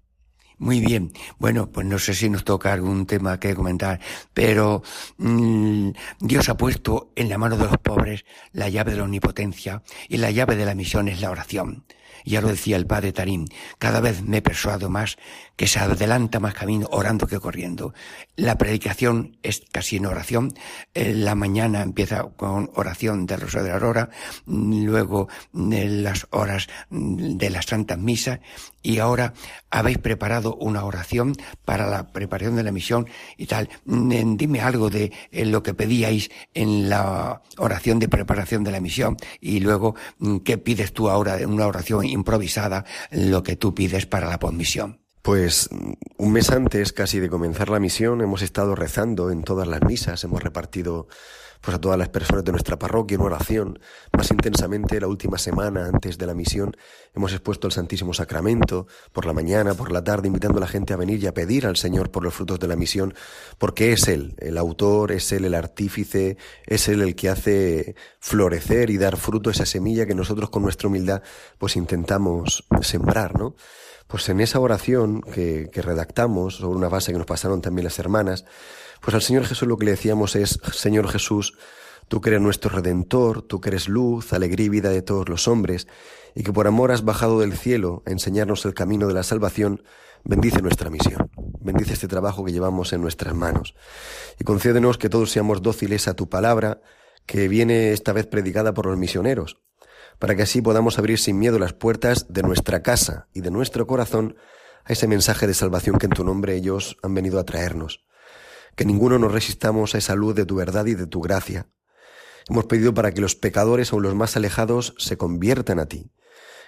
Muy 0.58 0.80
bien. 0.80 1.12
Bueno, 1.38 1.70
pues 1.70 1.86
no 1.86 2.00
sé 2.00 2.14
si 2.14 2.30
nos 2.30 2.46
toca 2.46 2.72
algún 2.72 3.06
tema 3.06 3.40
que 3.40 3.56
comentar, 3.56 4.00
pero 4.34 4.84
mmm, 5.18 5.90
Dios 6.20 6.48
ha 6.50 6.56
puesto 6.56 7.12
en 7.16 7.30
la 7.30 7.38
mano 7.38 7.58
de 7.58 7.66
los 7.66 7.78
pobres 7.78 8.26
la 8.54 8.70
llave 8.70 8.92
de 8.92 8.98
la 8.98 9.04
omnipotencia 9.04 9.84
y 10.08 10.18
la 10.18 10.32
llave 10.32 10.56
de 10.56 10.66
la 10.66 10.76
misión 10.76 11.10
es 11.10 11.20
la 11.22 11.32
oración. 11.32 11.84
Ya 12.26 12.42
lo 12.42 12.50
decía 12.50 12.76
el 12.76 12.88
padre 12.88 13.14
Tarín, 13.14 13.48
cada 13.78 14.02
vez 14.02 14.24
me 14.24 14.42
persuado 14.42 14.90
más 14.90 15.18
que 15.56 15.68
se 15.68 15.80
adelanta 15.80 16.40
más 16.40 16.54
camino 16.54 16.88
orando 16.92 17.28
que 17.28 17.40
corriendo. 17.40 17.94
La 18.36 18.58
predicación 18.58 19.38
es 19.44 19.64
casi 19.72 19.98
en 19.98 20.06
oración. 20.06 20.54
la 20.94 21.36
mañana 21.36 21.82
empieza 21.82 22.24
con 22.36 22.72
oración 22.76 23.26
de 23.26 23.38
Rosario 23.38 23.66
de 23.66 23.70
la 23.70 23.76
Aurora, 23.76 24.10
luego 24.46 25.30
las 25.54 26.28
horas 26.32 26.68
de 26.90 27.50
la 27.50 27.62
Santa 27.62 27.96
Misa 27.96 28.40
y 28.82 29.00
ahora 29.00 29.34
habéis 29.72 29.98
preparado 29.98 30.56
una 30.56 30.86
oración 30.86 31.36
para 31.66 31.88
la 31.88 32.12
preparación 32.12 32.56
de 32.56 32.64
la 32.64 32.72
misión 32.72 33.08
y 33.38 33.48
tal. 33.48 33.70
Dime 33.86 34.62
algo 34.62 34.90
de 34.90 35.12
lo 35.32 35.64
que 35.64 35.74
pedíais 35.74 36.30
en 36.54 36.90
la 36.90 37.42
oración 37.58 38.00
de 38.00 38.08
preparación 38.08 38.64
de 38.64 38.72
la 38.72 38.80
misión 38.80 39.18
y 39.42 39.60
luego 39.60 39.96
qué 40.44 40.58
pides 40.58 40.94
tú 40.94 41.10
ahora 41.10 41.40
en 41.40 41.52
una 41.52 41.68
oración 41.68 42.06
improvisada, 42.16 42.86
lo 43.12 43.44
que 43.44 43.56
tú 43.56 43.76
pides 43.76 44.06
para 44.06 44.30
la 44.30 44.40
posmisión. 44.40 45.02
Pues 45.22 45.70
un 46.18 46.32
mes 46.32 46.52
antes 46.52 46.94
casi 46.94 47.20
de 47.20 47.30
comenzar 47.30 47.70
la 47.70 47.80
misión 47.80 48.22
hemos 48.22 48.44
estado 48.44 48.76
rezando 48.76 49.32
en 49.32 49.44
todas 49.44 49.68
las 49.68 49.82
misas, 49.82 50.24
hemos 50.24 50.44
repartido 50.44 51.08
pues 51.66 51.76
a 51.76 51.82
todas 51.82 51.98
las 51.98 52.10
personas 52.10 52.44
de 52.46 52.52
nuestra 52.52 52.78
parroquia 52.78 53.16
en 53.16 53.22
oración. 53.22 53.80
Más 54.16 54.30
intensamente 54.30 55.02
la 55.02 55.08
última 55.08 55.40
semana 55.40 55.88
antes 55.88 56.20
de 56.20 56.28
la 56.28 56.36
misión 56.36 56.78
hemos 57.16 57.34
expuesto 57.34 57.66
el 57.66 57.74
Santísimo 57.74 58.14
Sacramento 58.14 58.86
por 59.12 59.26
la 59.26 59.34
mañana, 59.34 59.74
por 59.74 59.92
la 59.92 60.04
tarde, 60.04 60.28
invitando 60.28 60.60
a 60.60 60.62
la 60.62 60.68
gente 60.68 60.94
a 60.94 60.98
venir 60.98 61.24
y 61.24 61.28
a 61.28 61.34
pedir 61.34 61.66
al 61.66 61.76
Señor 61.76 62.12
por 62.12 62.24
los 62.24 62.36
frutos 62.36 62.60
de 62.60 62.68
la 62.68 62.76
misión, 62.76 63.16
porque 63.58 63.94
es 63.94 64.08
Él, 64.08 64.36
el 64.38 64.60
autor, 64.60 65.12
es 65.12 65.32
Él 65.32 65.44
el 65.44 65.56
artífice, 65.56 66.38
es 66.68 66.88
Él 66.88 67.02
el 67.02 67.16
que 67.16 67.30
hace 67.30 67.96
florecer 68.20 68.92
y 68.92 68.98
dar 69.00 69.18
fruto 69.18 69.50
a 69.50 69.54
esa 69.54 69.66
semilla 69.66 70.06
que 70.06 70.14
nosotros 70.14 70.52
con 70.52 70.62
nuestra 70.62 70.88
humildad 70.88 71.24
pues 71.58 71.76
intentamos 71.78 72.66
sembrar, 72.82 73.40
¿no? 73.40 73.56
Pues 74.06 74.30
en 74.30 74.40
esa 74.40 74.60
oración 74.60 75.22
que, 75.22 75.72
que 75.74 75.82
redactamos 75.82 76.58
sobre 76.58 76.78
una 76.78 76.90
base 76.90 77.12
que 77.12 77.18
nos 77.18 77.26
pasaron 77.26 77.62
también 77.62 77.86
las 77.86 77.98
hermanas, 77.98 78.46
pues 79.06 79.14
al 79.14 79.22
Señor 79.22 79.46
Jesús 79.46 79.68
lo 79.68 79.78
que 79.78 79.86
le 79.86 79.92
decíamos 79.92 80.36
es, 80.36 80.60
Señor 80.74 81.08
Jesús, 81.08 81.54
tú 82.08 82.22
que 82.22 82.32
eres 82.32 82.42
nuestro 82.42 82.72
Redentor, 82.72 83.44
tú 83.44 83.62
que 83.62 83.70
eres 83.70 83.88
luz, 83.88 84.34
alegría 84.34 84.66
y 84.66 84.70
vida 84.70 84.90
de 84.90 85.04
todos 85.04 85.30
los 85.30 85.48
hombres, 85.48 85.88
y 86.34 86.42
que 86.42 86.52
por 86.52 86.66
amor 86.66 86.92
has 86.92 87.06
bajado 87.06 87.40
del 87.40 87.56
cielo 87.56 88.02
a 88.08 88.10
enseñarnos 88.10 88.66
el 88.66 88.74
camino 88.74 89.08
de 89.08 89.14
la 89.14 89.22
salvación, 89.22 89.84
bendice 90.24 90.64
nuestra 90.64 90.90
misión, 90.90 91.30
bendice 91.62 91.94
este 91.94 92.08
trabajo 92.08 92.44
que 92.44 92.52
llevamos 92.52 92.94
en 92.94 93.02
nuestras 93.02 93.36
manos, 93.36 93.76
y 94.40 94.44
concédenos 94.44 94.98
que 94.98 95.08
todos 95.08 95.30
seamos 95.30 95.62
dóciles 95.62 96.08
a 96.08 96.16
tu 96.16 96.28
palabra, 96.28 96.82
que 97.28 97.48
viene 97.48 97.92
esta 97.92 98.12
vez 98.12 98.26
predicada 98.26 98.74
por 98.74 98.88
los 98.88 98.98
misioneros, 98.98 99.62
para 100.18 100.36
que 100.36 100.42
así 100.42 100.64
podamos 100.64 100.98
abrir 100.98 101.20
sin 101.20 101.38
miedo 101.38 101.60
las 101.60 101.74
puertas 101.74 102.26
de 102.28 102.42
nuestra 102.42 102.82
casa 102.82 103.28
y 103.34 103.42
de 103.42 103.52
nuestro 103.52 103.86
corazón 103.86 104.36
a 104.84 104.94
ese 104.94 105.08
mensaje 105.08 105.46
de 105.46 105.54
salvación 105.54 106.00
que 106.00 106.08
en 106.08 106.14
tu 106.14 106.24
nombre 106.24 106.56
ellos 106.56 106.98
han 107.04 107.14
venido 107.14 107.40
a 107.40 107.44
traernos. 107.44 108.05
Que 108.76 108.86
ninguno 108.86 109.20
nos 109.20 109.32
resistamos 109.32 109.96
a 109.96 109.98
esa 109.98 110.16
luz 110.16 110.36
de 110.36 110.46
tu 110.46 110.56
verdad 110.56 110.86
y 110.86 110.96
de 110.96 111.08
tu 111.08 111.22
gracia. 111.22 111.68
Hemos 112.48 112.66
pedido 112.66 112.94
para 112.94 113.12
que 113.12 113.22
los 113.22 113.36
pecadores 113.36 113.92
o 113.94 114.00
los 114.00 114.16
más 114.16 114.36
alejados 114.36 114.94
se 114.98 115.18
conviertan 115.18 115.80
a 115.80 115.88
ti, 115.88 116.12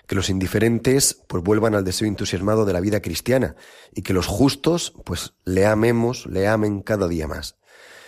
que 0.08 0.16
los 0.16 0.30
indiferentes 0.30 1.24
pues 1.28 1.43
vuelvan 1.43 1.76
al 1.76 1.84
deseo 1.84 2.08
entusiasmado 2.08 2.66
de 2.66 2.74
la 2.74 2.80
vida 2.80 3.01
cristiana 3.01 3.55
y 3.93 4.01
que 4.01 4.14
los 4.14 4.26
justos 4.26 4.93
pues 5.05 5.34
le 5.43 5.66
amemos, 5.66 6.26
le 6.26 6.47
amen 6.47 6.82
cada 6.82 7.08
día 7.08 7.28
más. 7.28 7.58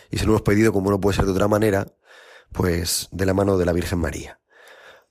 Y 0.10 0.18
se 0.18 0.26
lo 0.26 0.32
hemos 0.32 0.42
pedido, 0.42 0.74
como 0.74 0.90
no 0.90 1.00
puede 1.00 1.18
ser 1.18 1.26
de 1.26 1.32
otra 1.32 1.48
manera, 1.48 1.86
pues 2.52 3.10
de 3.12 3.26
la 3.26 3.34
mano 3.34 3.58
de 3.58 3.66
la 3.66 3.74
Virgen 3.74 4.00
María. 4.00 4.40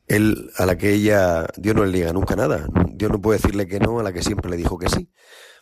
Él, 0.08 0.50
a 0.56 0.66
la 0.66 0.78
que 0.78 0.92
ella, 0.92 1.46
Dios 1.56 1.76
no 1.76 1.84
le 1.84 1.96
diga 1.96 2.12
nunca 2.12 2.34
nada. 2.34 2.66
Dios 2.92 3.12
no 3.12 3.20
puede 3.20 3.38
decirle 3.38 3.68
que 3.68 3.78
no 3.78 4.00
a 4.00 4.02
la 4.02 4.12
que 4.12 4.22
siempre 4.22 4.50
le 4.50 4.56
dijo 4.56 4.78
que 4.78 4.88
sí. 4.88 5.12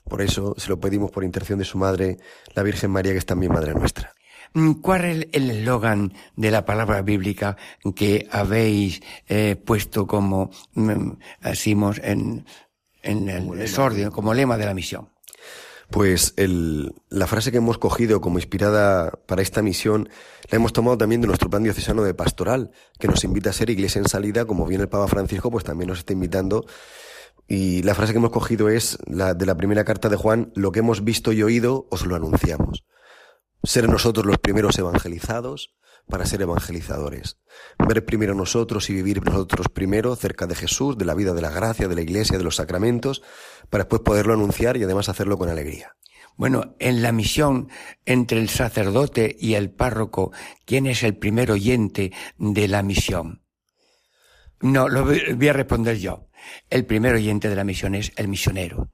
Por 0.08 0.22
eso 0.22 0.54
se 0.56 0.68
lo 0.68 0.78
pedimos 0.78 1.10
por 1.10 1.24
intención 1.24 1.58
de 1.58 1.64
su 1.64 1.78
madre, 1.78 2.18
la 2.54 2.62
Virgen 2.62 2.90
María, 2.90 3.12
que 3.12 3.18
es 3.18 3.26
también 3.26 3.52
madre 3.52 3.74
nuestra. 3.74 4.12
Mm, 4.54 4.74
¿Cuál 4.74 5.04
es 5.04 5.28
el 5.32 5.50
eslogan 5.50 6.12
de 6.36 6.50
la 6.50 6.64
palabra 6.64 7.02
bíblica 7.02 7.56
que 7.94 8.28
habéis 8.30 9.02
eh, 9.28 9.56
puesto 9.56 10.06
como, 10.06 10.50
mm, 10.74 11.12
decimos, 11.42 12.00
en, 12.02 12.46
en 13.02 13.28
el 13.28 13.60
exordio, 13.60 14.12
como 14.12 14.34
lema 14.34 14.56
de 14.56 14.66
la 14.66 14.74
misión? 14.74 15.08
Pues 15.90 16.34
el, 16.36 16.94
la 17.10 17.28
frase 17.28 17.52
que 17.52 17.58
hemos 17.58 17.78
cogido 17.78 18.20
como 18.20 18.38
inspirada 18.38 19.12
para 19.26 19.42
esta 19.42 19.62
misión 19.62 20.08
la 20.50 20.56
hemos 20.56 20.72
tomado 20.72 20.98
también 20.98 21.20
de 21.20 21.28
nuestro 21.28 21.48
plan 21.48 21.62
diocesano 21.62 22.02
de 22.02 22.12
pastoral, 22.12 22.72
que 22.98 23.06
nos 23.06 23.22
invita 23.22 23.50
a 23.50 23.52
ser 23.52 23.70
iglesia 23.70 24.00
en 24.00 24.08
salida, 24.08 24.46
como 24.46 24.66
viene 24.66 24.82
el 24.82 24.88
Papa 24.88 25.06
Francisco, 25.06 25.50
pues 25.50 25.64
también 25.64 25.88
nos 25.88 25.98
está 25.98 26.12
invitando. 26.12 26.66
Y 27.48 27.82
la 27.82 27.94
frase 27.94 28.12
que 28.12 28.18
hemos 28.18 28.30
cogido 28.30 28.68
es 28.68 28.98
la 29.06 29.34
de 29.34 29.46
la 29.46 29.56
primera 29.56 29.84
carta 29.84 30.08
de 30.08 30.16
Juan, 30.16 30.52
lo 30.54 30.72
que 30.72 30.80
hemos 30.80 31.04
visto 31.04 31.32
y 31.32 31.42
oído 31.42 31.86
os 31.90 32.04
lo 32.04 32.16
anunciamos. 32.16 32.84
Ser 33.62 33.88
nosotros 33.88 34.26
los 34.26 34.38
primeros 34.38 34.78
evangelizados 34.78 35.74
para 36.08 36.26
ser 36.26 36.42
evangelizadores. 36.42 37.38
Ver 37.78 38.04
primero 38.04 38.34
nosotros 38.34 38.88
y 38.90 38.94
vivir 38.94 39.24
nosotros 39.24 39.68
primero 39.68 40.14
cerca 40.16 40.46
de 40.46 40.54
Jesús, 40.54 40.98
de 40.98 41.04
la 41.04 41.14
vida 41.14 41.34
de 41.34 41.42
la 41.42 41.50
gracia, 41.50 41.88
de 41.88 41.94
la 41.94 42.02
iglesia, 42.02 42.38
de 42.38 42.44
los 42.44 42.56
sacramentos, 42.56 43.22
para 43.70 43.84
después 43.84 44.02
poderlo 44.02 44.34
anunciar 44.34 44.76
y 44.76 44.84
además 44.84 45.08
hacerlo 45.08 45.38
con 45.38 45.48
alegría. 45.48 45.96
Bueno, 46.36 46.76
en 46.78 47.02
la 47.02 47.12
misión 47.12 47.68
entre 48.04 48.40
el 48.40 48.50
sacerdote 48.50 49.36
y 49.38 49.54
el 49.54 49.70
párroco, 49.70 50.32
¿quién 50.64 50.86
es 50.86 51.02
el 51.02 51.16
primer 51.16 51.50
oyente 51.50 52.12
de 52.36 52.68
la 52.68 52.82
misión? 52.82 53.42
No, 54.60 54.88
lo 54.88 55.04
voy 55.04 55.48
a 55.48 55.52
responder 55.52 55.96
yo. 55.96 56.25
El 56.70 56.84
primer 56.84 57.14
oyente 57.14 57.48
de 57.48 57.56
la 57.56 57.64
misión 57.64 57.94
es 57.94 58.12
el 58.16 58.28
misionero, 58.28 58.90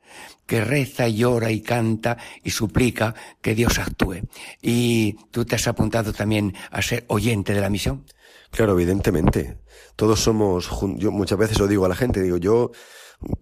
que 0.47 0.65
reza, 0.65 1.09
llora 1.09 1.51
y 1.51 1.61
canta 1.61 2.19
y 2.43 2.51
suplica 2.51 3.15
que 3.41 3.55
Dios 3.55 3.79
actúe. 3.79 4.21
¿Y 4.61 5.17
tú 5.31 5.45
te 5.45 5.57
has 5.57 5.67
apuntado 5.69 6.13
también 6.13 6.55
a 6.71 6.83
ser 6.83 7.05
oyente 7.09 7.55
de 7.55 7.61
la 7.61 7.71
misión? 7.71 8.05
Claro, 8.51 8.73
evidentemente. 8.73 9.59
Todos 9.97 10.21
somos, 10.21 10.69
yo 10.97 11.11
muchas 11.11 11.39
veces 11.39 11.59
lo 11.59 11.67
digo 11.67 11.87
a 11.87 11.89
la 11.89 11.95
gente, 11.95 12.23
digo, 12.23 12.37
yo 12.37 12.71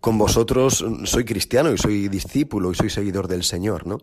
con 0.01 0.19
vosotros 0.19 0.85
soy 1.05 1.25
cristiano 1.25 1.73
y 1.73 1.79
soy 1.79 2.09
discípulo 2.09 2.71
y 2.71 2.75
soy 2.75 2.91
seguidor 2.91 3.29
del 3.29 3.45
Señor, 3.45 3.87
¿no? 3.87 3.99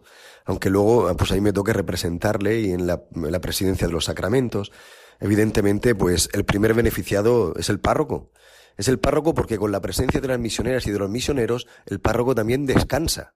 Aunque 0.45 0.69
luego, 0.69 1.15
pues 1.15 1.31
ahí 1.31 1.39
me 1.39 1.53
toque 1.53 1.71
representarle 1.71 2.61
y 2.61 2.71
en 2.71 2.87
la 2.87 3.39
presidencia 3.41 3.87
de 3.87 3.93
los 3.93 4.05
sacramentos, 4.05 4.71
evidentemente, 5.19 5.93
pues 5.93 6.29
el 6.33 6.45
primer 6.45 6.73
beneficiado 6.73 7.53
es 7.57 7.69
el 7.69 7.79
párroco. 7.79 8.31
Es 8.77 8.87
el 8.87 8.99
párroco 8.99 9.33
porque 9.33 9.57
con 9.57 9.71
la 9.71 9.81
presencia 9.81 10.21
de 10.21 10.27
las 10.27 10.39
misioneras 10.39 10.85
y 10.87 10.91
de 10.91 10.99
los 10.99 11.09
misioneros, 11.09 11.67
el 11.85 11.99
párroco 11.99 12.35
también 12.35 12.65
descansa. 12.65 13.33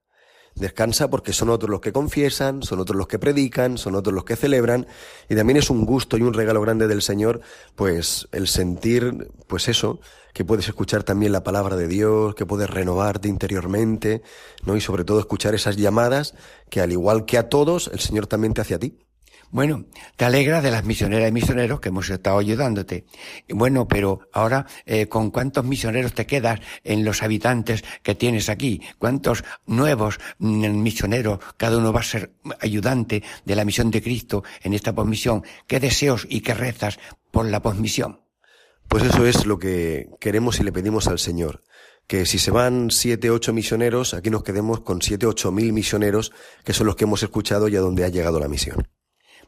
Descansa 0.54 1.08
porque 1.08 1.32
son 1.32 1.48
otros 1.48 1.70
los 1.70 1.80
que 1.80 1.92
confiesan, 1.92 2.62
son 2.62 2.78
otros 2.78 2.96
los 2.96 3.08
que 3.08 3.18
predican, 3.18 3.78
son 3.78 3.94
otros 3.94 4.14
los 4.14 4.24
que 4.24 4.36
celebran, 4.36 4.86
y 5.28 5.34
también 5.34 5.56
es 5.56 5.70
un 5.70 5.86
gusto 5.86 6.18
y 6.18 6.22
un 6.22 6.34
regalo 6.34 6.60
grande 6.60 6.86
del 6.88 7.00
Señor, 7.00 7.40
pues 7.74 8.28
el 8.32 8.48
sentir, 8.48 9.30
pues 9.46 9.68
eso, 9.68 10.00
que 10.34 10.44
puedes 10.44 10.68
escuchar 10.68 11.04
también 11.04 11.32
la 11.32 11.42
palabra 11.42 11.76
de 11.76 11.88
Dios, 11.88 12.34
que 12.34 12.46
puedes 12.46 12.68
renovarte 12.68 13.28
interiormente, 13.28 14.22
¿no? 14.64 14.76
Y 14.76 14.80
sobre 14.80 15.04
todo 15.04 15.20
escuchar 15.20 15.54
esas 15.54 15.76
llamadas 15.76 16.34
que 16.68 16.80
al 16.80 16.92
igual 16.92 17.24
que 17.24 17.38
a 17.38 17.48
todos, 17.48 17.88
el 17.92 18.00
Señor 18.00 18.26
también 18.26 18.52
te 18.52 18.60
hace 18.60 18.74
a 18.74 18.78
ti. 18.78 18.98
Bueno, 19.52 19.84
te 20.16 20.24
alegra 20.24 20.62
de 20.62 20.70
las 20.70 20.82
misioneras 20.86 21.28
y 21.28 21.32
misioneros 21.32 21.78
que 21.78 21.90
hemos 21.90 22.08
estado 22.08 22.38
ayudándote. 22.38 23.04
Bueno, 23.50 23.86
pero 23.86 24.20
ahora, 24.32 24.64
eh, 24.86 25.08
¿con 25.08 25.30
cuántos 25.30 25.62
misioneros 25.66 26.14
te 26.14 26.24
quedas 26.24 26.60
en 26.84 27.04
los 27.04 27.22
habitantes 27.22 27.84
que 28.02 28.14
tienes 28.14 28.48
aquí? 28.48 28.80
¿Cuántos 28.98 29.44
nuevos 29.66 30.18
mm, 30.38 30.70
misioneros? 30.82 31.38
Cada 31.58 31.76
uno 31.76 31.92
va 31.92 32.00
a 32.00 32.02
ser 32.02 32.32
ayudante 32.60 33.22
de 33.44 33.54
la 33.54 33.66
misión 33.66 33.90
de 33.90 34.00
Cristo 34.00 34.42
en 34.62 34.72
esta 34.72 34.94
posmisión. 34.94 35.44
¿Qué 35.66 35.80
deseos 35.80 36.26
y 36.30 36.40
qué 36.40 36.54
rezas 36.54 36.98
por 37.30 37.44
la 37.44 37.60
posmisión? 37.60 38.22
Pues 38.88 39.04
eso 39.04 39.26
es 39.26 39.44
lo 39.44 39.58
que 39.58 40.08
queremos 40.18 40.60
y 40.60 40.62
le 40.64 40.72
pedimos 40.72 41.08
al 41.08 41.18
Señor. 41.18 41.62
Que 42.06 42.24
si 42.24 42.38
se 42.38 42.50
van 42.50 42.90
siete, 42.90 43.28
ocho 43.28 43.52
misioneros, 43.52 44.14
aquí 44.14 44.30
nos 44.30 44.44
quedemos 44.44 44.80
con 44.80 45.02
siete, 45.02 45.26
ocho 45.26 45.52
mil 45.52 45.74
misioneros, 45.74 46.32
que 46.64 46.72
son 46.72 46.86
los 46.86 46.96
que 46.96 47.04
hemos 47.04 47.22
escuchado 47.22 47.68
y 47.68 47.76
a 47.76 47.80
donde 47.80 48.06
ha 48.06 48.08
llegado 48.08 48.40
la 48.40 48.48
misión. 48.48 48.88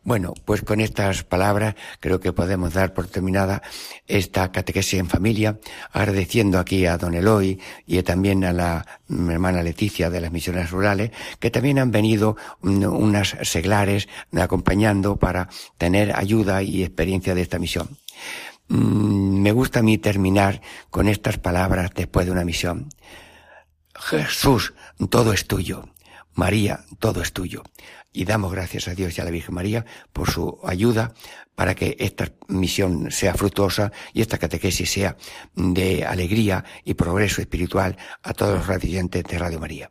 Bueno, 0.05 0.35
pues 0.45 0.61
con 0.61 0.83
estas 0.83 1.25
palabras 1.25 1.77
creo 1.99 2.21
que 2.21 2.35
podemos 2.35 2.75
dar 2.75 2.93
por 2.93 3.07
terminada 3.07 3.63
esta 4.07 4.53
catequesis 4.53 5.01
en 5.01 5.09
familia, 5.09 5.59
agradeciendo 5.93 6.59
aquí 6.59 6.85
a 6.85 6.99
don 6.99 7.15
Eloy 7.15 7.59
y 7.87 8.03
también 8.03 8.45
a 8.45 8.53
la 8.53 8.87
hermana 9.09 9.63
Leticia 9.63 10.11
de 10.11 10.21
las 10.21 10.31
misiones 10.31 10.71
rurales, 10.71 11.11
que 11.41 11.51
también 11.51 11.79
han 11.79 11.91
venido 11.91 12.37
unas 12.61 13.35
seglares 13.45 14.07
acompañando 14.37 15.17
para 15.17 15.49
tener 15.79 16.15
ayuda 16.15 16.63
y 16.63 16.83
experiencia 16.83 17.35
de 17.35 17.41
esta 17.41 17.59
misión. 17.59 17.89
Mm, 18.69 19.41
me 19.41 19.53
gusta 19.53 19.79
a 19.79 19.83
mí 19.83 19.97
terminar 19.97 20.61
con 20.91 21.09
estas 21.09 21.39
palabras 21.39 21.93
después 21.95 22.27
de 22.27 22.33
una 22.33 22.45
misión. 22.45 22.91
Jesús, 23.95 24.75
todo 25.09 25.33
es 25.33 25.47
tuyo. 25.47 25.89
María, 26.35 26.85
todo 26.99 27.23
es 27.23 27.33
tuyo 27.33 27.63
y 28.15 28.25
damos 28.25 28.53
gracias 28.53 28.89
a 28.89 28.95
Dios 28.95 29.19
y 29.19 29.21
a 29.21 29.25
la 29.25 29.31
Virgen 29.31 29.55
María 29.55 29.85
por 30.15 30.31
su 30.31 30.59
ayuda 30.65 31.13
para 31.55 31.75
que 31.75 31.97
esta 31.99 32.33
misión 32.49 33.11
sea 33.11 33.35
fructuosa 33.35 33.93
y 34.15 34.23
esta 34.23 34.39
catequesis 34.39 34.91
sea 34.91 35.17
de 35.55 36.07
alegría 36.07 36.65
y 36.85 36.95
progreso 36.95 37.43
espiritual 37.43 37.99
a 38.23 38.33
todos 38.33 38.59
los 38.59 38.67
radiantes 38.67 39.25
de 39.25 39.39
Radio 39.39 39.61
María. 39.61 39.91